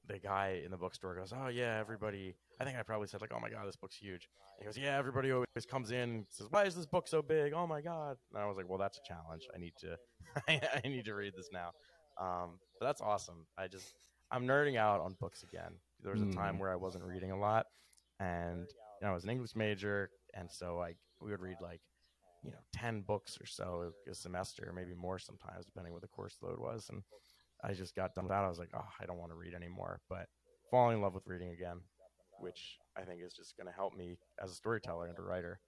the 0.09 0.19
guy 0.19 0.61
in 0.65 0.71
the 0.71 0.77
bookstore 0.77 1.15
goes, 1.15 1.33
"Oh 1.33 1.49
yeah, 1.49 1.79
everybody." 1.79 2.35
I 2.61 2.65
think 2.65 2.79
I 2.79 2.83
probably 2.83 3.09
said 3.09 3.21
like, 3.21 3.33
"Oh 3.35 3.41
my 3.41 3.51
god, 3.51 3.67
this 3.67 3.77
book's 3.77 3.97
huge." 3.97 4.29
And 4.59 4.61
he 4.61 4.65
goes, 4.65 4.79
"Yeah, 4.79 4.97
everybody 4.97 5.31
always 5.33 5.47
comes 5.69 5.91
in 5.91 5.99
and 6.01 6.27
says, 6.31 6.47
why 6.51 6.65
is 6.65 6.75
this 6.75 6.87
book 6.87 7.09
so 7.09 7.23
big? 7.23 7.53
Oh 7.53 7.67
my 7.67 7.81
god!" 7.81 8.17
And 8.33 8.43
I 8.43 8.47
was 8.47 8.57
like, 8.57 8.69
"Well, 8.69 8.79
that's 8.79 8.99
a 8.99 9.03
challenge. 9.07 9.47
I 9.55 9.59
need 9.59 9.75
to, 9.81 9.99
I 10.85 10.89
need 10.89 11.05
to 11.07 11.15
read 11.15 11.35
this 11.37 11.49
now." 11.53 11.73
Um, 12.19 12.59
but 12.81 12.87
that's 12.87 13.01
awesome. 13.03 13.47
I 13.59 13.67
just, 13.69 13.95
I'm 14.31 14.47
nerding 14.47 14.77
out 14.77 15.01
on 15.01 15.17
books 15.21 15.43
again. 15.43 15.73
There 16.03 16.13
was 16.13 16.23
a 16.23 16.33
time 16.33 16.57
Mhm. 16.57 16.61
where 16.61 16.71
I 16.71 16.77
wasn't 16.77 17.05
reading 17.05 17.31
a 17.33 17.39
lot, 17.39 17.67
and 18.21 18.61
you 18.61 19.03
know, 19.07 19.11
I 19.11 19.15
was 19.15 19.25
an 19.25 19.31
English 19.31 19.55
major, 19.57 20.11
and 20.35 20.51
so 20.51 20.77
like 20.77 20.97
we 21.21 21.31
would 21.31 21.41
read 21.41 21.57
like 21.61 21.81
you 22.43 22.51
know 22.53 22.59
10 22.75 23.01
books 23.03 23.39
or 23.41 23.47
so 23.47 23.93
a 24.09 24.15
semester 24.15 24.71
maybe 24.75 24.95
more 24.95 25.19
sometimes 25.19 25.65
depending 25.67 25.93
what 25.93 26.03
the 26.03 26.09
course 26.09 26.37
load 26.43 26.59
was 26.59 26.89
and 26.91 27.03
i 27.65 27.73
just 27.73 27.95
got 27.95 28.15
done 28.15 28.25
with 28.25 28.31
that 28.31 28.45
i 28.45 28.49
was 28.49 28.59
like 28.59 28.71
oh 28.75 28.89
i 29.01 29.07
don't 29.07 29.19
want 29.19 29.31
to 29.31 29.37
read 29.37 29.55
anymore 29.55 30.01
but 30.09 30.27
falling 30.71 30.97
in 30.97 31.03
love 31.03 31.15
with 31.15 31.27
reading 31.27 31.51
again 31.51 31.79
which 32.41 32.79
i 32.97 33.03
think 33.03 33.21
is 33.23 33.33
just 33.33 33.57
going 33.57 33.67
to 33.67 33.73
help 33.73 33.95
me 33.95 34.19
as 34.43 34.51
a 34.51 34.55
storyteller 34.55 35.07
and 35.07 35.19
a 35.19 35.23
writer 35.23 35.61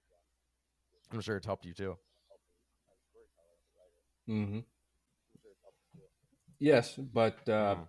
i'm 1.11 1.21
sure 1.21 1.37
it's 1.37 1.45
helped 1.45 1.65
you 1.65 1.73
too 1.73 1.97
Mm-hmm. 4.27 4.59
Yes, 6.59 6.95
but 6.95 7.47
uh, 7.49 7.75
Mhm. 7.75 7.87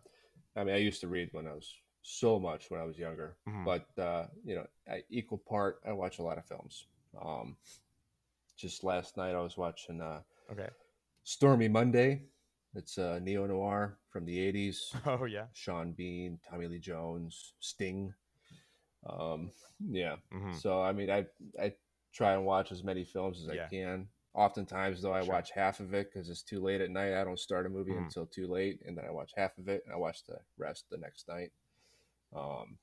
I 0.57 0.65
mean, 0.65 0.75
I 0.75 0.79
used 0.79 1.01
to 1.03 1.09
read 1.09 1.29
when 1.33 1.47
I 1.47 1.53
was 1.53 1.77
so 2.03 2.39
much 2.39 2.71
when 2.71 2.81
I 2.81 2.85
was 2.85 2.97
younger, 2.99 3.37
Mhm. 3.47 3.65
but 3.65 3.99
uh, 4.03 4.29
you 4.45 4.55
know, 4.55 4.67
I, 4.89 5.05
equal 5.11 5.39
part, 5.39 5.81
I 5.85 5.93
watch 5.93 6.19
a 6.19 6.23
lot 6.23 6.39
of 6.39 6.47
films. 6.47 6.87
Um, 7.21 7.59
just 8.57 8.85
last 8.85 9.17
night, 9.17 9.35
I 9.35 9.41
was 9.41 9.59
watching 9.59 10.01
uh, 10.01 10.23
okay 10.51 10.71
Stormy 11.25 11.69
Monday. 11.69 12.23
It's 12.75 12.99
a 12.99 13.19
neo 13.21 13.47
noir 13.47 13.99
from 14.11 14.25
the 14.25 14.39
'80s. 14.39 14.95
oh 15.07 15.25
yeah 15.25 15.47
Sean 15.53 15.93
Bean, 15.93 16.39
Tommy 16.49 16.67
Lee 16.69 16.79
Jones, 16.79 17.55
Sting. 17.61 18.13
Um, 19.09 19.51
yeah. 19.89 20.17
hmm 20.31 20.53
So 20.53 20.83
I 20.83 20.93
mean, 20.93 21.11
I 21.11 21.27
I 21.61 21.73
try 22.13 22.35
and 22.35 22.45
watch 22.45 22.73
as 22.73 22.85
many 22.85 23.05
films 23.05 23.41
as 23.43 23.49
Yeah. 23.55 23.67
I 23.67 23.69
can. 23.69 24.09
Oftentimes, 24.35 25.03
though, 25.03 25.13
I 25.13 25.23
Sure. 25.23 25.35
watch 25.35 25.51
half 25.51 25.81
of 25.81 25.93
it 25.93 26.13
because 26.13 26.29
it's 26.29 26.43
too 26.43 26.61
late 26.61 26.81
at 26.81 26.91
night. 26.91 27.15
I 27.21 27.25
don't 27.25 27.39
start 27.39 27.67
a 27.67 27.69
movie 27.69 27.93
Mhm. 27.93 28.05
until 28.05 28.27
too 28.27 28.47
late, 28.47 28.81
and 28.87 28.97
then 28.97 29.05
I 29.05 29.11
watch 29.11 29.33
half 29.37 29.59
of 29.59 29.69
it, 29.69 29.83
and 29.85 29.93
I 29.93 29.97
watch 29.97 30.25
the 30.25 30.39
rest 30.57 30.89
the 30.91 30.99
next 30.99 31.27
night. 31.27 31.51
Um, 32.33 32.79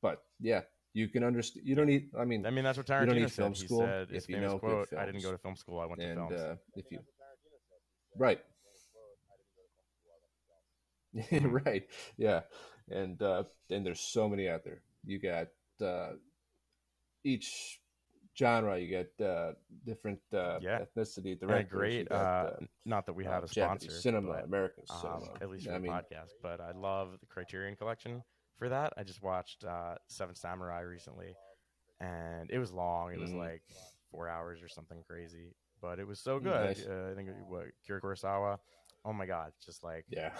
but 0.00 0.24
yeah, 0.38 0.62
you 0.92 1.08
can 1.08 1.24
understand. 1.24 1.66
You 1.66 1.74
don't 1.74 1.86
need. 1.86 2.14
I 2.16 2.24
mean, 2.24 2.46
i 2.46 2.50
mean 2.50 2.62
that's 2.62 2.78
what 2.78 2.86
You 2.86 3.06
don't 3.06 3.16
tarantino 3.16 3.22
need 3.22 3.30
said 3.30 3.36
film 3.36 3.54
he 3.54 3.66
school 3.66 3.80
said 3.80 4.10
his 4.10 4.24
if 4.24 4.30
you 4.30 4.40
know 4.40 4.58
quote 4.58 4.92
i 4.96 5.04
didn't 5.04 5.22
go 5.22 5.32
to 5.32 5.38
film 5.38 5.56
school 5.56 5.80
i 5.80 5.86
went 5.86 6.00
to 6.00 6.06
and 6.06 6.18
films 6.18 6.40
uh, 6.40 6.56
if 6.76 6.90
you 6.92 7.00
right 8.16 8.40
right 11.42 11.86
yeah 12.16 12.40
and 12.90 13.20
uh 13.22 13.42
and 13.70 13.84
there's 13.84 14.00
so 14.00 14.28
many 14.28 14.48
out 14.48 14.64
there 14.64 14.80
you 15.04 15.18
got 15.18 15.48
uh 15.84 16.12
each 17.24 17.80
genre 18.38 18.78
you 18.78 18.88
get 18.88 19.12
uh 19.24 19.52
different 19.84 20.18
uh 20.32 20.58
Yeah. 20.60 20.78
ethnicity 20.80 21.38
directors 21.38 21.70
great 21.70 22.08
got, 22.08 22.20
uh, 22.20 22.50
n- 22.60 22.68
not 22.86 23.06
that 23.06 23.12
we 23.12 23.24
have 23.24 23.42
uh, 23.42 23.46
a 23.46 23.48
Japanese 23.48 23.82
sponsor 23.82 24.00
cinema 24.02 24.32
but, 24.32 24.44
american 24.44 24.84
um, 24.88 24.98
cinema 25.00 25.38
at 25.42 25.50
least 25.50 25.66
for 25.66 25.72
i 25.72 25.78
the 25.78 25.80
mean 25.80 25.92
podcast. 25.92 26.30
But 26.42 26.60
I 26.60 26.72
love 26.72 27.18
the 27.20 27.26
Criterion 27.26 27.76
Collection 27.76 28.22
for 28.58 28.68
that. 28.70 28.92
I 28.96 29.02
just 29.02 29.22
watched 29.22 29.64
uh, 29.64 29.96
Seven 30.08 30.34
Samurai 30.34 30.80
recently, 30.80 31.34
and 32.00 32.50
it 32.50 32.58
was 32.58 32.72
long. 32.72 33.12
It 33.12 33.20
was 33.20 33.30
Mhm. 33.30 33.38
like 33.38 33.62
four 34.10 34.28
hours 34.28 34.62
or 34.62 34.68
something 34.68 35.02
crazy, 35.06 35.54
but 35.80 35.98
it 35.98 36.06
was 36.06 36.18
so 36.18 36.40
good. 36.40 36.76
Nice. 36.76 36.86
Uh, 36.88 37.10
I 37.12 37.14
think 37.14 37.28
what 37.48 37.66
Kira 37.88 38.00
Kurosawa. 38.00 38.58
Oh 39.04 39.12
my 39.12 39.26
god, 39.26 39.52
just 39.64 39.84
like 39.84 40.06
yeah 40.10 40.30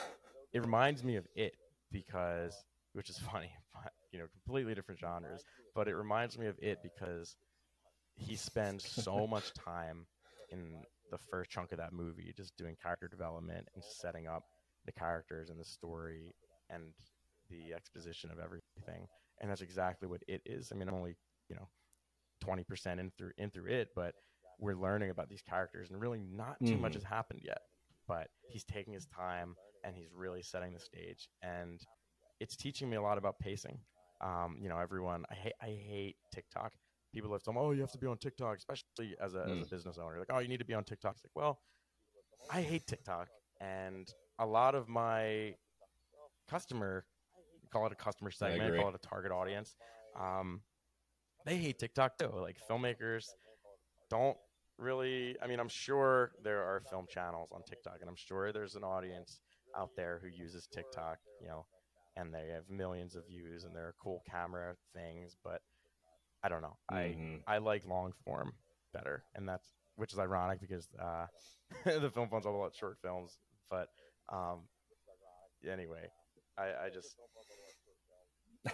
it 0.53 0.61
reminds 0.61 1.03
me 1.05 1.17
of 1.17 1.27
it 1.35 1.57
because, 1.91 2.65
which 2.93 3.11
is 3.11 3.19
funny, 3.33 3.51
but 3.75 3.93
you 4.13 4.19
know, 4.19 4.27
completely 4.45 4.75
different 4.75 5.01
genres. 5.01 5.45
But 5.75 5.89
it 5.89 5.97
reminds 5.97 6.39
me 6.39 6.47
of 6.47 6.57
it 6.61 6.79
because 6.83 7.37
he 8.17 8.37
spends 8.37 8.85
so 8.87 9.27
much 9.31 9.53
time 9.55 10.07
in 10.51 10.83
the 11.11 11.19
first 11.31 11.51
chunk 11.51 11.73
of 11.73 11.79
that 11.79 11.93
movie 11.93 12.33
just 12.37 12.57
doing 12.57 12.77
character 12.83 13.09
development 13.09 13.69
and 13.75 13.85
setting 13.85 14.27
up 14.27 14.45
the 14.87 14.93
characters 14.93 15.51
and 15.51 15.59
the 15.61 15.65
story 15.65 16.35
and 16.71 16.93
the 17.51 17.73
exposition 17.75 18.31
of 18.31 18.39
everything 18.39 19.07
and 19.41 19.51
that's 19.51 19.61
exactly 19.61 20.09
what 20.09 20.23
it 20.29 20.41
is 20.47 20.71
i 20.73 20.75
mean 20.75 20.89
i'm 20.89 20.95
only 20.95 21.15
you 21.49 21.57
know 21.57 21.69
20% 22.45 22.99
in 22.99 23.11
through 23.17 23.31
in 23.39 23.51
through 23.51 23.71
it 23.71 23.89
but 23.95 24.15
we're 24.59 24.75
learning 24.75 25.11
about 25.11 25.29
these 25.29 25.43
characters 25.43 25.91
and 25.91 26.01
really 26.01 26.21
not 26.21 26.57
too 26.65 26.77
much 26.77 26.93
Mhm. 26.93 26.95
has 26.95 27.05
happened 27.05 27.41
yet 27.45 27.61
but 28.09 28.29
he's 28.49 28.65
taking 28.65 28.93
his 28.93 29.07
time 29.07 29.55
and 29.85 29.95
he's 29.97 30.13
really 30.15 30.43
setting 30.43 30.73
the 30.73 30.81
stage 30.81 31.29
and 31.43 31.81
it's 32.41 32.57
teaching 32.57 32.89
me 32.91 32.97
a 32.97 33.03
lot 33.03 33.19
about 33.19 33.39
pacing 33.39 33.79
um, 34.21 34.57
you 34.61 34.69
know 34.69 34.79
everyone 34.79 35.25
i 35.31 35.35
hate 35.35 35.53
i 35.63 35.67
hate 35.67 36.17
tiktok 36.35 36.73
people 37.13 37.31
have 37.31 37.43
told 37.43 37.57
me, 37.57 37.63
oh, 37.63 37.71
you 37.73 37.83
have 37.83 37.93
to 37.93 37.99
be 37.99 38.07
on 38.07 38.17
TikTok, 38.17 38.57
especially 38.57 39.15
as 39.21 39.35
a, 39.35 39.43
as 39.43 39.61
a 39.61 39.65
Mm. 39.67 39.71
business 39.71 39.99
owner. 39.99 40.19
Like, 40.19 40.31
oh, 40.33 40.39
you 40.39 40.49
need 40.49 40.61
to 40.61 40.65
be 40.65 40.73
on 40.73 40.83
TikTok. 40.83 41.17
It's 41.17 41.25
like, 41.25 41.37
well, 41.37 41.61
I 42.51 42.63
hate 42.63 42.87
TikTok, 42.87 43.29
and 43.61 44.09
a 44.39 44.47
lot 44.47 44.75
of 44.75 44.89
my 44.89 45.55
customer, 46.49 47.05
call 47.71 47.85
it 47.85 47.93
a 47.93 47.95
customer 47.97 48.31
segment, 48.31 48.75
call 48.77 48.89
it 48.89 48.95
a 48.95 49.07
target 49.07 49.31
audience, 49.31 49.77
um, 50.19 50.63
they 51.45 51.57
hate 51.59 51.79
TikTok 51.79 52.17
too. 52.19 52.31
Like 52.35 52.57
filmmakers 52.67 53.27
don't 54.09 54.39
really. 54.79 55.37
I 55.43 55.47
mean, 55.47 55.61
I'm 55.61 55.69
sure 55.69 56.33
there 56.43 56.63
are 56.63 56.81
film 56.91 57.07
channels 57.11 57.51
on 57.53 57.63
TikTok, 57.69 57.99
and 58.01 58.09
I'm 58.09 58.17
sure 58.17 58.53
there's 58.53 58.75
an 58.75 58.85
audience 58.85 59.41
out 59.77 59.91
there 59.97 60.21
who 60.23 60.29
uses 60.29 60.67
TikTok. 60.67 61.19
You 61.41 61.49
know, 61.49 61.67
and 62.17 62.33
they 62.33 62.49
have 62.49 62.69
millions 62.69 63.17
of 63.17 63.27
views, 63.27 63.65
and 63.65 63.75
they're 63.75 63.95
cool 64.03 64.23
camera 64.31 64.75
things, 64.95 65.37
but 65.43 65.63
I 66.43 66.49
don't 66.49 66.63
know. 66.63 66.77
I 66.89 67.15
Mhm. 67.17 67.43
I 67.47 67.59
like 67.59 67.87
long 67.87 68.13
form 68.25 68.53
better, 68.93 69.25
and 69.35 69.49
that's 69.49 69.67
which 69.97 70.13
is 70.13 70.19
ironic 70.19 70.61
because 70.61 70.89
uh, 70.99 71.27
the 71.85 72.11
film 72.11 72.29
fund's 72.29 72.47
all 72.47 72.57
about 72.57 72.75
short 72.75 72.99
films. 73.03 73.39
But 73.71 73.89
um, 74.29 74.69
anyway, 75.67 76.11
I, 76.59 76.87
I 76.87 76.91
just 76.93 77.17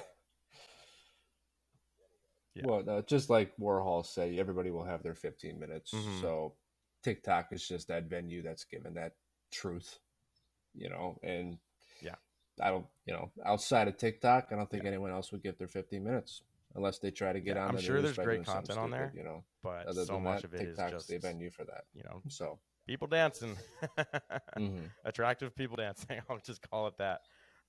Yeah. 2.55 2.63
Well, 2.67 2.89
uh, 2.89 3.03
just 3.03 3.31
like 3.31 3.57
Warhol 3.57 4.05
said, 4.05 4.35
everybody 4.39 4.71
will 4.71 4.85
have 4.85 5.03
their 5.03 5.15
15 5.15 5.59
minutes. 5.61 5.93
Mhm. 5.93 6.21
So 6.21 6.57
TikTok 7.05 7.53
is 7.53 7.67
just 7.67 7.89
that 7.89 8.05
venue 8.05 8.43
that's 8.43 8.65
given 8.65 8.95
that 8.95 9.15
truth, 9.53 9.99
you 10.75 10.89
know. 10.89 11.19
And 11.23 11.59
Yeah. 12.03 12.15
I 12.63 12.71
don't, 12.71 12.87
you 13.07 13.13
know, 13.13 13.31
outside 13.45 13.89
of 13.89 13.97
TikTok, 13.97 14.49
I 14.51 14.57
don't 14.57 14.71
think 14.71 14.85
anyone 14.85 15.11
else 15.11 15.31
would 15.33 15.43
get 15.43 15.59
their 15.59 15.69
15 15.69 16.03
minutes 16.03 16.43
unless 16.75 16.99
they 16.99 17.11
try 17.11 17.33
to 17.33 17.41
get 17.41 17.57
Yeah, 17.57 17.65
on. 17.65 17.71
I'm 17.71 17.77
the 17.77 17.83
sure 17.83 18.03
there's 18.03 18.17
great 18.17 18.45
content 18.45 18.79
on 18.79 18.91
there. 18.91 19.13
You 19.17 19.25
know, 19.25 19.45
but 19.63 19.87
other 19.87 20.05
so 20.05 20.19
much 20.19 20.43
that, 20.43 20.49
of 20.49 20.55
it 20.55 20.63
is 20.63 20.77
TikTok's 20.77 20.93
just 20.93 21.09
the 21.09 21.19
venue 21.19 21.51
for 21.51 21.65
that. 21.65 21.85
you 21.95 22.03
know 22.05 22.21
So, 22.29 22.59
people 22.87 23.07
dancing, 23.07 23.57
mhm. 24.59 24.91
attractive 25.05 25.55
people 25.55 25.77
dancing. 25.77 26.21
I'll 26.31 26.39
just 26.39 26.69
call 26.69 26.87
it 26.89 26.99
that. 26.99 27.21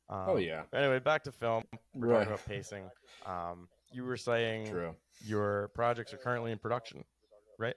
Um, 0.09 0.23
oh 0.27 0.37
yeah, 0.37 0.63
Anyway, 0.73 0.99
back 0.99 1.23
to 1.25 1.31
film. 1.31 1.63
We're 1.93 2.07
Right. 2.07 2.19
talking 2.19 2.33
about 2.33 2.45
pacing. 2.47 2.89
Um, 3.27 3.67
you 3.91 4.03
were 4.03 4.17
saying 4.17 4.67
true. 4.67 4.95
your 5.23 5.67
projects 5.75 6.13
are 6.13 6.17
currently 6.17 6.51
in 6.51 6.57
production, 6.57 7.03
right? 7.59 7.75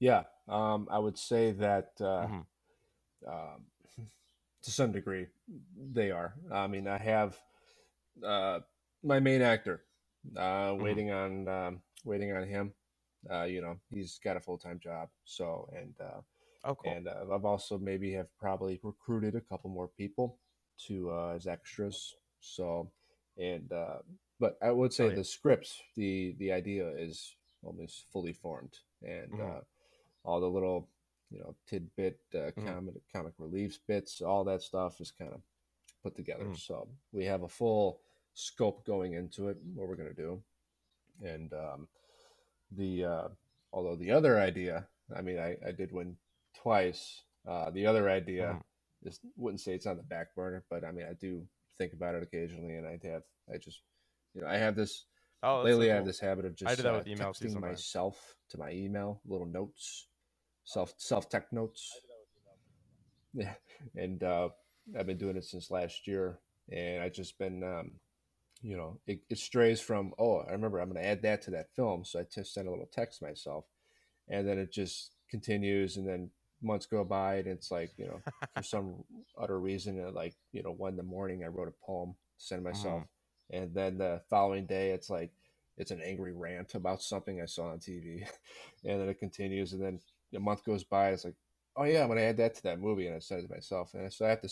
Yeah, 0.00 0.24
um, 0.48 0.88
I 0.90 0.98
would 0.98 1.18
say 1.18 1.52
that 1.52 1.92
uh, 2.00 2.26
Mhm. 2.26 2.46
um, 3.26 3.66
to 4.62 4.70
some 4.70 4.92
degree 4.92 5.26
they 5.76 6.10
are. 6.10 6.34
I 6.52 6.66
mean, 6.66 6.86
I 6.86 6.98
have 6.98 7.38
uh, 8.24 8.60
my 9.02 9.20
main 9.20 9.42
actor 9.42 9.84
uh, 10.36 10.74
waiting 10.76 11.10
on 11.10 11.48
um, 11.48 11.82
waiting 12.04 12.32
on 12.32 12.46
him. 12.46 12.72
Uh, 13.30 13.44
you 13.44 13.60
know, 13.60 13.78
he's 13.90 14.18
got 14.22 14.36
a 14.36 14.40
full 14.40 14.58
time 14.58 14.78
job, 14.78 15.08
so 15.24 15.68
and 15.76 15.94
uh, 16.00 16.20
Oh, 16.64 16.74
cool. 16.74 16.94
and 16.96 17.08
uh, 17.08 17.24
I've 17.34 17.44
also 17.44 17.78
maybe 17.78 18.12
have 18.12 18.28
probably 18.38 18.80
recruited 18.82 19.34
a 19.34 19.40
couple 19.40 19.70
more 19.70 19.88
people 19.88 20.38
to 20.86 21.10
uh, 21.10 21.32
as 21.36 21.46
extras. 21.46 22.14
So, 22.40 22.90
and 23.36 23.72
uh, 23.72 23.98
but 24.38 24.58
I 24.62 24.70
would 24.70 24.92
say 24.92 25.04
Oh, 25.06 25.10
yeah. 25.10 25.16
the 25.16 25.24
scripts, 25.24 25.82
the 25.96 26.34
the 26.38 26.52
idea 26.52 26.88
is 26.88 27.34
almost 27.62 28.06
fully 28.12 28.32
formed, 28.32 28.78
and 29.02 29.32
Mhm. 29.32 29.56
uh, 29.58 29.60
all 30.24 30.40
the 30.40 30.48
little 30.50 30.88
you 31.30 31.38
know 31.40 31.54
tidbit 31.66 32.20
uh, 32.34 32.50
Mhm. 32.56 32.66
comic 32.66 32.94
comic 33.12 33.34
reliefs 33.38 33.78
bits, 33.78 34.20
all 34.22 34.44
that 34.44 34.62
stuff 34.62 35.00
is 35.00 35.10
kind 35.10 35.32
of 35.32 35.42
put 36.02 36.14
together. 36.16 36.44
Mhm. 36.44 36.56
So 36.56 36.88
we 37.12 37.24
have 37.26 37.42
a 37.42 37.48
full 37.48 38.00
scope 38.34 38.84
going 38.84 39.14
into 39.14 39.48
it, 39.48 39.56
what 39.74 39.88
we're 39.88 39.96
gonna 39.96 40.14
do, 40.14 40.42
and 41.22 41.52
um, 41.52 41.88
the 42.72 43.04
uh, 43.04 43.28
although 43.72 43.96
the 43.96 44.10
other 44.12 44.38
idea, 44.38 44.88
I 45.14 45.22
mean, 45.22 45.38
I, 45.38 45.56
I 45.66 45.72
did 45.72 45.92
win 45.92 46.16
twice. 46.54 47.24
Uh, 47.46 47.70
the 47.70 47.86
other 47.86 48.08
idea 48.10 48.52
Mhm. 48.54 48.62
is 49.02 49.20
wouldn't 49.36 49.60
say 49.60 49.74
it's 49.74 49.86
on 49.86 49.96
the 49.96 50.02
back 50.02 50.34
burner, 50.34 50.64
but 50.68 50.84
I 50.84 50.92
mean, 50.92 51.06
I 51.06 51.14
do 51.14 51.46
think 51.78 51.92
about 51.92 52.14
it 52.14 52.22
occasionally, 52.22 52.76
and 52.76 52.86
I 52.86 52.98
have 53.06 53.24
I 53.52 53.56
just 53.58 53.82
you 54.34 54.42
know 54.42 54.48
I 54.48 54.56
have 54.56 54.76
this 54.76 55.06
oh, 55.42 55.62
that's 55.62 55.74
so 55.74 55.78
lately. 55.78 55.92
I 55.92 55.96
have 55.96 56.06
this 56.06 56.20
habit 56.20 56.44
of 56.44 56.56
just 56.56 56.76
do 56.76 56.82
that 56.82 56.94
uh, 56.94 56.98
with 56.98 57.06
emails 57.06 57.38
too 57.38 57.46
texting 57.46 57.52
sometimes. 57.52 57.78
myself 57.78 58.36
to 58.50 58.58
my 58.58 58.70
email 58.70 59.20
little 59.26 59.46
notes, 59.46 60.08
self 60.64 60.94
self 60.96 61.28
tech 61.28 61.52
notes. 61.52 61.92
Yeah, 63.34 63.54
and 63.94 64.22
uh, 64.22 64.48
I've 64.98 65.06
been 65.06 65.18
doing 65.18 65.36
it 65.36 65.44
since 65.44 65.70
last 65.70 66.06
year, 66.06 66.38
and 66.72 67.02
I 67.02 67.08
just 67.08 67.38
been 67.38 67.62
um, 67.62 67.92
you 68.62 68.76
know 68.76 69.00
it, 69.06 69.20
it 69.30 69.38
strays 69.38 69.80
from 69.80 70.12
oh 70.18 70.38
I 70.38 70.52
remember 70.52 70.78
I'm 70.78 70.90
going 70.90 71.02
to 71.02 71.08
add 71.08 71.22
that 71.22 71.42
to 71.42 71.50
that 71.52 71.74
film, 71.74 72.04
so 72.04 72.20
I 72.20 72.24
just 72.32 72.54
send 72.54 72.68
a 72.68 72.70
little 72.70 72.88
text 72.92 73.22
myself, 73.22 73.64
and 74.28 74.48
then 74.48 74.58
it 74.58 74.72
just 74.72 75.12
continues, 75.30 75.96
and 75.96 76.08
then 76.08 76.30
months 76.62 76.86
go 76.86 77.04
by, 77.04 77.36
and 77.36 77.46
it's 77.46 77.70
like 77.70 77.90
you 77.96 78.06
know 78.06 78.20
for 78.56 78.62
some 78.62 79.04
utter 79.40 79.60
reason, 79.60 80.12
like 80.14 80.34
you 80.52 80.62
know 80.62 80.72
one 80.72 80.92
in 80.92 80.96
the 80.96 81.02
morning, 81.02 81.44
I 81.44 81.48
wrote 81.48 81.68
a 81.68 81.86
poem 81.86 82.14
to 82.38 82.44
send 82.44 82.64
myself, 82.64 83.02
and 83.50 83.72
then 83.74 83.98
the 83.98 84.20
following 84.28 84.66
day, 84.66 84.90
it's 84.90 85.10
like 85.10 85.30
it's 85.76 85.90
an 85.90 86.00
angry 86.02 86.32
rant 86.32 86.74
about 86.74 87.02
something 87.02 87.40
I 87.40 87.46
saw 87.46 87.70
on 87.70 87.78
TV, 87.78 88.26
and 88.84 89.00
then 89.00 89.08
it 89.08 89.18
continues, 89.18 89.72
and 89.72 89.82
then 89.82 90.00
a 90.34 90.40
month 90.40 90.64
goes 90.64 90.84
by, 90.84 91.10
it's 91.10 91.24
like, 91.24 91.36
oh 91.76 91.84
yeah, 91.84 92.02
I'm 92.02 92.08
gonna 92.08 92.22
add 92.22 92.36
that 92.38 92.54
to 92.56 92.62
that 92.64 92.80
movie, 92.80 93.06
and 93.06 93.16
I 93.16 93.20
said 93.20 93.40
it 93.40 93.48
to 93.48 93.54
myself, 93.54 93.94
and 93.94 94.12
so 94.12 94.26
I 94.26 94.30
have 94.30 94.42
to 94.42 94.48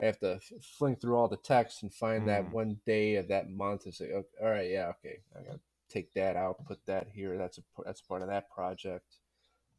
I 0.00 0.06
have 0.06 0.18
to 0.20 0.40
fling 0.78 0.96
through 0.96 1.16
all 1.16 1.28
the 1.28 1.36
text 1.36 1.82
and 1.82 1.92
find 1.92 2.26
that 2.28 2.44
Mm. 2.44 2.52
one 2.52 2.80
day 2.86 3.16
of 3.16 3.28
that 3.28 3.50
month 3.50 3.84
and 3.84 3.94
say, 3.94 4.10
okay, 4.12 4.28
all 4.42 4.50
right, 4.50 4.70
yeah, 4.70 4.88
okay, 4.98 5.20
I 5.38 5.42
gotta 5.42 5.60
take 5.88 6.12
that 6.14 6.36
out, 6.36 6.64
put 6.66 6.84
that 6.86 7.08
here. 7.12 7.36
That's 7.38 7.58
a 7.58 7.62
that's 7.84 8.00
part 8.00 8.22
of 8.22 8.28
that 8.28 8.50
project. 8.50 9.18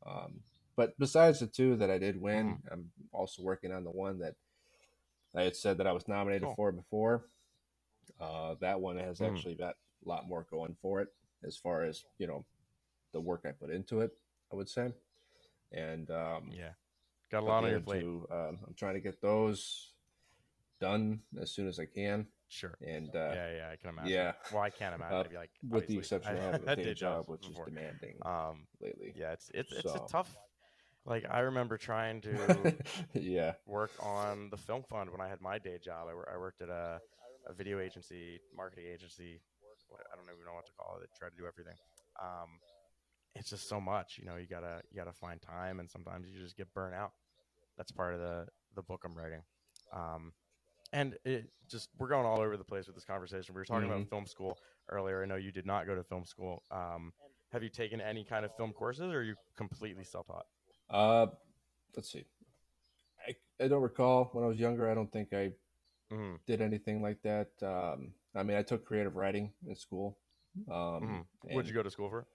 Um, 0.05 0.41
but 0.75 0.97
besides 0.99 1.39
the 1.39 1.47
two 1.47 1.75
that 1.77 1.89
I 1.91 1.97
did 1.97 2.19
win, 2.21 2.59
I'm 2.71 2.91
also 3.11 3.41
working 3.43 3.71
on 3.71 3.83
the 3.83 3.91
one 3.91 4.19
that 4.19 4.35
I 5.35 5.43
had 5.43 5.55
said 5.55 5.77
that 5.77 5.87
I 5.87 5.91
was 5.93 6.07
nominated 6.07 6.43
Cool. 6.43 6.55
for 6.55 6.71
before. 6.71 7.25
Uh, 8.19 8.55
that 8.61 8.79
one 8.79 8.97
has 8.97 9.19
Mhm. 9.19 9.27
actually 9.27 9.55
got 9.55 9.75
a 10.05 10.09
lot 10.09 10.27
more 10.27 10.43
going 10.49 10.75
for 10.75 11.01
it 11.01 11.13
as 11.43 11.57
far 11.57 11.83
as 11.83 12.05
you 12.17 12.27
know 12.27 12.45
the 13.11 13.19
work 13.21 13.45
I 13.45 13.51
put 13.51 13.69
into 13.69 14.01
it. 14.01 14.17
I 14.51 14.55
would 14.55 14.69
say, 14.69 14.93
and 15.71 16.09
um, 16.11 16.51
Yeah, 16.51 16.73
got 17.31 17.41
a 17.43 17.45
lot 17.45 17.63
on 17.63 17.69
your 17.69 17.79
plate. 17.81 18.01
two, 18.01 18.27
um, 18.31 18.59
I'm 18.67 18.73
trying 18.75 18.93
to 18.95 18.99
get 19.01 19.21
those 19.21 19.93
done 20.79 21.21
as 21.39 21.51
soon 21.51 21.67
as 21.67 21.79
I 21.79 21.85
can, 21.85 22.27
Sure. 22.47 22.75
and 22.81 23.09
uh, 23.15 23.31
yeah, 23.33 23.55
yeah, 23.55 23.69
I 23.71 23.75
can 23.77 23.89
imagine. 23.89 24.11
yeah, 24.11 24.33
Well, 24.51 24.61
I 24.61 24.69
can't 24.69 24.93
imagine. 24.95 25.17
Uh, 25.17 25.23
be 25.29 25.35
like, 25.35 25.51
with 25.69 25.87
the 25.87 25.97
exception 25.97 26.37
I 26.37 26.49
of 26.49 26.67
a 26.67 26.75
day, 26.75 26.83
day 26.83 26.93
job, 26.93 27.27
which 27.29 27.47
before. 27.47 27.67
is 27.67 27.73
demanding 27.73 28.17
Um, 28.23 28.67
lately. 28.79 29.13
yeah, 29.15 29.31
it's 29.33 29.49
it's 29.53 29.71
it's 29.71 29.81
So- 29.91 30.05
a 30.05 30.07
tough. 30.07 30.35
Like 31.05 31.25
I 31.29 31.39
remember 31.39 31.77
trying 31.77 32.21
to 32.21 32.73
yeah. 33.13 33.55
work 33.65 33.91
on 33.99 34.49
the 34.49 34.55
film 34.57 34.83
fund 34.83 35.09
when 35.11 35.19
I 35.19 35.27
had 35.27 35.41
my 35.41 35.59
day 35.59 35.77
job. 35.77 36.07
I, 36.07 36.33
I 36.33 36.37
worked 36.37 36.61
at 36.61 36.69
a, 36.69 37.01
a 37.47 37.53
video 37.53 37.79
agency, 37.79 38.39
marketing 38.55 38.85
agency. 38.91 39.41
I 39.91 40.15
don't 40.15 40.25
even 40.25 40.45
know 40.45 40.53
what 40.53 40.65
to 40.65 40.71
call 40.73 40.99
it. 41.03 41.09
Try 41.17 41.29
to 41.29 41.35
do 41.35 41.45
everything. 41.45 41.77
Um, 42.21 42.59
it's 43.35 43.49
just 43.49 43.67
so 43.69 43.79
much, 43.81 44.17
you 44.19 44.25
know. 44.25 44.37
You 44.37 44.47
gotta 44.47 44.81
you 44.91 44.97
gotta 44.97 45.13
find 45.13 45.41
time, 45.41 45.79
and 45.79 45.89
sometimes 45.89 46.27
you 46.27 46.39
just 46.41 46.57
get 46.57 46.73
burnt 46.73 46.95
out. 46.95 47.11
That's 47.77 47.91
part 47.91 48.13
of 48.13 48.19
the 48.19 48.47
the 48.75 48.81
book 48.83 49.03
I'm 49.05 49.15
writing. 49.15 49.41
Um, 49.93 50.33
and 50.91 51.17
it 51.25 51.49
just 51.69 51.89
we're 51.97 52.07
going 52.07 52.25
all 52.25 52.39
over 52.39 52.57
the 52.57 52.63
place 52.63 52.87
with 52.87 52.95
this 52.95 53.05
conversation. 53.05 53.55
We 53.55 53.59
were 53.61 53.65
talking 53.65 53.87
Mhm. 53.87 53.95
about 53.95 54.09
film 54.09 54.27
school 54.27 54.57
earlier. 54.89 55.23
I 55.23 55.25
know 55.25 55.35
you 55.35 55.51
did 55.51 55.65
not 55.65 55.85
go 55.87 55.95
to 55.95 56.03
film 56.03 56.25
school. 56.25 56.63
Um, 56.71 57.13
have 57.51 57.63
you 57.63 57.69
taken 57.69 58.01
any 58.01 58.23
kind 58.23 58.45
of 58.45 58.55
film 58.55 58.73
courses, 58.73 59.11
or 59.11 59.17
are 59.19 59.23
you 59.23 59.35
completely 59.55 60.03
self 60.03 60.27
taught? 60.27 60.45
Uh, 60.89 61.27
let's 61.95 62.11
see. 62.11 62.25
I, 63.27 63.35
I 63.63 63.67
don't 63.67 63.81
recall 63.81 64.29
when 64.33 64.43
I 64.43 64.47
was 64.47 64.59
younger. 64.59 64.89
I 64.89 64.93
don't 64.93 65.11
think 65.11 65.33
I 65.33 65.51
hmm 66.13 66.35
did 66.45 66.61
anything 66.61 67.01
like 67.01 67.21
that. 67.23 67.49
Um, 67.61 68.13
I 68.35 68.43
mean, 68.43 68.57
I 68.57 68.63
took 68.63 68.85
creative 68.85 69.15
writing 69.15 69.53
in 69.67 69.75
school. 69.75 70.17
Um, 70.71 71.25
Would 71.43 71.65
and, 71.65 71.67
you 71.67 71.73
go 71.73 71.83
to 71.83 71.89
school 71.89 72.09
for? 72.09 72.25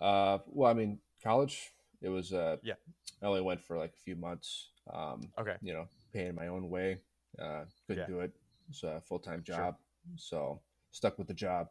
Uh, 0.00 0.38
well, 0.46 0.70
I 0.70 0.74
mean, 0.74 1.00
college. 1.22 1.72
It 2.02 2.08
was. 2.08 2.32
Uh, 2.32 2.56
Yeah. 2.62 2.74
I 3.22 3.26
only 3.26 3.40
went 3.40 3.60
for 3.62 3.78
like 3.78 3.94
a 3.94 4.00
few 4.04 4.16
months. 4.16 4.70
Um, 4.92 5.32
Okay. 5.38 5.56
you 5.62 5.72
know, 5.72 5.88
paying 6.12 6.34
my 6.34 6.48
own 6.48 6.68
way. 6.68 7.00
Uh, 7.38 7.64
couldn't 7.86 8.02
Yeah. 8.08 8.14
do 8.14 8.20
it. 8.20 8.32
It's 8.68 8.82
a 8.82 9.00
full 9.00 9.18
time 9.18 9.42
Sure. 9.44 9.56
job, 9.56 9.76
so 10.16 10.60
stuck 10.90 11.18
with 11.18 11.28
the 11.28 11.34
job. 11.34 11.68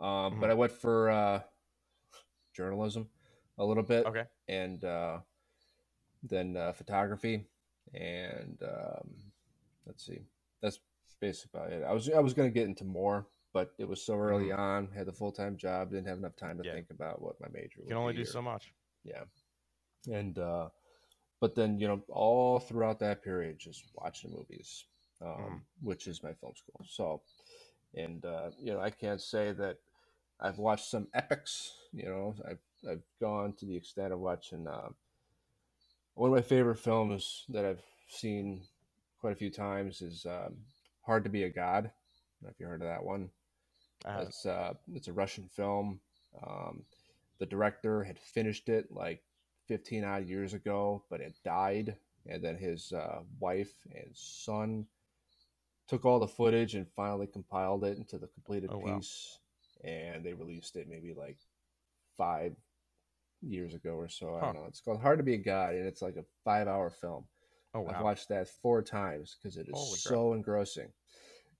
Um, 0.00 0.34
Mhm. 0.34 0.40
But 0.40 0.50
I 0.50 0.54
went 0.54 0.72
for 0.72 1.10
uh, 1.10 1.42
journalism 2.54 3.08
a 3.58 3.64
little 3.64 3.82
bit, 3.82 4.06
Okay. 4.06 4.24
and 4.48 4.82
uh, 4.84 5.18
then 6.22 6.56
uh, 6.56 6.72
photography, 6.72 7.46
and 7.94 8.62
um, 8.62 9.10
let's 9.86 10.04
see, 10.06 10.20
that's 10.62 10.80
basically 11.20 11.60
about 11.60 11.72
it. 11.72 11.82
I 11.84 11.92
was 11.92 12.08
I 12.10 12.20
was 12.20 12.34
going 12.34 12.48
to 12.48 12.54
get 12.54 12.66
into 12.66 12.84
more, 12.84 13.26
but 13.52 13.72
it 13.78 13.88
was 13.88 14.02
so 14.02 14.14
early 14.18 14.52
on. 14.52 14.88
Had 14.94 15.06
the 15.06 15.12
full 15.12 15.32
time 15.32 15.56
job, 15.56 15.90
didn't 15.90 16.06
have 16.08 16.18
enough 16.18 16.36
time 16.36 16.56
to 16.58 16.62
Mm-hmm. 16.62 16.68
Yeah. 16.68 16.74
think 16.74 16.90
about 16.90 17.20
what 17.22 17.40
my 17.40 17.48
major. 17.52 17.78
Was. 17.80 17.84
You 17.84 17.88
can 17.88 17.96
only 17.96 18.14
do 18.14 18.22
or- 18.22 18.26
so 18.26 18.42
much. 18.42 18.72
yeah. 19.04 19.24
And 20.10 20.38
uh 20.38 20.68
but 21.40 21.54
then, 21.54 21.78
you 21.78 21.86
know, 21.86 22.02
all 22.08 22.58
throughout 22.58 22.98
that 22.98 23.22
period 23.22 23.58
just 23.60 23.84
watching 23.94 24.32
movies, 24.32 24.84
um, 25.22 25.28
Mhm. 25.28 25.60
which 25.82 26.08
is 26.08 26.22
my 26.22 26.32
film 26.34 26.54
school. 26.56 26.84
So 26.88 27.22
and 27.94 28.24
uh, 28.24 28.50
you 28.58 28.72
know, 28.72 28.80
I 28.80 28.90
can't 28.90 29.20
say 29.20 29.52
that 29.52 29.78
I've 30.40 30.58
watched 30.58 30.88
some 30.88 31.08
epics, 31.14 31.72
you 31.92 32.04
know, 32.06 32.34
I've 32.48 32.58
I've 32.88 33.02
gone 33.20 33.52
to 33.54 33.66
the 33.66 33.76
extent 33.76 34.12
of 34.12 34.20
watching 34.20 34.66
uh, 34.66 34.88
one 36.14 36.30
of 36.30 36.34
my 36.36 36.42
favorite 36.42 36.78
films 36.78 37.44
that 37.48 37.64
I've 37.64 37.82
seen 38.08 38.62
quite 39.20 39.32
a 39.32 39.36
few 39.36 39.50
times 39.50 40.00
is 40.02 40.26
um, 40.26 40.56
Hard 41.08 41.24
to 41.24 41.30
Be 41.30 41.44
a 41.44 41.48
God. 41.48 41.86
I 41.86 41.88
don't 41.88 42.42
know 42.42 42.48
if 42.50 42.60
you 42.60 42.66
heard 42.66 42.82
of 42.82 42.88
that 42.88 43.02
one. 43.02 43.30
Haven't. 44.04 44.28
It's 44.28 44.44
uh, 44.44 44.74
it's 44.92 45.08
a 45.08 45.12
Russian 45.12 45.48
film. 45.48 46.00
Um, 46.46 46.82
the 47.38 47.46
director 47.46 48.04
had 48.04 48.18
finished 48.18 48.68
it 48.68 48.92
like 48.92 49.22
15 49.68 50.04
odd 50.04 50.28
years 50.28 50.52
ago, 50.52 51.02
but 51.08 51.22
it 51.22 51.34
died, 51.42 51.96
and 52.26 52.44
then 52.44 52.58
his 52.58 52.92
uh, 52.92 53.20
wife 53.40 53.72
and 53.90 54.10
son 54.12 54.84
took 55.88 56.04
all 56.04 56.20
the 56.20 56.28
footage 56.28 56.74
and 56.74 56.86
finally 56.94 57.26
compiled 57.26 57.84
it 57.84 57.96
into 57.96 58.18
the 58.18 58.26
completed 58.26 58.70
Oh, 58.70 58.78
wow. 58.78 58.96
piece, 58.98 59.38
and 59.82 60.22
they 60.22 60.34
released 60.34 60.76
it 60.76 60.88
maybe 60.90 61.14
like 61.14 61.38
five, 62.18 62.54
years 63.40 63.74
ago 63.74 63.92
or 63.94 64.08
so. 64.08 64.36
I 64.36 64.40
don't 64.40 64.54
know. 64.54 64.66
It's 64.68 64.80
called 64.80 65.00
Hard 65.00 65.18
to 65.18 65.24
Be 65.24 65.34
a 65.34 65.38
God, 65.38 65.74
and 65.74 65.86
it's 65.86 66.02
like 66.02 66.16
a 66.16 66.24
five-hour 66.44 66.90
film. 66.90 67.24
Oh 67.74 67.86
I've 67.86 68.00
watched 68.02 68.28
that 68.30 68.48
four 68.48 68.82
times 68.82 69.36
because 69.40 69.56
it 69.56 69.68
is 69.68 69.74
Holy 69.74 69.90
crap. 69.90 70.14
so 70.14 70.32
engrossing. 70.32 70.88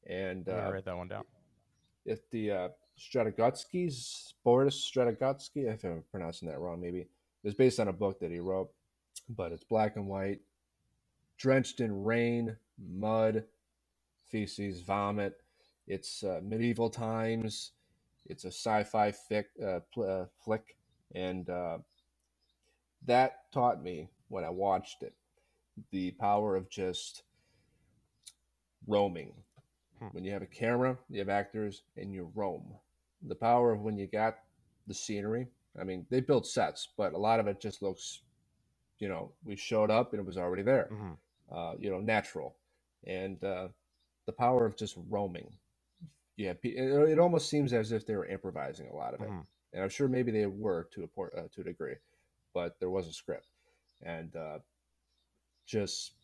And 0.06 0.48
uh, 0.48 0.70
write 0.72 0.84
that 0.86 0.96
one 0.96 1.08
down. 1.08 1.24
if 2.04 2.28
the 2.30 2.50
uh, 2.50 2.68
Stratogatskis, 2.98 4.32
Boris 4.42 4.90
Stratogatsky, 4.94 5.72
if 5.72 5.84
I'm 5.84 6.02
pronouncing 6.10 6.48
that 6.48 6.58
wrong, 6.58 6.80
maybe 6.80 7.08
it's 7.44 7.54
based 7.54 7.78
on 7.78 7.88
a 7.88 7.92
book 7.92 8.20
that 8.20 8.30
he 8.30 8.40
wrote, 8.40 8.70
but 9.28 9.52
it's 9.52 9.64
black 9.64 9.96
and 9.96 10.06
white, 10.06 10.40
drenched 11.36 11.80
in 11.80 12.04
rain, 12.04 12.56
mud, 12.78 13.44
feces, 14.30 14.80
vomit. 14.80 15.34
It's 15.86 16.24
uh, 16.24 16.40
medieval 16.42 16.90
times. 16.90 17.72
It's 18.26 18.44
a 18.44 18.48
sci-fi 18.48 19.12
fic, 19.12 19.44
uh, 19.64 19.80
pl- 19.92 20.10
uh, 20.22 20.26
flick, 20.44 20.76
and 21.14 21.48
uh, 21.48 21.78
that 23.06 23.50
taught 23.52 23.82
me 23.82 24.10
when 24.28 24.44
I 24.44 24.50
watched 24.50 25.02
it 25.02 25.14
the 25.90 26.12
power 26.12 26.56
of 26.56 26.70
just 26.70 27.24
roaming. 28.86 29.32
Hmm. 29.98 30.08
When 30.12 30.24
you 30.24 30.32
have 30.32 30.42
a 30.42 30.46
camera, 30.46 30.98
you 31.10 31.18
have 31.20 31.28
actors, 31.28 31.82
and 31.96 32.12
you 32.12 32.30
roam. 32.34 32.74
The 33.26 33.34
power 33.34 33.72
of 33.72 33.80
when 33.82 33.98
you 33.98 34.06
got 34.06 34.38
the 34.86 34.94
scenery. 34.94 35.48
I 35.80 35.84
mean, 35.84 36.06
they 36.10 36.20
built 36.20 36.46
sets, 36.46 36.88
but 36.96 37.12
a 37.14 37.18
lot 37.18 37.40
of 37.40 37.46
it 37.48 37.60
just 37.60 37.82
looks, 37.82 38.22
you 38.98 39.08
know, 39.08 39.32
we 39.44 39.56
showed 39.56 39.90
up 39.90 40.12
and 40.12 40.20
it 40.20 40.26
was 40.26 40.38
already 40.38 40.62
there. 40.62 40.88
hmm 40.90 41.12
Uh, 41.50 41.74
you 41.78 41.90
know, 41.90 42.00
natural, 42.00 42.56
and 43.06 43.42
uh, 43.44 43.68
the 44.26 44.32
power 44.32 44.66
of 44.66 44.76
just 44.76 44.96
roaming. 45.10 45.50
Yeah, 46.36 46.54
it, 46.62 47.18
almost 47.18 47.48
seems 47.50 47.72
as 47.72 47.92
if 47.92 48.06
they 48.06 48.16
were 48.16 48.26
improvising 48.26 48.88
a 48.88 48.94
lot 48.96 49.14
of 49.14 49.22
it, 49.22 49.28
Mhm. 49.28 49.46
and 49.72 49.82
I'm 49.82 49.88
sure 49.90 50.08
maybe 50.08 50.32
they 50.32 50.46
were 50.46 50.84
to 50.92 51.04
a 51.04 51.08
por- 51.08 51.36
uh, 51.38 51.48
to 51.52 51.62
a 51.62 51.64
degree, 51.64 51.96
but 52.54 52.78
there 52.80 52.90
was 52.90 53.08
a 53.08 53.12
script, 53.12 53.48
and 54.02 54.34
uh, 54.36 54.60
just 55.68 56.14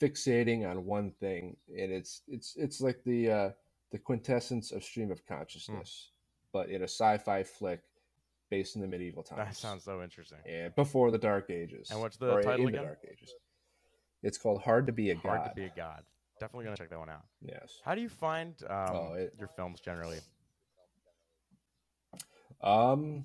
fixating 0.00 0.68
on 0.68 0.84
one 0.84 1.12
thing, 1.20 1.56
and 1.68 1.92
it's 1.92 2.22
it's 2.26 2.56
it's 2.56 2.80
like 2.80 3.04
the 3.04 3.30
uh, 3.30 3.50
the 3.92 3.98
quintessence 3.98 4.72
of 4.72 4.82
stream 4.82 5.12
of 5.12 5.24
consciousness, 5.26 6.10
but 6.52 6.68
in 6.70 6.80
a 6.82 6.88
sci-fi 6.88 7.44
flick 7.44 7.80
based 8.50 8.74
in 8.76 8.82
the 8.82 8.88
medieval 8.88 9.22
times. 9.22 9.38
That 9.38 9.56
sounds 9.56 9.84
so 9.84 10.02
interesting. 10.02 10.38
and 10.48 10.74
before 10.74 11.10
the 11.10 11.18
Dark 11.18 11.50
Ages. 11.50 11.90
And 11.90 12.00
what's 12.00 12.16
the 12.16 12.30
or 12.32 12.42
title 12.42 12.66
in 12.66 12.72
the? 12.72 12.78
Dark 12.78 12.98
Ages. 13.10 13.30
It's 14.22 14.38
called 14.38 14.62
Hard 14.62 14.86
to 14.86 14.92
Be 14.92 15.10
a 15.10 15.14
God. 15.14 15.22
Hard 15.22 15.40
God. 15.40 15.48
to 15.50 15.54
be 15.54 15.64
a 15.66 15.72
god. 15.76 16.02
Definitely 16.40 16.64
gonna 16.64 16.76
check 16.76 16.90
that 16.90 16.98
one 16.98 17.10
out. 17.10 17.24
Yes. 17.42 17.80
How 17.84 17.94
do 17.94 18.00
you 18.00 18.08
find 18.08 18.54
um, 18.68 18.88
Oh, 18.90 19.12
it- 19.14 19.34
your 19.38 19.48
films 19.48 19.80
generally? 19.80 20.18
Um. 22.62 23.24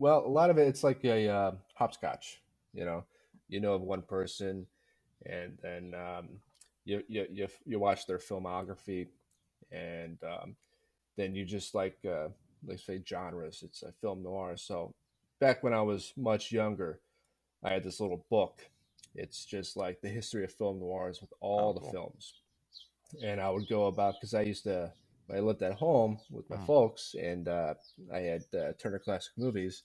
Well, 0.00 0.26
a 0.26 0.28
lot 0.28 0.50
of 0.50 0.58
it, 0.58 0.66
it's 0.66 0.82
like 0.82 1.04
a 1.04 1.28
uh, 1.28 1.52
hopscotch. 1.74 2.40
You 2.72 2.84
know, 2.84 3.04
you 3.48 3.60
know 3.60 3.74
of 3.74 3.82
one 3.82 4.02
person, 4.02 4.66
and 5.26 5.58
then 5.62 5.94
um, 5.94 6.28
you, 6.84 7.02
you 7.08 7.26
you 7.32 7.48
you 7.66 7.80
watch 7.80 8.06
their 8.06 8.18
filmography, 8.18 9.08
and 9.72 10.18
um, 10.24 10.56
then 11.16 11.34
you 11.34 11.44
just 11.44 11.74
like 11.74 11.98
uh, 12.06 12.28
let's 12.66 12.86
say 12.86 13.02
genres. 13.06 13.62
It's 13.64 13.82
a 13.82 13.92
film 14.00 14.22
noir. 14.22 14.56
So 14.56 14.92
back 15.40 15.62
when 15.62 15.74
I 15.74 15.82
was 15.82 16.12
much 16.16 16.52
younger, 16.52 17.00
I 17.64 17.74
had 17.74 17.84
this 17.84 18.00
little 18.00 18.26
book. 18.30 18.60
It's 19.14 19.44
just 19.44 19.76
like 19.76 20.00
the 20.02 20.08
history 20.08 20.44
of 20.44 20.52
film 20.52 20.80
noirs 20.80 21.20
with 21.20 21.32
all 21.40 21.72
Oh, 21.72 21.74
the 21.74 21.80
cool. 21.80 21.90
films, 21.90 22.34
and 23.22 23.40
I 23.40 23.50
would 23.50 23.68
go 23.68 23.86
about 23.86 24.16
because 24.20 24.34
I 24.34 24.42
used 24.42 24.64
to 24.64 24.92
I 25.34 25.40
lived 25.40 25.62
at 25.62 25.74
home 25.74 26.18
with 26.30 26.50
my 26.50 26.56
Mhm. 26.56 26.66
folks, 26.66 27.14
and 27.20 27.48
uh, 27.48 27.74
I 28.14 28.18
had 28.20 28.44
uh, 28.54 28.72
Turner 28.78 29.00
Classic 29.00 29.32
Movies. 29.38 29.84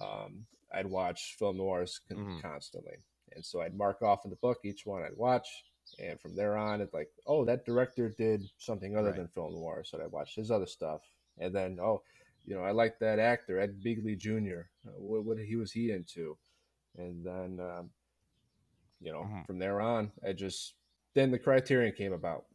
Um, 0.00 0.46
I'd 0.74 0.86
watch 0.86 1.36
film 1.38 1.56
noirs 1.56 2.00
con- 2.08 2.18
Mhm. 2.18 2.42
constantly, 2.42 2.96
and 3.32 3.44
so 3.44 3.60
I'd 3.60 3.74
mark 3.76 4.02
off 4.02 4.24
in 4.24 4.30
the 4.30 4.36
book 4.36 4.58
each 4.64 4.84
one 4.86 5.02
I'd 5.02 5.16
watch, 5.16 5.64
and 5.98 6.20
from 6.20 6.34
there 6.34 6.56
on, 6.56 6.80
it's 6.80 6.94
like, 6.94 7.10
oh, 7.26 7.44
that 7.44 7.64
director 7.64 8.08
did 8.10 8.42
something 8.58 8.96
other 8.96 9.08
Right. 9.10 9.16
than 9.18 9.28
film 9.28 9.54
noir, 9.54 9.84
so 9.84 10.00
I'd 10.02 10.10
watch 10.12 10.34
his 10.34 10.50
other 10.50 10.66
stuff, 10.66 11.02
and 11.38 11.54
then 11.54 11.78
oh, 11.80 12.02
you 12.46 12.54
know, 12.54 12.62
I 12.62 12.72
like 12.72 12.98
that 12.98 13.18
actor 13.18 13.58
Ed 13.58 13.80
Begley 13.82 14.16
Jr. 14.18 14.68
Uh, 14.86 14.90
what, 15.00 15.24
what 15.24 15.38
he 15.38 15.56
was 15.56 15.72
he 15.72 15.90
into, 15.92 16.36
and 16.96 17.24
then 17.24 17.58
um, 17.60 17.90
you 19.00 19.12
know, 19.12 19.22
Mhm. 19.24 19.46
from 19.46 19.58
there 19.58 19.80
on, 19.80 20.12
I 20.22 20.32
just 20.32 20.74
then 21.14 21.30
the 21.30 21.38
Criterion 21.38 21.94
came 21.94 22.12
about. 22.12 22.46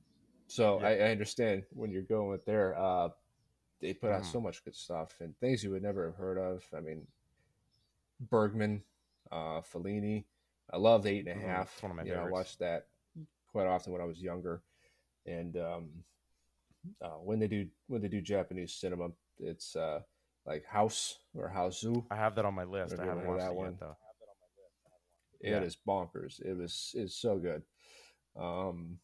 So 0.47 0.80
Yeah. 0.80 0.88
I, 0.88 0.91
I 0.97 1.11
understand 1.11 1.65
when 1.72 1.91
you're 1.91 2.01
going 2.01 2.30
with 2.30 2.43
there. 2.45 2.76
Uh, 2.78 3.09
they 3.80 3.93
put 3.93 4.11
out 4.11 4.24
Mhm. 4.24 4.32
so 4.32 4.41
much 4.41 4.63
good 4.65 4.76
stuff 4.76 5.22
and 5.22 5.38
things 5.39 5.63
you 5.63 5.72
would 5.72 5.82
never 5.84 6.07
have 6.07 6.15
heard 6.15 6.38
of. 6.38 6.67
I 6.74 6.82
mean, 6.82 7.07
Bergman, 8.20 8.84
uh, 9.32 9.61
Fellini. 9.61 10.26
I 10.72 10.78
love 10.78 11.05
Eight 11.07 11.28
and 11.28 11.30
a 11.30 11.34
Half. 11.34 11.41
and 11.41 11.45
a. 11.45 11.47
Half. 11.53 11.74
It's 11.74 11.84
one 11.84 11.91
of 11.91 11.97
my 11.97 12.03
you 12.03 12.13
know, 12.13 12.24
I 12.26 12.30
watched 12.30 12.59
that 12.59 12.88
quite 13.51 13.67
often 13.67 13.91
when 13.93 14.01
I 14.01 14.05
was 14.05 14.22
younger. 14.22 14.61
And 15.26 15.57
um, 15.57 15.89
uh, 17.01 17.17
when 17.24 17.39
they 17.39 17.47
do 17.47 17.67
when 17.88 18.01
they 18.01 18.07
do 18.07 18.22
Japanese 18.22 18.74
cinema, 18.74 19.09
it's 19.39 19.76
uh, 19.76 20.01
like 20.45 20.65
House 20.65 21.17
or 21.34 21.51
Hausu. 21.55 22.03
I 22.11 22.15
have 22.15 22.36
that 22.36 22.45
on 22.45 22.53
my 22.53 22.63
list. 22.63 22.99
I 22.99 23.05
haven't 23.05 23.26
watched 23.28 23.43
that 23.45 23.55
one? 23.55 23.72
yet 23.72 23.80
though. 23.80 23.97
It 25.41 25.51
Yeah. 25.51 25.61
is 25.61 25.78
bonkers. 25.88 26.41
It 26.41 26.57
was 26.57 26.91
it's 26.95 27.15
so 27.15 27.38
good. 27.38 27.63
Um, 28.38 28.99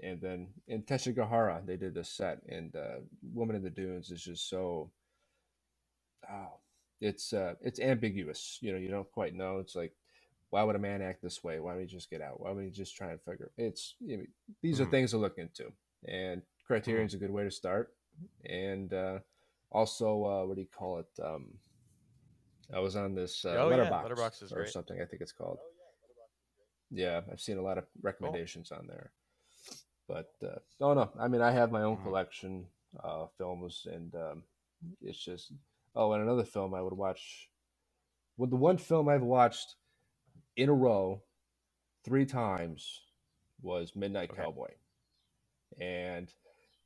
and 0.00 0.20
then 0.20 0.48
in 0.68 0.82
Teshigahara, 0.82 1.64
they 1.66 1.76
did 1.76 1.94
this 1.94 2.08
set, 2.08 2.42
and 2.48 2.74
uh, 2.76 3.00
Woman 3.32 3.56
in 3.56 3.62
the 3.62 3.70
Dunes 3.70 4.10
is 4.10 4.22
just 4.22 4.48
so. 4.48 4.90
Oh, 6.30 6.58
it's 7.00 7.32
uh, 7.32 7.54
it's 7.60 7.80
ambiguous. 7.80 8.58
You 8.60 8.72
know, 8.72 8.78
you 8.78 8.88
don't 8.88 9.10
quite 9.12 9.34
know. 9.34 9.58
It's 9.58 9.76
like, 9.76 9.92
why 10.50 10.62
would 10.62 10.76
a 10.76 10.80
man 10.80 11.02
act 11.02 11.22
this 11.22 11.42
way? 11.44 11.60
Why 11.60 11.74
would 11.74 11.82
he 11.82 11.86
just 11.86 12.10
get 12.10 12.22
out? 12.22 12.40
Why 12.40 12.50
would 12.52 12.64
he 12.64 12.70
just 12.70 12.96
try 12.96 13.10
and 13.10 13.20
figure? 13.22 13.50
It's 13.56 13.94
you 14.00 14.18
know, 14.18 14.24
these 14.62 14.80
are 14.80 14.86
Mhm. 14.86 14.90
things 14.90 15.10
to 15.10 15.18
look 15.18 15.38
into, 15.38 15.72
and 16.06 16.42
Criterion's 16.66 17.14
a 17.14 17.18
good 17.18 17.30
way 17.30 17.44
to 17.44 17.50
start. 17.50 17.94
And 18.44 18.92
uh, 18.94 19.18
also, 19.70 20.24
uh, 20.24 20.46
what 20.46 20.56
do 20.56 20.62
you 20.62 20.68
call 20.68 20.98
it? 21.00 21.20
Um, 21.22 21.58
I 22.74 22.80
was 22.80 22.96
on 22.96 23.14
this 23.14 23.44
uh, 23.44 23.50
Oh, 23.50 23.68
yeah, 23.70 23.84
Letterboxd, 23.90 24.52
or 24.52 24.56
great. 24.56 24.72
something. 24.72 25.00
I 25.00 25.04
think 25.04 25.22
it's 25.22 25.32
called. 25.32 25.58
Yeah, 26.90 27.20
I've 27.30 27.40
seen 27.40 27.58
a 27.58 27.62
lot 27.62 27.78
of 27.78 27.84
recommendations 28.00 28.72
on 28.72 28.86
there. 28.86 29.12
But 30.08 30.32
uh, 30.42 30.60
no, 30.80 30.94
no. 30.94 31.10
I 31.18 31.28
mean, 31.28 31.42
I 31.42 31.50
have 31.50 31.72
my 31.72 31.82
own 31.82 31.96
Mhm. 31.96 32.02
collection 32.04 32.66
of 33.00 33.32
films, 33.36 33.86
and 33.90 34.14
um, 34.14 34.44
it's 35.02 35.18
just. 35.18 35.52
Oh, 35.96 36.12
and 36.12 36.22
another 36.22 36.44
film 36.44 36.74
I 36.74 36.82
would 36.82 36.94
watch. 36.94 37.48
Well, 38.36 38.50
the 38.50 38.56
one 38.56 38.78
film 38.78 39.08
I've 39.08 39.22
watched 39.22 39.76
in 40.56 40.68
a 40.68 40.74
row 40.74 41.22
three 42.04 42.26
times 42.26 43.00
was 43.62 43.96
Midnight 43.96 44.30
Okay. 44.32 44.42
Cowboy, 44.42 44.70
and 45.80 46.32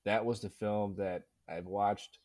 that 0.05 0.25
was 0.25 0.41
the 0.41 0.51
film 0.51 0.97
that 0.99 1.25
I've 1.49 1.67
watched 1.67 2.21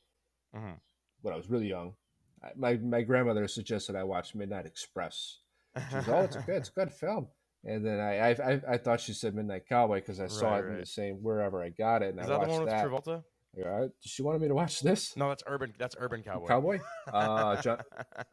Mhm. 0.56 0.80
when 1.22 1.34
I 1.34 1.38
was 1.38 1.50
really 1.50 1.68
young. 1.70 1.96
I- 2.44 2.54
My 2.56 2.78
my 2.78 3.02
grandmother 3.02 3.48
suggested 3.48 3.96
I 3.96 4.04
watch 4.04 4.36
Midnight 4.36 4.66
Express. 4.68 5.42
She 5.90 5.96
was, 5.98 6.08
oh, 6.10 6.22
it's 6.22 6.36
a 6.38 6.42
good, 6.44 6.56
it's 6.58 6.70
a 6.70 6.74
good 6.74 6.94
film. 6.94 7.28
And 7.66 7.86
then 7.86 8.00
I, 8.00 8.18
I, 8.20 8.54
I, 8.54 8.62
I 8.74 8.78
thought 8.78 9.02
she 9.02 9.14
said 9.14 9.34
Midnight 9.36 9.68
Cowboy 9.68 9.96
because 10.00 10.20
I 10.20 10.28
saw 10.28 10.52
Right, 10.52 10.64
it 10.64 10.68
in 10.68 10.80
the 10.80 10.86
same 10.86 11.24
wherever 11.24 11.64
I 11.64 11.70
got 11.70 12.04
it, 12.04 12.10
and 12.16 12.20
Is 12.20 12.28
I 12.28 12.30
that 12.30 12.34
the 12.34 12.40
watched 12.40 12.52
one 12.52 12.62
with 12.62 12.70
that. 12.70 12.86
Travolta? 12.86 13.24
Yeah, 13.58 13.88
she 14.02 14.22
wanted 14.22 14.42
me 14.42 14.48
to 14.50 14.54
watch 14.56 14.82
this. 14.82 15.16
No, 15.16 15.30
that's 15.30 15.44
urban. 15.48 15.74
That's 15.80 15.96
Urban 16.00 16.24
Cowboy. 16.24 16.48
Cowboy? 16.48 16.80
Uh, 17.12 17.62
John, 17.62 17.78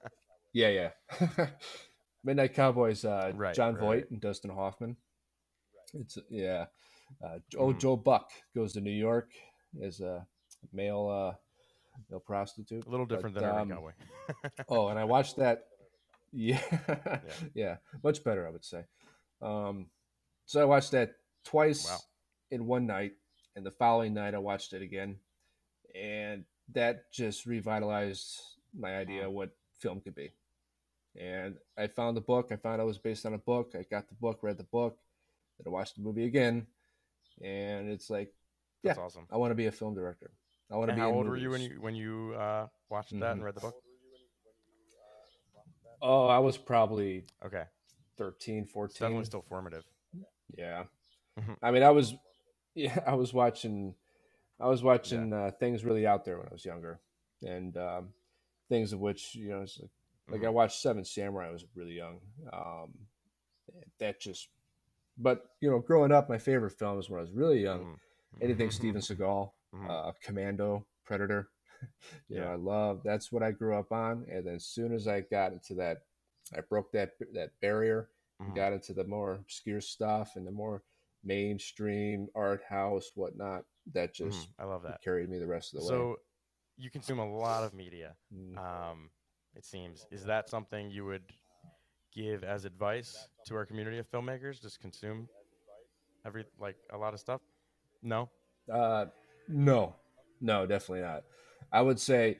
yeah, 0.52 0.90
yeah. 1.20 1.46
Midnight 2.24 2.54
Cowboys. 2.54 3.04
Uh, 3.04 3.32
Right, 3.34 3.54
John 3.54 3.74
right, 3.74 3.80
Voight 3.80 4.10
and 4.10 4.20
Dustin 4.20 4.50
Hoffman. 4.50 4.96
It's 5.94 6.18
yeah. 6.30 6.66
Uh, 7.24 7.38
oh, 7.58 7.68
Mhm. 7.72 7.80
Joe 7.80 7.96
Buck 7.96 8.30
goes 8.54 8.72
to 8.72 8.80
New 8.80 8.90
York 8.90 9.30
as 9.82 10.00
a 10.00 10.26
male 10.72 11.08
uh, 11.08 11.36
male 12.10 12.20
prostitute. 12.20 12.86
a 12.86 12.90
little 12.90 13.06
different 13.06 13.34
But, 13.34 13.42
than 13.42 13.50
Urban 13.50 13.60
um, 13.60 13.68
Cowboy. 13.70 13.92
Oh, 14.68 14.88
and 14.88 14.98
I 14.98 15.04
watched 15.04 15.36
that. 15.36 15.64
Yeah, 16.32 16.62
yeah, 17.54 17.76
much 18.02 18.24
better, 18.24 18.46
I 18.46 18.50
would 18.50 18.64
say. 18.64 18.84
Um, 19.42 19.90
so 20.46 20.62
I 20.62 20.64
watched 20.64 20.92
that 20.92 21.12
twice 21.44 21.86
Wow. 21.86 21.98
in 22.50 22.66
one 22.66 22.86
night, 22.86 23.12
and 23.56 23.64
the 23.66 23.70
following 23.70 24.14
night 24.14 24.34
I 24.34 24.38
watched 24.38 24.72
it 24.72 24.82
again, 24.82 25.16
and 25.94 26.44
that 26.72 27.12
just 27.12 27.46
revitalized 27.46 28.40
my 28.78 28.96
idea 28.96 29.26
of 29.26 29.32
what 29.32 29.50
film 29.78 30.00
could 30.00 30.14
be. 30.14 30.32
And 31.18 31.56
I 31.78 31.86
found 31.88 32.16
the 32.16 32.22
book. 32.22 32.48
I 32.52 32.56
found 32.56 32.80
it 32.80 32.84
was 32.84 32.98
based 32.98 33.26
on 33.26 33.34
a 33.34 33.38
book. 33.38 33.74
I 33.78 33.84
got 33.90 34.08
the 34.08 34.14
book, 34.14 34.40
read 34.42 34.58
the 34.58 34.64
book, 34.64 34.98
then 35.58 35.70
I 35.70 35.74
watched 35.74 35.96
the 35.96 36.02
movie 36.02 36.24
again, 36.24 36.66
and 37.42 37.90
it's 37.90 38.10
like, 38.10 38.32
That's 38.82 38.98
yeah, 38.98 39.04
awesome. 39.04 39.26
I 39.30 39.36
want 39.36 39.50
to 39.50 39.56
be 39.56 39.66
a 39.66 39.72
film 39.72 39.94
director. 39.94 40.30
I 40.70 40.76
want 40.76 40.88
to 40.88 40.92
And 40.92 41.00
be. 41.00 41.02
how 41.02 41.12
old 41.12 41.26
were 41.26 41.36
you 41.36 41.50
when 41.50 41.60
you 41.60 41.80
when 41.80 41.94
you 41.94 42.34
uh, 42.38 42.66
watched 42.88 43.18
that 43.20 43.32
and 43.32 43.40
Mhm. 43.40 43.44
read 43.44 43.54
the 43.54 43.60
book? 43.60 43.74
Oh, 46.00 46.26
I 46.26 46.38
was 46.38 46.56
probably 46.58 47.24
Okay, 47.44 47.64
13, 48.16 48.66
14. 48.66 49.06
definitely 49.06 49.24
still 49.26 49.42
formative. 49.42 49.84
Yeah. 50.56 50.84
Mhm. 51.38 51.56
I 51.62 51.70
mean, 51.70 51.82
I 51.82 51.90
was, 51.90 52.14
yeah, 52.74 52.98
I 53.06 53.14
was 53.14 53.32
watching, 53.32 53.94
I 54.60 54.68
was 54.68 54.82
watching 54.82 55.32
uh, 55.32 55.50
things 55.58 55.84
really 55.84 56.06
out 56.06 56.24
there 56.24 56.38
when 56.38 56.48
I 56.48 56.52
was 56.52 56.64
younger, 56.64 57.00
and 57.44 57.76
um, 57.76 58.08
things 58.68 58.92
of 58.92 59.00
which 59.00 59.34
you 59.34 59.50
know, 59.50 59.62
it's 59.62 59.78
like 59.80 59.90
Like 60.30 60.44
I 60.44 60.48
Mhm. 60.48 60.54
watched 60.54 60.80
Seven 60.80 61.04
Samurai. 61.04 61.48
I 61.48 61.52
was 61.52 61.66
really 61.74 61.94
young. 61.94 62.20
Um, 62.52 62.92
that 63.98 64.20
just, 64.20 64.48
but 65.18 65.50
you 65.60 65.70
know, 65.70 65.78
growing 65.78 66.12
up, 66.12 66.28
my 66.28 66.38
favorite 66.38 66.72
films 66.72 67.08
when 67.10 67.18
I 67.18 67.22
was 67.22 67.32
really 67.32 67.60
young, 67.62 67.80
Mhm. 67.82 67.96
anything 68.42 68.70
Steven 68.70 69.00
Seagal, 69.00 69.52
Mhm. 69.74 69.90
uh, 69.90 70.12
Commando, 70.22 70.86
Predator. 71.04 71.50
you 72.28 72.38
know, 72.38 72.44
Yeah. 72.44 72.52
I 72.52 72.56
love. 72.56 73.02
That's 73.04 73.32
what 73.32 73.42
I 73.42 73.50
grew 73.52 73.76
up 73.76 73.92
on. 73.92 74.26
And 74.30 74.46
then 74.46 74.54
as 74.56 74.64
soon 74.66 74.94
as 74.94 75.08
I 75.08 75.20
got 75.22 75.52
into 75.52 75.74
that, 75.74 76.04
I 76.56 76.60
broke 76.60 76.92
that 76.92 77.12
that 77.34 77.50
barrier 77.60 78.08
and 78.46 78.52
Mhm. 78.52 78.56
got 78.56 78.72
into 78.72 78.92
the 78.92 79.04
more 79.04 79.34
obscure 79.34 79.80
stuff 79.80 80.36
and 80.36 80.46
the 80.46 80.50
more 80.52 80.82
mainstream 81.24 82.28
art 82.34 82.62
house 82.68 83.10
whatnot. 83.14 83.64
That 83.92 84.14
just 84.14 84.48
Mhm. 84.48 84.54
I 84.58 84.64
love 84.64 84.82
that. 84.84 85.02
carried 85.02 85.28
me 85.28 85.38
the 85.38 85.46
rest 85.46 85.74
of 85.74 85.80
the 85.80 85.86
way. 85.86 85.88
So 85.88 86.16
you 86.76 86.90
consume 86.90 87.18
a 87.18 87.36
lot 87.36 87.64
of 87.64 87.74
media. 87.74 88.16
Mm. 88.32 88.56
Um, 88.58 89.10
it 89.54 89.64
seems. 89.64 90.06
Is 90.10 90.24
that 90.24 90.48
something 90.48 90.90
you 90.90 91.04
would 91.04 91.24
give 92.12 92.44
as 92.44 92.64
advice 92.64 93.28
to 93.46 93.56
our 93.56 93.66
community 93.66 93.98
of 93.98 94.10
filmmakers? 94.10 94.60
Just 94.60 94.80
consume 94.80 95.28
every 96.24 96.44
like 96.58 96.76
a 96.90 96.96
lot 96.98 97.14
of 97.14 97.20
stuff. 97.20 97.40
No. 98.02 98.30
Uh, 98.72 99.06
no, 99.48 99.96
no, 100.40 100.66
definitely 100.66 101.02
not. 101.02 101.24
I 101.72 101.82
would 101.82 101.98
say, 101.98 102.38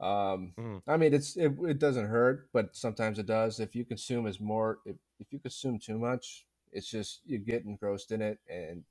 um, 0.00 0.54
Mhm. 0.56 0.82
I 0.86 0.96
mean, 0.96 1.14
it's 1.14 1.36
it, 1.36 1.52
it 1.62 1.78
doesn't 1.78 2.06
hurt, 2.06 2.48
but 2.52 2.76
sometimes 2.76 3.18
it 3.18 3.26
does. 3.26 3.60
If 3.60 3.74
you 3.74 3.84
consume 3.84 4.26
as 4.26 4.40
more, 4.40 4.78
if, 4.86 4.96
if 5.18 5.32
you 5.32 5.38
consume 5.40 5.78
too 5.78 5.98
much, 5.98 6.46
it's 6.74 6.90
just 6.90 7.22
you 7.26 7.38
get 7.38 7.64
engrossed 7.64 8.12
in 8.12 8.22
it. 8.22 8.38
And 8.50 8.84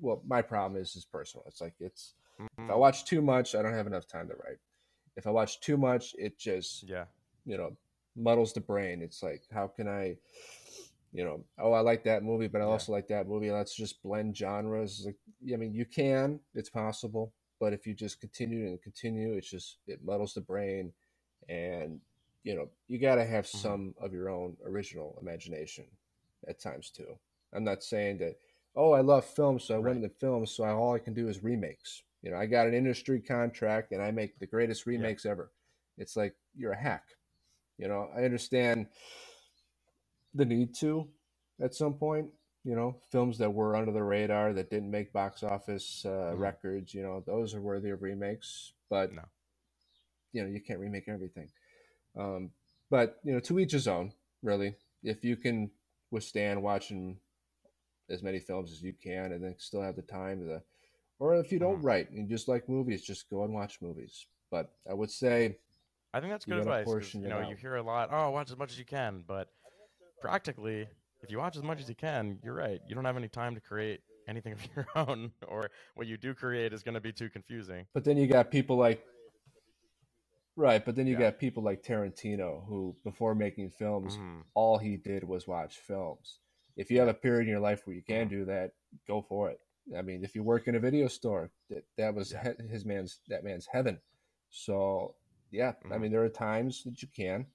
well, 0.00 0.22
my 0.26 0.42
problem 0.42 0.80
is 0.80 0.96
is 0.96 1.06
personal. 1.06 1.44
It's 1.48 1.60
like 1.62 1.74
it's 1.80 2.14
if 2.64 2.70
I 2.70 2.74
Mhm. 2.74 2.78
watch 2.78 3.04
too 3.06 3.22
much, 3.22 3.54
I 3.54 3.62
don't 3.62 3.72
have 3.74 3.86
enough 3.86 4.06
time 4.06 4.28
to 4.28 4.34
write. 4.34 4.58
If 5.16 5.26
I 5.26 5.30
watch 5.30 5.60
too 5.60 5.76
much, 5.78 6.14
it 6.18 6.38
just 6.38 6.86
Yeah. 6.88 7.06
you 7.46 7.56
know 7.56 7.76
muddles 8.16 8.52
the 8.52 8.60
brain. 8.60 9.02
It's 9.02 9.22
like 9.22 9.44
how 9.52 9.68
can 9.68 9.88
I, 9.88 10.16
you 11.12 11.24
know, 11.24 11.44
oh 11.58 11.72
I 11.72 11.80
like 11.80 12.04
that 12.04 12.24
movie, 12.24 12.48
but 12.48 12.60
I 12.60 12.64
Yeah. 12.64 12.70
also 12.72 12.92
like 12.92 13.08
that 13.08 13.28
movie. 13.28 13.50
Let's 13.50 13.74
just 13.76 14.02
blend 14.02 14.36
genres. 14.36 15.04
Like 15.06 15.16
I 15.52 15.56
mean, 15.56 15.74
you 15.74 15.84
can, 15.84 16.40
it's 16.54 16.70
possible, 16.70 17.32
but 17.60 17.72
if 17.72 17.86
you 17.86 17.94
just 17.94 18.20
continue 18.20 18.66
and 18.68 18.82
continue, 18.82 19.34
it's 19.34 19.50
just 19.50 19.78
it 19.86 20.04
muddles 20.04 20.34
the 20.34 20.40
brain, 20.40 20.92
and 21.48 22.00
you 22.42 22.54
know 22.54 22.68
you 22.88 22.98
got 22.98 23.16
to 23.16 23.24
have 23.24 23.46
Mhm. 23.54 23.78
some 23.78 23.94
of 24.00 24.12
your 24.12 24.30
own 24.30 24.56
original 24.66 25.18
imagination 25.20 25.86
at 26.48 26.60
times 26.60 26.90
too. 26.90 27.18
I'm 27.54 27.64
not 27.64 27.82
saying 27.84 28.18
that. 28.18 28.36
Oh, 28.76 28.92
I 28.92 29.02
love 29.02 29.24
film, 29.24 29.58
so 29.60 29.74
I 29.74 29.78
went 29.78 29.98
Right. 29.98 30.04
into 30.04 30.08
film, 30.10 30.46
so 30.46 30.64
I, 30.64 30.70
all 30.72 30.94
I 30.94 30.98
can 31.00 31.14
do 31.14 31.28
is 31.28 31.44
remakes. 31.44 32.02
You 32.22 32.30
know, 32.32 32.38
I 32.38 32.46
got 32.46 32.66
an 32.68 32.74
industry 32.74 33.20
contract, 33.20 33.92
and 33.92 34.02
I 34.02 34.10
make 34.12 34.38
the 34.38 34.46
greatest 34.46 34.86
remakes 34.86 35.26
ever. 35.26 35.52
It's 35.98 36.16
like 36.16 36.34
you're 36.56 36.72
a 36.72 36.80
hack. 36.82 37.04
You 37.78 37.88
know, 37.88 38.10
I 38.16 38.24
understand 38.24 38.88
the 40.34 40.44
need 40.46 40.74
to 40.76 41.08
at 41.60 41.74
some 41.74 41.94
point. 41.94 42.28
You 42.64 42.76
know, 42.76 42.96
films 43.12 43.38
that 43.38 43.52
were 43.54 43.76
under 43.76 43.92
the 43.92 44.02
radar 44.04 44.52
that 44.54 44.70
didn't 44.70 44.90
make 44.90 45.12
box 45.12 45.42
office 45.42 46.04
uh, 46.06 46.34
Mhm. 46.34 46.38
records. 46.38 46.94
You 46.94 47.02
know, 47.02 47.22
those 47.26 47.54
are 47.54 47.62
worthy 47.62 47.90
of 47.90 48.02
remakes. 48.02 48.74
But 48.90 49.12
No. 49.12 49.22
you 50.32 50.42
know, 50.42 50.48
you 50.50 50.60
can't 50.60 50.80
remake 50.80 51.08
everything. 51.08 51.50
Um, 52.18 52.52
but 52.90 53.20
you 53.24 53.32
know, 53.34 53.40
to 53.40 53.58
each 53.60 53.72
his 53.72 53.88
own. 53.88 54.12
Really, 54.42 54.76
if 55.04 55.24
you 55.24 55.36
can 55.36 55.70
withstand 56.14 56.62
watching 56.62 57.18
as 58.08 58.22
many 58.22 58.38
films 58.38 58.72
as 58.72 58.82
you 58.82 58.94
can, 58.94 59.32
and 59.32 59.42
then 59.42 59.54
still 59.58 59.82
have 59.82 59.96
the 59.96 60.02
time 60.02 60.46
to, 60.46 60.62
or 61.18 61.34
if 61.34 61.50
you 61.52 61.58
don't 61.58 61.80
Mhm. 61.80 61.84
write 61.84 62.10
and 62.10 62.18
you 62.18 62.26
just 62.26 62.48
like 62.48 62.68
movies, 62.68 63.02
just 63.02 63.28
go 63.28 63.44
and 63.44 63.52
watch 63.52 63.82
movies. 63.82 64.26
But 64.50 64.72
I 64.88 64.94
would 64.94 65.10
say 65.10 65.58
I 66.12 66.20
think 66.20 66.32
that's 66.32 66.44
good 66.44 66.58
advice 66.58 67.14
you 67.14 67.28
know 67.28 67.40
you 67.40 67.56
hear 67.56 67.74
a 67.74 67.82
lot. 67.82 68.10
Oh, 68.12 68.30
watch 68.30 68.50
as 68.50 68.56
much 68.56 68.70
as 68.70 68.78
you 68.78 68.84
can, 68.84 69.24
but 69.26 69.48
practically, 70.20 70.88
if 71.22 71.30
you 71.30 71.38
watch 71.38 71.56
as 71.56 71.62
much 71.62 71.80
as 71.80 71.88
you 71.88 71.96
can, 71.96 72.38
you're 72.42 72.54
right. 72.54 72.80
You 72.86 72.94
don't 72.94 73.04
have 73.04 73.16
any 73.16 73.28
time 73.28 73.54
to 73.56 73.60
create 73.60 74.00
anything 74.28 74.52
of 74.52 74.60
your 74.76 74.86
own, 74.94 75.32
or 75.48 75.70
what 75.96 76.06
you 76.06 76.16
do 76.16 76.32
create 76.32 76.72
is 76.72 76.84
going 76.84 76.94
to 76.94 77.00
be 77.00 77.12
too 77.12 77.28
confusing. 77.28 77.86
But 77.92 78.04
then 78.04 78.16
you 78.16 78.28
got 78.28 78.50
people 78.50 78.76
like 78.76 79.04
right, 80.56 80.84
but 80.84 80.94
then 80.96 81.06
you 81.06 81.14
Yeah. 81.14 81.30
got 81.30 81.38
people 81.38 81.62
like 81.62 81.82
Tarantino 81.82 82.66
who 82.66 82.96
before 83.04 83.34
making 83.34 83.70
films, 83.70 84.16
Mhm. 84.16 84.44
all 84.54 84.78
he 84.78 84.96
did 84.96 85.24
was 85.24 85.46
watch 85.46 85.78
films. 85.78 86.40
If 86.76 86.90
you 86.90 86.98
have 86.98 87.08
a 87.08 87.14
period 87.14 87.42
in 87.42 87.48
your 87.48 87.60
life 87.60 87.86
where 87.86 87.94
you 87.96 88.02
can 88.02 88.28
do 88.28 88.44
that, 88.46 88.72
go 89.06 89.22
for 89.22 89.50
it. 89.50 89.60
I 89.96 90.02
mean, 90.02 90.24
if 90.24 90.34
you 90.34 90.42
work 90.42 90.66
in 90.66 90.74
a 90.76 90.80
video 90.80 91.08
store, 91.08 91.50
that, 91.68 91.84
that 91.96 92.14
was 92.14 92.32
Yeah. 92.32 92.54
his 92.68 92.84
man's 92.84 93.20
that 93.28 93.44
man's 93.44 93.66
heaven. 93.66 94.00
So, 94.50 95.16
yeah, 95.50 95.74
I 95.90 95.98
Mhm. 95.98 96.00
mean, 96.00 96.12
there 96.12 96.24
are 96.24 96.28
times 96.28 96.82
that 96.84 97.02
you 97.02 97.08
can 97.08 97.46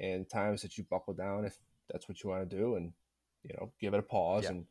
and 0.00 0.28
times 0.28 0.62
that 0.62 0.78
you 0.78 0.84
buckle 0.84 1.14
down 1.14 1.44
if 1.44 1.58
that's 1.88 2.08
what 2.08 2.22
you 2.22 2.30
want 2.30 2.48
to 2.48 2.56
do 2.56 2.76
and 2.76 2.92
you 3.42 3.54
know, 3.54 3.72
give 3.78 3.94
it 3.94 3.98
a 3.98 4.02
pause 4.02 4.44
Yeah. 4.44 4.50
and 4.50 4.66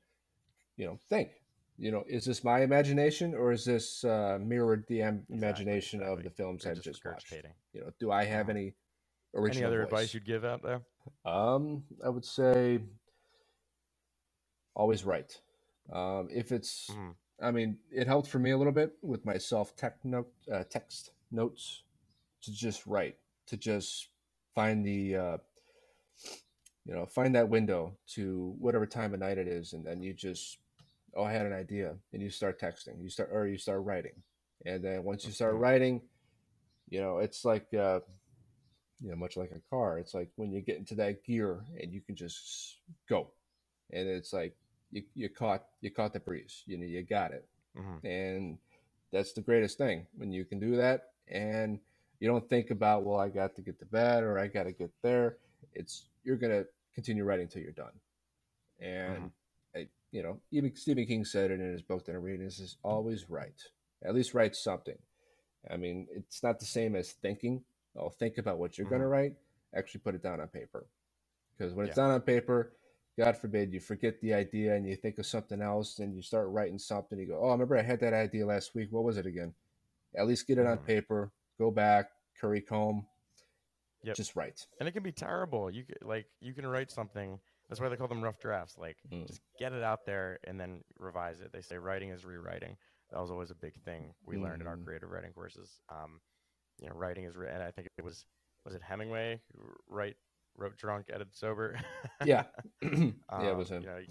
you 0.76 0.86
know, 0.86 0.97
think. 1.09 1.41
You 1.78 1.91
know, 1.91 2.03
is 2.07 2.25
this 2.25 2.43
my 2.43 2.61
imagination 2.61 3.36
or 3.36 3.51
is 3.51 3.63
this 3.65 4.03
uh, 4.03 4.39
mirrored 4.41 4.86
the 4.88 5.01
am- 5.03 5.25
Exactly, 5.30 5.38
imagination 5.38 6.01
of 6.01 6.23
the 6.23 6.30
films 6.30 6.63
You're 6.63 6.73
I've 6.73 6.82
just 6.82 7.05
watched? 7.05 7.32
You 7.73 7.82
know, 7.82 7.91
do 7.99 8.11
I 8.11 8.23
have 8.25 8.47
Mhm. 8.47 8.51
any 8.51 8.61
Any 8.61 8.73
original 9.36 9.67
other 9.67 9.82
voice? 9.82 9.91
advice 9.91 10.13
you'd 10.13 10.25
give 10.25 10.43
out 10.43 10.63
there? 10.63 10.82
Um, 11.25 11.84
I 12.03 12.09
would 12.09 12.25
say 12.25 12.80
always 14.75 15.03
write. 15.03 15.41
Um, 15.91 16.30
if 16.32 16.51
it's, 16.51 16.89
Mhm. 16.91 17.15
I 17.41 17.51
mean, 17.51 17.78
it 17.91 18.07
helped 18.07 18.28
for 18.30 18.39
me 18.39 18.51
a 18.51 18.57
little 18.57 18.73
bit 18.73 18.97
with 19.01 19.25
my 19.25 19.38
self 19.38 19.75
tech 19.75 20.03
note, 20.03 20.32
uh, 20.51 20.63
text 20.63 21.11
notes 21.32 21.84
to 22.41 22.51
just 22.51 22.88
write, 22.88 23.17
to 23.47 23.57
just 23.57 24.09
find 24.55 24.86
the, 24.86 25.15
uh, 25.15 25.38
you 26.86 26.93
know, 26.95 27.05
find 27.05 27.36
that 27.36 27.49
window 27.49 27.95
to 28.07 28.55
whatever 28.59 28.86
time 28.88 29.13
of 29.13 29.19
night 29.19 29.38
it 29.38 29.47
is, 29.47 29.73
and 29.73 29.86
then 29.86 30.01
you 30.01 30.13
just, 30.13 30.57
oh, 31.16 31.24
I 31.24 31.32
had 31.32 31.45
an 31.45 31.53
idea, 31.53 31.95
and 32.14 32.22
you 32.22 32.30
start 32.30 32.60
texting, 32.60 33.01
you 33.01 33.10
start, 33.10 33.30
or 33.32 33.47
you 33.47 33.58
start 33.58 33.84
writing, 33.84 34.14
and 34.66 34.84
then 34.84 35.03
once 35.03 35.26
you 35.26 35.32
start 35.32 35.55
writing, 35.55 36.01
you 36.89 36.99
know, 37.01 37.18
it's 37.20 37.43
like, 37.45 37.68
uh, 37.74 37.99
you 39.01 39.10
know, 39.10 39.16
much 39.16 39.38
like 39.38 39.51
a 39.51 39.62
car. 39.70 39.99
It's 39.99 40.14
like 40.14 40.30
when 40.38 40.51
you 40.51 40.62
get 40.62 40.78
into 40.78 40.95
that 40.95 41.24
gear 41.24 41.64
and 41.80 41.91
you 41.91 42.01
can 42.01 42.16
just 42.16 42.78
go, 43.08 43.32
and 43.91 44.08
it's 44.08 44.34
like 44.34 44.55
you, 44.91 45.03
you 45.14 45.30
caught 45.30 45.66
you 45.82 45.91
caught 45.91 46.14
the 46.14 46.20
breeze. 46.20 46.64
You 46.66 46.78
know, 46.78 46.86
you 46.86 47.03
got 47.03 47.32
it, 47.32 47.47
Mhm. 47.76 48.03
and 48.03 48.58
that's 49.12 49.34
the 49.34 49.41
greatest 49.41 49.78
thing 49.78 50.08
when 50.18 50.32
you 50.32 50.45
can 50.45 50.60
do 50.60 50.76
that, 50.78 51.12
and 51.28 51.80
you 52.20 52.28
don't 52.28 52.49
think 52.49 52.72
about 52.72 53.03
well, 53.03 53.20
I 53.20 53.30
got 53.30 53.55
to 53.55 53.62
get 53.62 53.80
to 53.80 53.86
bed 53.86 54.24
or 54.24 54.39
I 54.39 54.47
got 54.47 54.64
to 54.64 54.72
get 54.72 54.91
there. 55.01 55.38
It's 55.74 56.10
you're 56.24 56.38
gonna 56.38 56.66
continue 56.95 57.24
writing 57.24 57.45
until 57.45 57.62
you're 57.62 57.72
done, 57.72 57.93
and 58.80 59.26
I, 59.26 59.32
you 60.12 60.24
know, 60.24 60.39
even 60.51 60.76
Stephen 60.76 61.05
King 61.05 61.26
said 61.26 61.51
it 61.51 61.60
in 61.60 61.72
his 61.72 61.82
book 61.82 62.05
that 62.05 62.16
I'm 62.16 62.22
reading. 62.22 62.45
Is 62.45 62.78
always 62.84 63.30
write. 63.30 63.62
At 64.03 64.16
least 64.16 64.34
write 64.34 64.55
something. 64.55 64.97
I 65.70 65.78
mean, 65.78 66.08
it's 66.16 66.43
not 66.43 66.60
the 66.60 66.66
same 66.66 66.95
as 66.95 67.12
thinking. 67.14 67.64
Oh, 67.97 68.10
think 68.10 68.38
about 68.38 68.58
what 68.60 68.78
you're 68.78 68.88
going 68.89 69.01
to 69.01 69.08
write. 69.08 69.34
Actually, 69.76 70.01
put 70.01 70.16
it 70.16 70.24
down 70.24 70.39
on 70.39 70.47
paper. 70.47 70.86
Because 71.58 71.74
when 71.74 71.88
it's 71.88 71.97
Yeah. 71.97 72.03
down 72.03 72.14
on 72.14 72.22
paper, 72.22 72.74
God 73.18 73.36
forbid 73.36 73.74
you 73.74 73.80
forget 73.80 74.22
the 74.22 74.34
idea 74.34 74.76
and 74.76 74.88
you 74.88 74.95
think 74.95 75.18
of 75.18 75.26
something 75.26 75.62
else 75.62 75.99
and 75.99 76.16
you 76.16 76.22
start 76.22 76.47
writing 76.49 76.78
something. 76.78 77.18
You 77.20 77.28
go, 77.28 77.39
oh, 77.41 77.49
I 77.49 77.51
remember 77.53 77.76
I 77.78 77.82
had 77.82 77.99
that 78.01 78.14
idea 78.14 78.45
last 78.45 78.76
week. 78.76 78.91
What 78.91 79.03
was 79.03 79.18
it 79.18 79.26
again? 79.26 79.53
At 80.16 80.28
least 80.28 80.47
get 80.47 80.60
it 80.60 80.68
on 80.68 80.78
Mhm. 80.78 80.86
paper. 80.86 81.32
Go 81.58 81.72
back, 81.72 82.12
curry 82.39 82.62
comb. 82.62 83.08
Yep. 84.03 84.16
Just 84.16 84.36
write. 84.36 84.68
and 84.80 84.88
it 84.88 84.91
can 84.91 85.01
be 85.03 85.12
terrible. 85.12 85.70
You 85.72 85.84
c- 85.84 85.95
like 86.01 86.28
you 86.39 86.53
can 86.53 86.66
write 86.68 86.91
something. 86.91 87.39
That's 87.70 87.82
why 87.82 87.89
they 87.89 87.95
call 87.97 88.07
them 88.07 88.24
rough 88.24 88.39
drafts. 88.39 88.78
Like 88.78 88.97
Mm. 89.11 89.28
just 89.28 89.41
get 89.59 89.74
it 89.74 89.84
out 89.84 90.05
there 90.05 90.39
and 90.45 90.59
then 90.59 90.84
revise 90.97 91.41
it. 91.41 91.51
They 91.51 91.61
say 91.61 91.78
writing 91.78 92.09
is 92.09 92.26
rewriting. 92.26 92.78
That 93.11 93.20
was 93.20 93.32
always 93.32 93.51
a 93.51 93.55
big 93.55 93.76
thing 93.84 94.13
we 94.26 94.38
learned 94.38 94.61
in 94.61 94.68
our 94.68 94.78
Mhm. 94.78 94.86
creative 94.86 95.09
writing 95.09 95.34
courses. 95.34 95.82
Um, 95.89 96.22
you 96.80 96.88
know, 96.89 96.95
writing 96.95 97.24
is, 97.26 97.36
re- 97.36 97.49
and 97.49 97.61
I 97.63 97.72
think 97.72 97.88
it 97.97 98.03
was 98.03 98.26
was 98.65 98.76
it 98.76 98.82
Hemingway 98.82 99.41
who 99.53 99.76
write 99.88 100.18
wrote 100.57 100.76
drunk, 100.78 101.05
edited 101.09 101.36
sober. 101.36 101.80
Yeah. 102.26 102.45
yeah, 102.82 102.89
it 102.89 103.15
Um, 103.30 103.57
was 103.57 103.70
him. 103.72 103.82
You 103.84 103.88
know, 103.89 104.01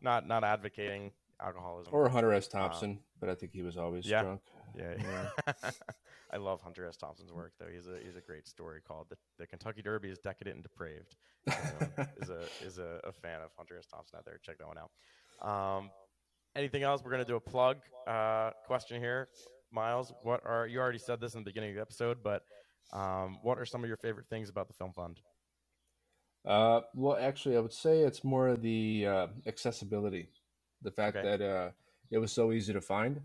not 0.00 0.26
not 0.26 0.42
advocating 0.44 1.12
alcoholism. 1.40 1.92
Or 1.94 2.08
Hunter 2.08 2.32
S. 2.32 2.48
Thompson, 2.48 3.02
but 3.20 3.28
I 3.28 3.34
think 3.34 3.52
he 3.52 3.62
was 3.62 3.76
always 3.76 4.06
Um, 4.06 4.10
yeah. 4.10 4.22
drunk. 4.22 4.40
Yeah, 4.76 4.94
Yeah. 4.98 5.70
I 6.32 6.36
love 6.36 6.60
Hunter 6.62 6.86
S. 6.86 6.96
Thompson's 6.96 7.32
work 7.32 7.52
though. 7.60 7.68
He's 7.72 7.86
a 7.86 7.98
he's 8.04 8.16
a 8.16 8.20
great 8.20 8.48
story 8.48 8.80
called 8.86 9.06
the, 9.08 9.16
the 9.38 9.46
Kentucky 9.46 9.82
Derby 9.82 10.08
is 10.10 10.18
decadent 10.18 10.56
and 10.56 10.62
depraved. 10.64 11.14
Anyone 11.46 12.08
is 12.20 12.28
a 12.30 12.40
is 12.66 12.78
a, 12.78 13.00
a 13.04 13.12
fan 13.12 13.40
of 13.40 13.50
Hunter 13.56 13.76
S. 13.78 13.86
Thompson 13.86 14.18
out 14.18 14.24
there. 14.24 14.38
Check 14.42 14.58
that 14.58 14.66
one 14.66 14.76
out. 14.78 14.90
Um, 15.48 15.90
anything 16.56 16.82
else? 16.82 17.02
We're 17.04 17.12
gonna 17.12 17.24
do 17.24 17.36
a 17.36 17.40
plug 17.40 17.76
uh, 18.08 18.50
question 18.66 19.00
here, 19.00 19.28
Miles. 19.70 20.12
What 20.22 20.40
are 20.44 20.66
you 20.66 20.80
already 20.80 20.98
said 20.98 21.20
this 21.20 21.34
in 21.34 21.40
the 21.40 21.44
beginning 21.44 21.70
of 21.70 21.76
the 21.76 21.82
episode, 21.82 22.18
but 22.24 22.42
um, 22.92 23.38
what 23.42 23.58
are 23.58 23.64
some 23.66 23.84
of 23.84 23.88
your 23.88 23.96
favorite 23.96 24.26
things 24.28 24.48
about 24.48 24.66
the 24.66 24.74
Film 24.74 24.92
Fund? 24.92 25.20
Uh, 26.44 26.80
well, 26.94 27.16
actually, 27.18 27.56
I 27.56 27.60
would 27.60 27.72
say 27.72 28.00
it's 28.00 28.24
more 28.24 28.48
of 28.48 28.60
the 28.60 29.06
uh, 29.06 29.26
accessibility, 29.46 30.28
the 30.82 30.90
fact 30.90 31.16
Okay. 31.16 31.28
that 31.38 31.42
uh, 31.42 31.70
it 32.10 32.18
was 32.18 32.32
so 32.32 32.52
easy 32.52 32.72
to 32.72 32.80
find, 32.80 33.20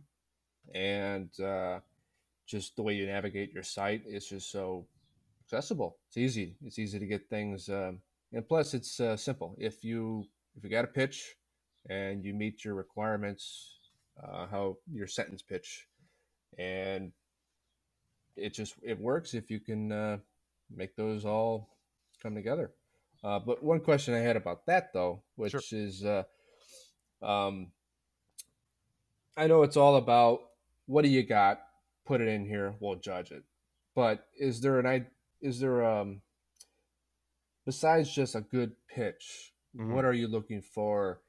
and 0.73 1.29
uh, 1.39 1.79
just 2.45 2.75
the 2.75 2.83
way 2.83 2.93
you 2.93 3.05
navigate 3.05 3.53
your 3.53 3.63
site 3.63 4.03
is 4.07 4.27
just 4.27 4.51
so 4.51 4.85
accessible. 5.45 5.97
It's 6.07 6.17
easy. 6.17 6.55
It's 6.65 6.79
easy 6.79 6.99
to 6.99 7.05
get 7.05 7.29
things, 7.29 7.69
um, 7.69 7.99
and 8.33 8.47
plus 8.47 8.73
it's 8.73 8.99
uh, 8.99 9.17
simple. 9.17 9.55
If 9.57 9.83
you 9.83 10.25
if 10.55 10.63
you 10.63 10.69
got 10.69 10.85
a 10.85 10.89
pitch 10.89 11.35
and 11.89 12.23
you 12.23 12.33
meet 12.33 12.65
your 12.65 12.75
requirements, 12.75 13.79
uh, 14.21 14.47
how 14.47 14.77
your 14.91 15.07
sentence 15.07 15.41
pitch, 15.41 15.87
and 16.57 17.11
it 18.35 18.53
just 18.53 18.75
it 18.81 18.99
works 18.99 19.33
if 19.33 19.49
you 19.49 19.59
can 19.59 19.91
uh, 19.91 20.17
make 20.75 20.95
those 20.95 21.25
all 21.25 21.69
come 22.21 22.35
together. 22.35 22.71
Uh, 23.23 23.39
but 23.39 23.63
one 23.63 23.79
question 23.79 24.13
I 24.13 24.19
had 24.19 24.37
about 24.37 24.65
that 24.67 24.93
though, 24.93 25.21
which 25.35 25.51
Sure. 25.51 25.61
is, 25.71 26.05
uh, 26.05 26.23
um, 27.21 27.71
I 29.35 29.47
know 29.47 29.63
it's 29.63 29.77
all 29.77 29.97
about 29.97 30.48
what 30.89 31.03
do 31.03 31.09
you 31.09 31.21
got, 31.21 31.61
put 32.07 32.19
it 32.19 32.27
in 32.27 32.45
here, 32.47 32.73
we'll 32.79 32.95
judge 32.95 33.31
it. 33.31 33.43
But 33.95 34.25
is 34.37 34.59
there 34.59 34.79
an 34.79 34.87
i 34.87 35.05
is 35.39 35.59
there 35.59 35.85
um 35.85 36.21
besides 37.65 38.09
just 38.13 38.33
a 38.35 38.41
good 38.41 38.71
pitch, 38.87 39.53
Mhm. 39.77 39.93
what 39.93 40.03
are 40.03 40.13
you 40.13 40.27
looking 40.27 40.61
for 40.61 41.21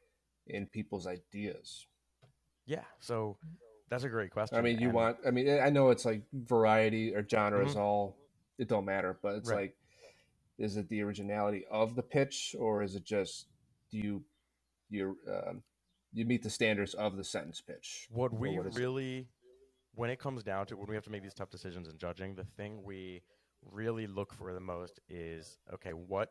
in 0.47 0.67
people's 0.67 1.07
ideas? 1.07 1.87
Yeah. 2.65 2.85
So 3.01 3.37
that's 3.91 4.05
a 4.05 4.09
great 4.09 4.31
question. 4.31 4.57
I 4.57 4.63
mean, 4.63 4.79
you 4.81 4.87
and- 4.89 4.95
want. 4.95 5.19
I 5.27 5.31
mean, 5.31 5.61
I 5.61 5.69
know 5.69 5.91
it's 5.91 6.07
like 6.07 6.23
variety 6.33 7.15
or 7.15 7.27
genre 7.29 7.65
is 7.67 7.77
all. 7.77 8.17
It 8.59 8.69
don't 8.69 8.85
matter, 8.87 9.19
but 9.21 9.35
it's 9.37 9.49
Mm-hmm. 9.49 9.57
Right. 9.59 9.63
like, 9.71 9.77
is 10.59 10.77
it 10.77 10.89
the 10.89 11.03
originality 11.03 11.67
of 11.67 11.95
the 11.97 12.03
pitch, 12.03 12.55
or 12.59 12.83
is 12.83 12.95
it 12.97 13.05
just 13.05 13.47
do 13.91 13.99
you 13.99 14.25
you 14.89 15.19
um, 15.29 15.63
you 16.13 16.25
meet 16.25 16.43
the 16.43 16.51
standards 16.51 16.95
of 16.95 17.17
the 17.17 17.25
sentence 17.25 17.61
pitch? 17.61 18.09
What 18.11 18.33
we 18.33 18.59
really 18.59 19.19
it? 19.21 19.27
When 19.95 20.11
it 20.11 20.19
comes 20.19 20.43
down 20.43 20.67
to 20.67 20.77
when 20.77 20.87
we 20.89 20.95
have 20.95 21.05
to 21.05 21.11
make 21.11 21.23
these 21.23 21.35
tough 21.35 21.51
decisions 21.51 21.89
in 21.89 21.99
judging, 21.99 22.35
the 22.35 22.45
thing 22.45 22.83
we 22.83 23.23
really 23.71 24.07
look 24.07 24.33
for 24.33 24.53
the 24.55 24.61
most 24.61 25.01
is 25.09 25.59
okay, 25.73 25.91
what 25.91 26.31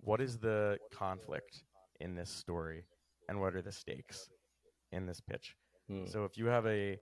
what 0.00 0.20
is 0.20 0.38
the 0.38 0.78
conflict 0.92 1.64
in 2.00 2.14
this 2.14 2.30
story, 2.30 2.84
and 3.28 3.40
what 3.40 3.54
are 3.54 3.62
the 3.62 3.72
stakes 3.72 4.28
in 4.92 5.06
this 5.06 5.20
pitch? 5.20 5.56
Hmm. 5.88 6.06
So 6.06 6.24
if 6.24 6.36
you 6.36 6.46
have 6.46 6.66
a 6.66 6.98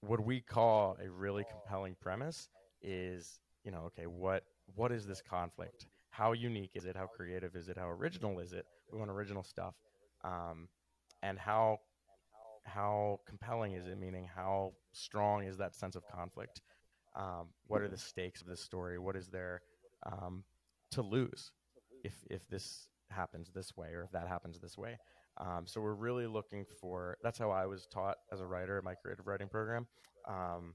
what 0.00 0.24
we 0.24 0.40
call 0.40 0.96
a 1.02 1.10
really 1.10 1.44
compelling 1.50 1.96
premise 2.00 2.48
is, 2.82 3.40
you 3.64 3.70
know, 3.70 3.84
okay, 3.86 4.06
what 4.06 4.44
what 4.74 4.92
is 4.92 5.06
this 5.06 5.22
conflict? 5.22 5.86
How 6.10 6.32
unique 6.32 6.72
is 6.74 6.84
it? 6.84 6.96
How 6.96 7.06
creative 7.06 7.56
is 7.56 7.68
it? 7.68 7.76
How 7.76 7.90
original 7.90 8.38
is 8.38 8.52
it? 8.52 8.66
We 8.92 8.98
want 8.98 9.10
original 9.10 9.42
stuff. 9.42 9.74
Um, 10.22 10.68
and 11.22 11.38
how 11.38 11.80
how 12.64 13.20
compelling 13.26 13.72
is 13.72 13.86
it? 13.86 13.98
Meaning, 13.98 14.28
how 14.34 14.72
strong 14.92 15.44
is 15.44 15.56
that 15.58 15.74
sense 15.74 15.96
of 15.96 16.02
conflict? 16.08 16.60
Um, 17.16 17.48
what 17.68 17.80
are 17.80 17.88
the 17.88 17.98
stakes 17.98 18.40
of 18.40 18.46
this 18.46 18.60
story? 18.60 18.98
What 18.98 19.16
is 19.16 19.28
there 19.28 19.62
um, 20.04 20.44
to 20.92 21.02
lose 21.02 21.52
if 22.02 22.14
if 22.30 22.48
this 22.48 22.88
happens 23.10 23.50
this 23.54 23.76
way 23.76 23.88
or 23.88 24.02
if 24.02 24.10
that 24.12 24.28
happens 24.28 24.58
this 24.60 24.76
way? 24.76 24.98
Um, 25.38 25.66
so 25.66 25.80
we're 25.80 25.94
really 25.94 26.26
looking 26.26 26.64
for. 26.80 27.16
That's 27.22 27.38
how 27.38 27.50
I 27.50 27.66
was 27.66 27.86
taught 27.92 28.16
as 28.32 28.40
a 28.40 28.46
writer 28.46 28.78
in 28.78 28.84
my 28.84 28.94
creative 28.94 29.26
writing 29.26 29.48
program. 29.48 29.86
Um, 30.28 30.74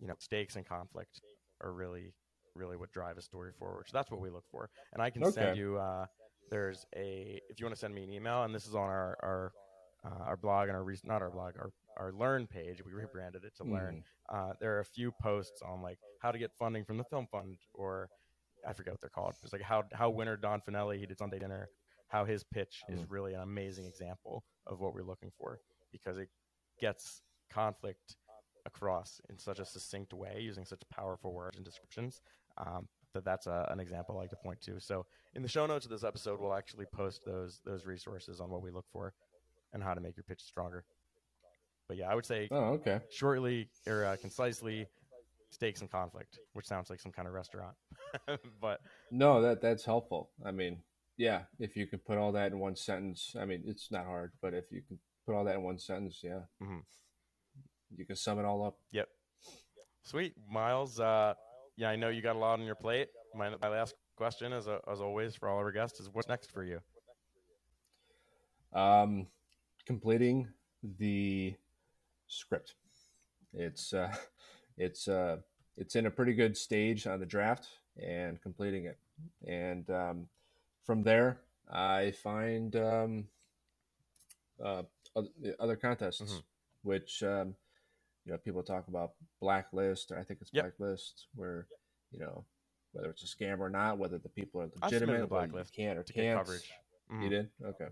you 0.00 0.08
know, 0.08 0.14
stakes 0.18 0.56
and 0.56 0.66
conflict 0.66 1.20
are 1.60 1.72
really 1.72 2.12
really 2.56 2.76
what 2.76 2.90
drive 2.92 3.16
a 3.16 3.22
story 3.22 3.52
forward. 3.58 3.86
So 3.86 3.96
that's 3.96 4.10
what 4.10 4.20
we 4.20 4.30
look 4.30 4.44
for. 4.50 4.70
And 4.92 5.02
I 5.02 5.10
can 5.10 5.30
send 5.30 5.56
you. 5.56 5.78
Uh, 5.78 6.06
there's 6.50 6.84
a 6.96 7.40
if 7.48 7.60
you 7.60 7.66
want 7.66 7.74
to 7.74 7.80
send 7.80 7.94
me 7.94 8.02
an 8.02 8.10
email, 8.10 8.42
and 8.42 8.54
this 8.54 8.66
is 8.66 8.74
on 8.74 8.82
our 8.82 9.16
our 9.22 9.52
uh, 10.04 10.24
our 10.24 10.36
blog 10.36 10.68
and 10.68 10.76
our 10.76 10.84
re- 10.84 10.98
not 11.04 11.22
our 11.22 11.30
blog 11.30 11.54
our 11.58 11.70
our 11.96 12.12
learn 12.12 12.46
page. 12.46 12.82
We 12.84 12.92
rebranded 12.92 13.44
it 13.44 13.54
to 13.56 13.64
learn. 13.64 14.02
Hmm. 14.30 14.36
Uh, 14.36 14.52
there 14.60 14.76
are 14.76 14.80
a 14.80 14.84
few 14.84 15.12
posts 15.22 15.60
on 15.62 15.82
like 15.82 15.98
how 16.20 16.30
to 16.32 16.38
get 16.38 16.52
funding 16.58 16.84
from 16.84 16.96
the 16.98 17.04
film 17.04 17.26
fund 17.30 17.56
or 17.74 18.08
I 18.66 18.72
forget 18.72 18.92
what 18.92 19.00
they're 19.00 19.10
called. 19.10 19.34
It's 19.42 19.52
like 19.52 19.62
how 19.62 19.84
how 19.92 20.10
winner 20.10 20.36
Don 20.36 20.60
Finelli 20.60 20.98
he 20.98 21.06
did 21.06 21.18
Sunday 21.18 21.38
dinner. 21.38 21.68
How 22.08 22.24
his 22.24 22.42
pitch 22.42 22.82
is 22.88 23.02
Mm. 23.02 23.06
really 23.10 23.34
an 23.34 23.40
amazing 23.40 23.86
example 23.86 24.42
of 24.66 24.80
what 24.80 24.94
we're 24.94 25.02
looking 25.04 25.30
for 25.38 25.60
because 25.92 26.18
it 26.18 26.28
gets 26.80 27.22
conflict 27.50 28.16
across 28.66 29.20
in 29.30 29.38
such 29.38 29.58
a 29.58 29.64
succinct 29.64 30.12
way 30.12 30.38
using 30.40 30.64
such 30.64 30.82
powerful 30.90 31.32
words 31.32 31.56
and 31.56 31.64
descriptions 31.64 32.20
um, 32.58 32.88
that 33.14 33.24
that's 33.24 33.46
a, 33.46 33.66
an 33.70 33.80
example 33.80 34.16
I 34.16 34.22
like 34.22 34.30
to 34.30 34.36
point 34.36 34.60
to. 34.62 34.80
So 34.80 35.06
in 35.34 35.42
the 35.42 35.48
show 35.48 35.66
notes 35.66 35.84
of 35.84 35.90
this 35.90 36.04
episode, 36.04 36.40
we'll 36.40 36.54
actually 36.54 36.86
post 36.92 37.22
those 37.24 37.60
those 37.64 37.86
resources 37.86 38.40
on 38.40 38.50
what 38.50 38.62
we 38.62 38.70
look 38.70 38.86
for 38.92 39.14
and 39.72 39.82
how 39.82 39.94
to 39.94 40.00
make 40.00 40.16
your 40.16 40.24
pitch 40.24 40.42
stronger. 40.42 40.84
But 41.88 41.96
yeah, 41.96 42.08
I 42.10 42.14
would 42.14 42.26
say 42.26 42.48
Oh, 42.50 42.74
okay. 42.78 43.00
shortly 43.10 43.68
or 43.86 44.04
uh, 44.04 44.16
concisely, 44.20 44.86
stakes 45.50 45.80
and 45.80 45.90
conflict, 45.90 46.38
which 46.52 46.66
sounds 46.66 46.90
like 46.90 47.00
some 47.00 47.10
kind 47.12 47.26
of 47.26 47.34
restaurant. 47.34 47.74
but 48.60 48.80
No, 49.10 49.42
that 49.42 49.60
that's 49.60 49.84
helpful. 49.84 50.30
I 50.44 50.52
mean, 50.52 50.82
yeah, 51.16 51.42
if 51.58 51.76
you 51.76 51.86
can 51.86 51.98
put 51.98 52.16
all 52.18 52.32
that 52.32 52.52
in 52.52 52.58
one 52.60 52.76
sentence, 52.76 53.34
I 53.38 53.44
mean, 53.44 53.62
it's 53.66 53.90
not 53.90 54.04
hard, 54.04 54.32
but 54.40 54.54
if 54.54 54.70
you 54.70 54.82
can 54.86 54.98
put 55.26 55.34
all 55.34 55.44
that 55.44 55.56
in 55.56 55.62
one 55.62 55.78
sentence, 55.78 56.20
yeah, 56.22 56.40
Mhm. 56.62 56.82
you 57.96 58.06
can 58.06 58.16
sum 58.16 58.38
it 58.38 58.44
all 58.44 58.64
up. 58.64 58.78
yep, 58.92 59.08
sweet, 60.04 60.34
Miles. 60.48 61.00
Uh, 61.00 61.34
yeah, 61.76 61.90
I 61.90 61.96
know 61.96 62.08
you 62.08 62.22
got 62.22 62.36
a 62.36 62.38
lot 62.38 62.60
on 62.60 62.64
your 62.64 62.74
plate. 62.76 63.08
My, 63.34 63.50
my 63.60 63.68
last 63.68 63.94
question, 64.16 64.52
as 64.52 64.66
a, 64.68 64.80
as 64.90 65.00
always, 65.00 65.34
for 65.34 65.48
all 65.48 65.58
of 65.58 65.64
our 65.64 65.72
guests, 65.72 65.98
is 65.98 66.08
what's 66.12 66.28
next 66.28 66.52
for 66.52 66.62
you? 66.62 66.80
Um, 68.72 69.26
completing 69.90 70.46
the 71.00 71.52
script. 72.28 72.76
It's 73.52 73.92
uh, 73.92 74.14
it's 74.76 75.08
uh, 75.08 75.38
it's 75.76 75.96
in 75.96 76.06
a 76.06 76.10
pretty 76.12 76.32
good 76.32 76.56
stage 76.56 77.08
on 77.08 77.18
the 77.18 77.26
draft 77.26 77.66
and 78.00 78.40
completing 78.40 78.84
it, 78.84 78.98
and 79.48 79.90
um, 79.90 80.28
from 80.86 81.02
there 81.02 81.40
I 81.68 82.12
find 82.12 82.76
um, 82.76 83.24
uh, 84.64 84.82
other 85.58 85.74
contests, 85.74 86.20
Mhm. 86.20 86.42
which 86.84 87.24
um, 87.24 87.56
you 88.24 88.30
know 88.30 88.38
people 88.38 88.62
talk 88.62 88.86
about 88.86 89.14
blacklist, 89.40 90.12
or 90.12 90.20
I 90.20 90.22
think 90.22 90.40
it's 90.40 90.52
Yep. 90.52 90.62
blacklist, 90.66 91.26
where 91.34 91.66
you 92.12 92.20
know 92.20 92.44
whether 92.92 93.10
it's 93.10 93.24
a 93.24 93.26
scam 93.26 93.58
or 93.58 93.70
not, 93.70 93.98
whether 93.98 94.18
the 94.18 94.28
people 94.28 94.60
are 94.60 94.70
legitimate, 94.84 95.28
the 95.28 95.34
whether 95.34 95.46
you 95.48 95.64
can 95.74 95.98
or 95.98 96.04
can't. 96.04 96.38
coverage. 96.38 96.70
You 97.24 97.28
did? 97.28 97.50
Okay. 97.64 97.88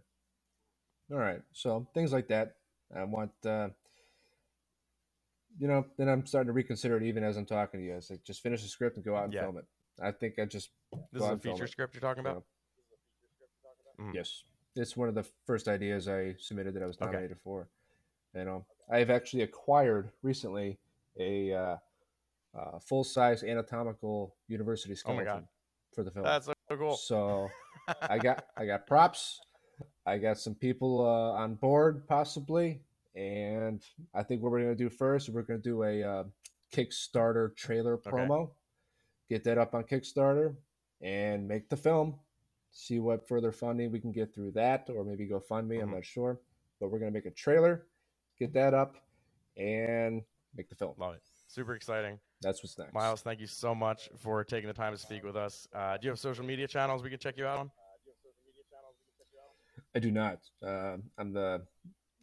All 1.11 1.19
right. 1.19 1.41
So 1.53 1.87
things 1.95 2.13
like 2.13 2.29
that. 2.29 2.57
I 2.95 3.05
want, 3.05 3.33
uh, 3.45 3.69
you 5.59 5.67
know, 5.69 5.85
then 5.97 6.09
I'm 6.09 6.27
starting 6.27 6.49
to 6.49 6.53
reconsider 6.53 6.97
it 6.97 7.03
even 7.03 7.25
as 7.25 7.37
I'm 7.37 7.47
talking 7.47 7.81
to 7.81 7.87
you. 7.87 7.95
It's 7.95 8.11
like 8.11 8.23
just 8.25 8.43
finish 8.43 8.63
the 8.63 8.69
script 8.69 8.97
and 8.97 9.05
go 9.05 9.17
out 9.17 9.25
and 9.25 9.35
Yeah. 9.35 9.43
film 9.43 9.59
it. 9.59 9.65
I 10.01 10.13
think 10.13 10.39
I 10.39 10.45
just 10.45 10.71
This 11.13 11.25
is 11.25 11.31
a 11.31 11.37
feature 11.39 11.67
script 11.67 11.95
you're 11.95 12.01
talking 12.01 12.21
about? 12.21 12.45
Mhm. 13.99 14.15
Yes, 14.15 14.45
it's 14.77 14.97
one 14.97 15.09
of 15.09 15.15
the 15.15 15.25
first 15.45 15.67
ideas 15.67 16.09
I 16.09 16.35
submitted 16.39 16.75
that 16.75 16.83
I 16.83 16.87
was 16.87 16.97
Okay. 16.97 17.07
nominated 17.07 17.39
for. 17.41 17.69
You 18.35 18.45
know, 18.45 18.67
I've 18.91 19.11
actually 19.11 19.43
acquired 19.43 20.13
recently 20.23 20.79
a 21.19 21.53
uh, 21.53 21.77
uh, 22.55 22.79
full 22.79 23.03
size 23.03 23.43
anatomical 23.43 24.37
university 24.47 24.95
Oh 24.95 24.99
skeleton 24.99 25.25
God. 25.25 25.49
for 25.95 26.05
the 26.05 26.11
film. 26.11 26.25
That's 26.27 26.47
so 26.47 26.55
cool. 26.71 26.97
So 26.97 27.49
I 28.03 28.19
got 28.19 28.45
I 28.57 28.67
got 28.67 28.87
props. 28.87 29.41
I 30.09 30.17
got 30.17 30.39
some 30.39 30.55
people 30.55 31.05
uh, 31.05 31.39
on 31.43 31.55
board 31.57 32.07
possibly, 32.09 32.81
and 33.15 33.83
I 34.15 34.23
think 34.23 34.43
what 34.43 34.51
we're 34.53 34.63
gonna 34.63 34.75
do 34.75 34.89
first, 34.89 35.29
we're 35.29 35.43
gonna 35.43 35.59
do 35.59 35.83
a 35.83 36.03
uh, 36.03 36.25
Kickstarter 36.75 37.55
trailer 37.55 37.99
promo, 37.99 38.51
get 39.29 39.45
that 39.45 39.59
up 39.59 39.75
on 39.75 39.85
Kickstarter, 39.85 40.55
and 41.03 41.47
make 41.47 41.69
the 41.69 41.77
film. 41.77 42.15
See 42.71 43.01
what 43.01 43.29
further 43.29 43.53
funding 43.53 43.93
we 43.93 44.01
can 44.01 44.13
get 44.13 44.35
through 44.35 44.53
that, 44.53 44.89
or 44.95 45.05
maybe 45.05 45.27
GoFundMe. 45.29 45.83
I'm 45.83 45.91
Mhm. 45.91 45.95
not 45.95 46.05
sure, 46.07 46.41
but 46.81 46.91
we're 46.91 46.99
gonna 46.99 47.11
make 47.11 47.27
a 47.27 47.31
trailer, 47.31 47.87
get 48.39 48.55
that 48.55 48.73
up, 48.73 48.97
and 49.59 50.23
make 50.55 50.71
the 50.71 50.75
film. 50.75 50.95
Love 50.97 51.17
it. 51.17 51.23
Super 51.49 51.75
exciting. 51.75 52.19
That's 52.41 52.63
what's 52.63 52.79
next. 52.79 52.95
Miles, 52.95 53.21
thank 53.23 53.41
you 53.41 53.47
so 53.47 53.75
much 53.75 54.09
for 54.17 54.45
taking 54.45 54.69
the 54.69 54.75
time 54.75 54.93
to 54.93 54.99
speak 54.99 55.23
with 55.25 55.37
us. 55.37 55.67
Uh, 55.75 55.97
do 55.99 56.07
you 56.07 56.11
have 56.11 56.19
social 56.19 56.45
media 56.45 56.67
channels 56.69 57.03
we 57.03 57.11
can 57.11 57.19
check 57.19 57.37
you 57.37 57.47
out 57.47 57.59
on? 57.59 57.71
I 59.95 59.99
do 59.99 60.11
not. 60.11 60.39
Uh, 60.65 60.97
I'm 61.19 61.33
the. 61.33 61.63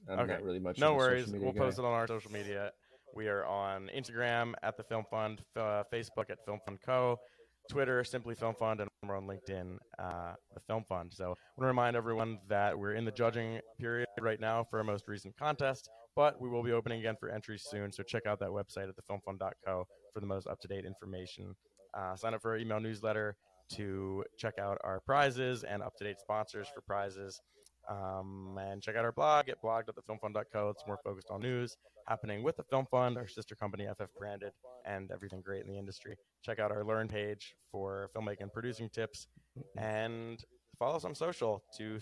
I'm 0.07 0.20
Okay. 0.20 0.34
not 0.34 0.43
really 0.43 0.59
much. 0.59 0.78
No 0.78 0.93
worries. 0.93 1.28
media 1.28 1.41
We'll 1.45 1.53
guy. 1.53 1.59
post 1.61 1.80
it 1.80 1.86
on 1.86 1.91
our 1.91 2.07
social 2.07 2.32
media. 2.32 2.72
We 3.16 3.28
are 3.28 3.43
on 3.45 3.89
Instagram 3.95 4.53
at 4.61 4.78
the 4.78 4.84
Film 4.84 5.05
Fund, 5.09 5.41
uh, 5.55 5.84
Facebook 5.91 6.30
at 6.30 6.38
Film 6.45 6.59
Fund 6.66 6.80
Co., 6.86 7.18
Twitter 7.72 8.03
simply 8.03 8.36
Film 8.36 8.53
Fund, 8.59 8.82
and 8.82 8.89
we're 9.07 9.18
on 9.18 9.26
LinkedIn, 9.26 9.78
uh, 9.97 10.34
the 10.53 10.59
Film 10.68 10.84
Fund. 10.88 11.11
So 11.13 11.24
I 11.24 11.28
want 11.30 11.38
to 11.61 11.66
remind 11.66 11.95
everyone 11.95 12.38
that 12.49 12.78
we're 12.78 12.93
in 12.93 13.05
the 13.05 13.11
judging 13.11 13.59
period 13.80 14.07
right 14.20 14.39
now 14.39 14.63
for 14.70 14.78
our 14.78 14.84
most 14.84 15.07
recent 15.07 15.36
contest, 15.38 15.89
but 16.16 16.39
we 16.39 16.49
will 16.49 16.61
be 16.61 16.72
opening 16.74 16.99
again 16.99 17.16
for 17.20 17.30
entries 17.30 17.63
soon. 17.68 17.91
So 17.91 18.03
check 18.03 18.28
out 18.28 18.39
that 18.41 18.49
website 18.49 18.89
at 18.89 18.95
thefilmfund.co 18.97 19.88
for 20.13 20.20
the 20.20 20.28
most 20.28 20.45
up 20.45 20.59
to 20.59 20.68
date 20.68 20.86
information. 20.86 21.55
Uh, 21.97 22.16
sign 22.16 22.34
up 22.36 22.41
for 22.41 22.51
our 22.51 22.57
email 22.57 22.80
newsletter 22.80 23.38
to 23.74 24.24
check 24.38 24.59
out 24.59 24.78
our 24.84 24.99
prizes 24.99 25.63
and 25.63 25.82
up 25.82 25.95
to 25.97 26.03
date 26.03 26.20
sponsors 26.20 26.68
for 26.74 26.82
prizes. 26.82 27.39
Um, 27.89 28.57
and 28.59 28.82
check 28.82 28.95
out 28.95 29.05
our 29.05 29.11
blog 29.11 29.47
at 29.49 29.61
blog.thefilmfund.co. 29.61 30.70
It's 30.70 30.84
more 30.88 30.97
focused 31.03 31.30
on 31.30 31.41
news 31.41 31.78
happening 32.07 32.43
with 32.43 32.57
the 32.57 32.63
Film 32.63 32.86
Fund, 32.89 33.18
our 33.18 33.28
sister 33.28 33.55
company, 33.55 33.88
FF 33.97 34.09
Branded, 34.18 34.51
and 34.86 35.11
everything 35.11 35.41
great 35.41 35.61
in 35.61 35.68
the 35.68 35.78
industry. 35.78 36.16
Check 36.43 36.59
out 36.59 36.72
our 36.72 36.84
Learn 36.84 37.07
page 37.07 37.55
for 37.72 38.09
filmmaking 38.16 38.41
and 38.41 38.53
producing 38.53 38.89
tips, 38.89 39.28
and 39.78 40.43
follow 40.78 40.95
us 40.95 41.05
on 41.05 41.16
social 41.16 41.63
to 41.78 41.99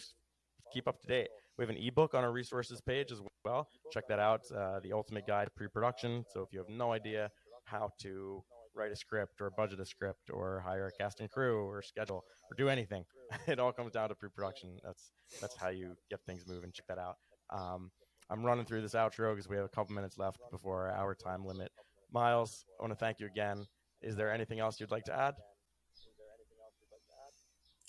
keep 0.73 0.87
up 0.87 1.01
to 1.01 1.07
date. 1.07 1.29
We 1.57 1.63
have 1.63 1.69
an 1.69 1.81
ebook 1.81 2.13
on 2.13 2.23
our 2.23 2.31
resources 2.31 2.81
page 2.81 3.11
as 3.11 3.21
well. 3.45 3.67
Check 3.91 4.07
that 4.07 4.19
out, 4.19 4.41
uh, 4.51 4.79
the 4.81 4.93
ultimate 4.93 5.27
guide 5.27 5.45
to 5.45 5.51
pre-production. 5.51 6.25
So 6.33 6.41
if 6.41 6.49
you 6.51 6.59
have 6.59 6.69
no 6.69 6.91
idea 6.91 7.29
how 7.65 7.91
to 8.01 8.43
write 8.75 8.91
a 8.91 8.95
script 8.95 9.41
or 9.41 9.49
budget 9.51 9.79
a 9.79 9.85
script 9.85 10.29
or 10.31 10.63
hire 10.65 10.87
a 10.87 10.91
cast 10.91 11.19
and 11.19 11.29
crew 11.29 11.65
or 11.65 11.81
schedule 11.81 12.23
or 12.49 12.55
do 12.57 12.69
anything, 12.69 13.05
it 13.47 13.59
all 13.59 13.71
comes 13.71 13.91
down 13.91 14.09
to 14.09 14.15
pre-production. 14.15 14.77
That's 14.83 15.11
that's 15.41 15.55
how 15.55 15.69
you 15.69 15.95
get 16.09 16.19
things 16.25 16.45
moving. 16.47 16.71
Check 16.71 16.87
that 16.87 16.97
out. 16.97 17.17
Um, 17.49 17.91
I'm 18.29 18.43
running 18.43 18.65
through 18.65 18.81
this 18.81 18.93
outro 18.93 19.33
because 19.35 19.49
we 19.49 19.55
have 19.55 19.65
a 19.65 19.69
couple 19.69 19.93
minutes 19.93 20.17
left 20.17 20.39
before 20.51 20.89
our 20.89 21.15
time 21.15 21.45
limit. 21.45 21.71
Miles, 22.11 22.65
I 22.79 22.83
want 22.83 22.93
to 22.93 22.99
thank 22.99 23.19
you 23.19 23.27
again. 23.27 23.65
Is 24.01 24.15
there 24.15 24.31
anything 24.31 24.59
else 24.59 24.79
you'd 24.79 24.91
like 24.91 25.05
to 25.05 25.13
add? 25.13 25.35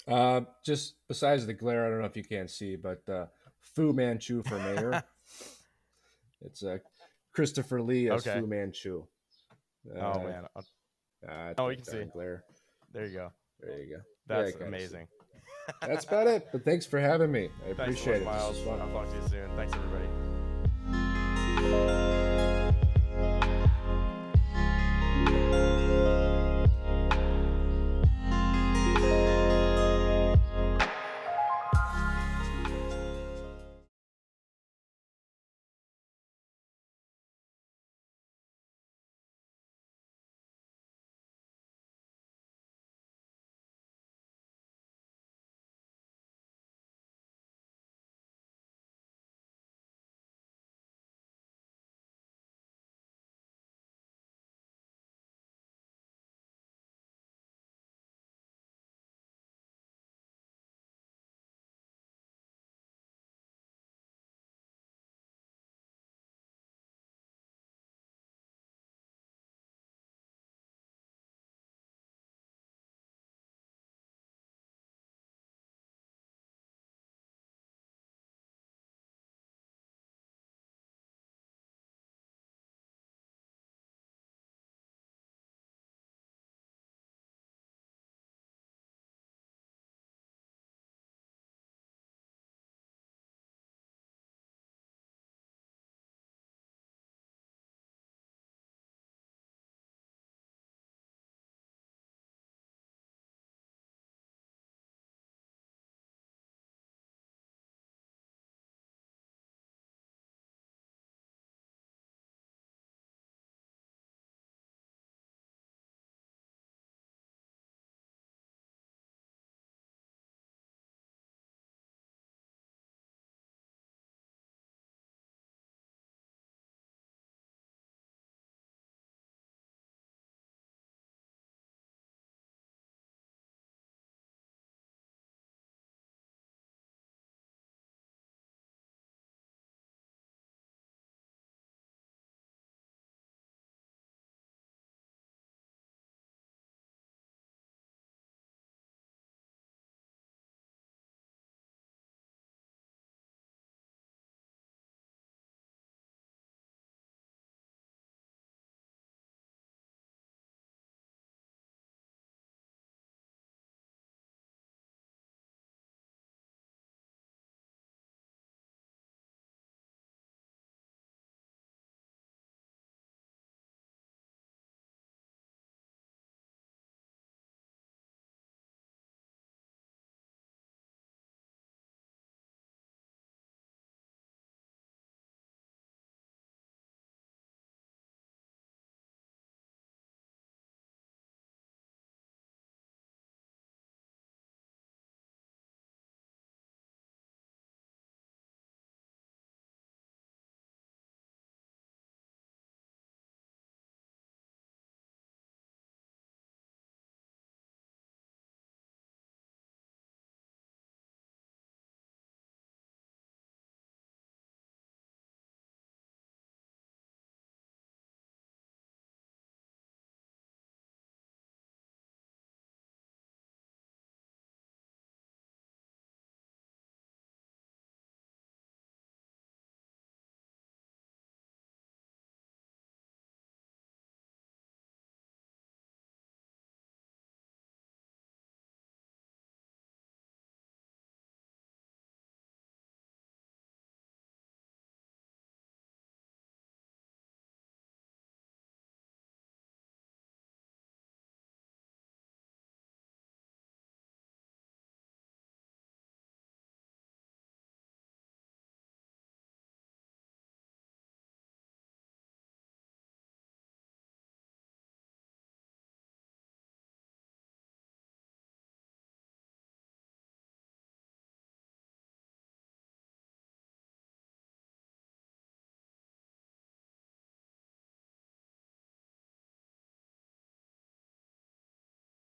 Uh, 0.06 0.42
just 0.64 0.96
besides 1.08 1.46
the 1.46 1.54
glare, 1.54 1.86
I 1.86 1.90
don't 1.90 2.00
know 2.00 2.06
if 2.06 2.16
you 2.16 2.24
can 2.24 2.46
see, 2.46 2.76
but 2.76 3.02
uh, 3.08 3.26
Fu 3.60 3.92
Manchu 3.92 4.42
for 4.42 4.58
mayor. 4.58 5.02
it's 6.42 6.62
uh, 6.62 6.78
Christopher 7.32 7.80
Lee 7.80 8.10
as 8.10 8.26
Okay. 8.26 8.38
Fu 8.38 8.46
Manchu. 8.46 9.04
Oh 9.96 9.98
Uh, 9.98 10.18
man, 10.24 10.46
Uh, 10.56 10.62
uh, 11.28 11.54
Oh, 11.58 11.68
you 11.68 11.76
can 11.76 11.84
see. 11.84 12.04
glare. 12.12 12.44
there 12.92 13.06
you 13.06 13.12
go. 13.14 13.32
There 13.60 13.78
you 13.78 13.96
go. 13.96 14.02
That's 14.26 14.54
Yeah, 14.58 14.66
amazing. 14.66 15.08
That's 15.80 16.04
about 16.04 16.26
it. 16.26 16.48
But 16.52 16.64
thanks 16.64 16.84
for 16.86 17.00
having 17.00 17.32
me. 17.32 17.48
I 17.68 17.72
Thanks 17.74 17.76
so 17.76 17.82
appreciate 17.82 18.24
much, 18.24 18.34
it. 18.34 18.66
Miles. 18.66 18.66
I'll 18.82 18.88
talk 18.90 19.08
to 19.10 19.16
you 19.16 19.28
soon. 19.28 19.50
Thanks, 19.56 19.74
everybody. 19.74 20.23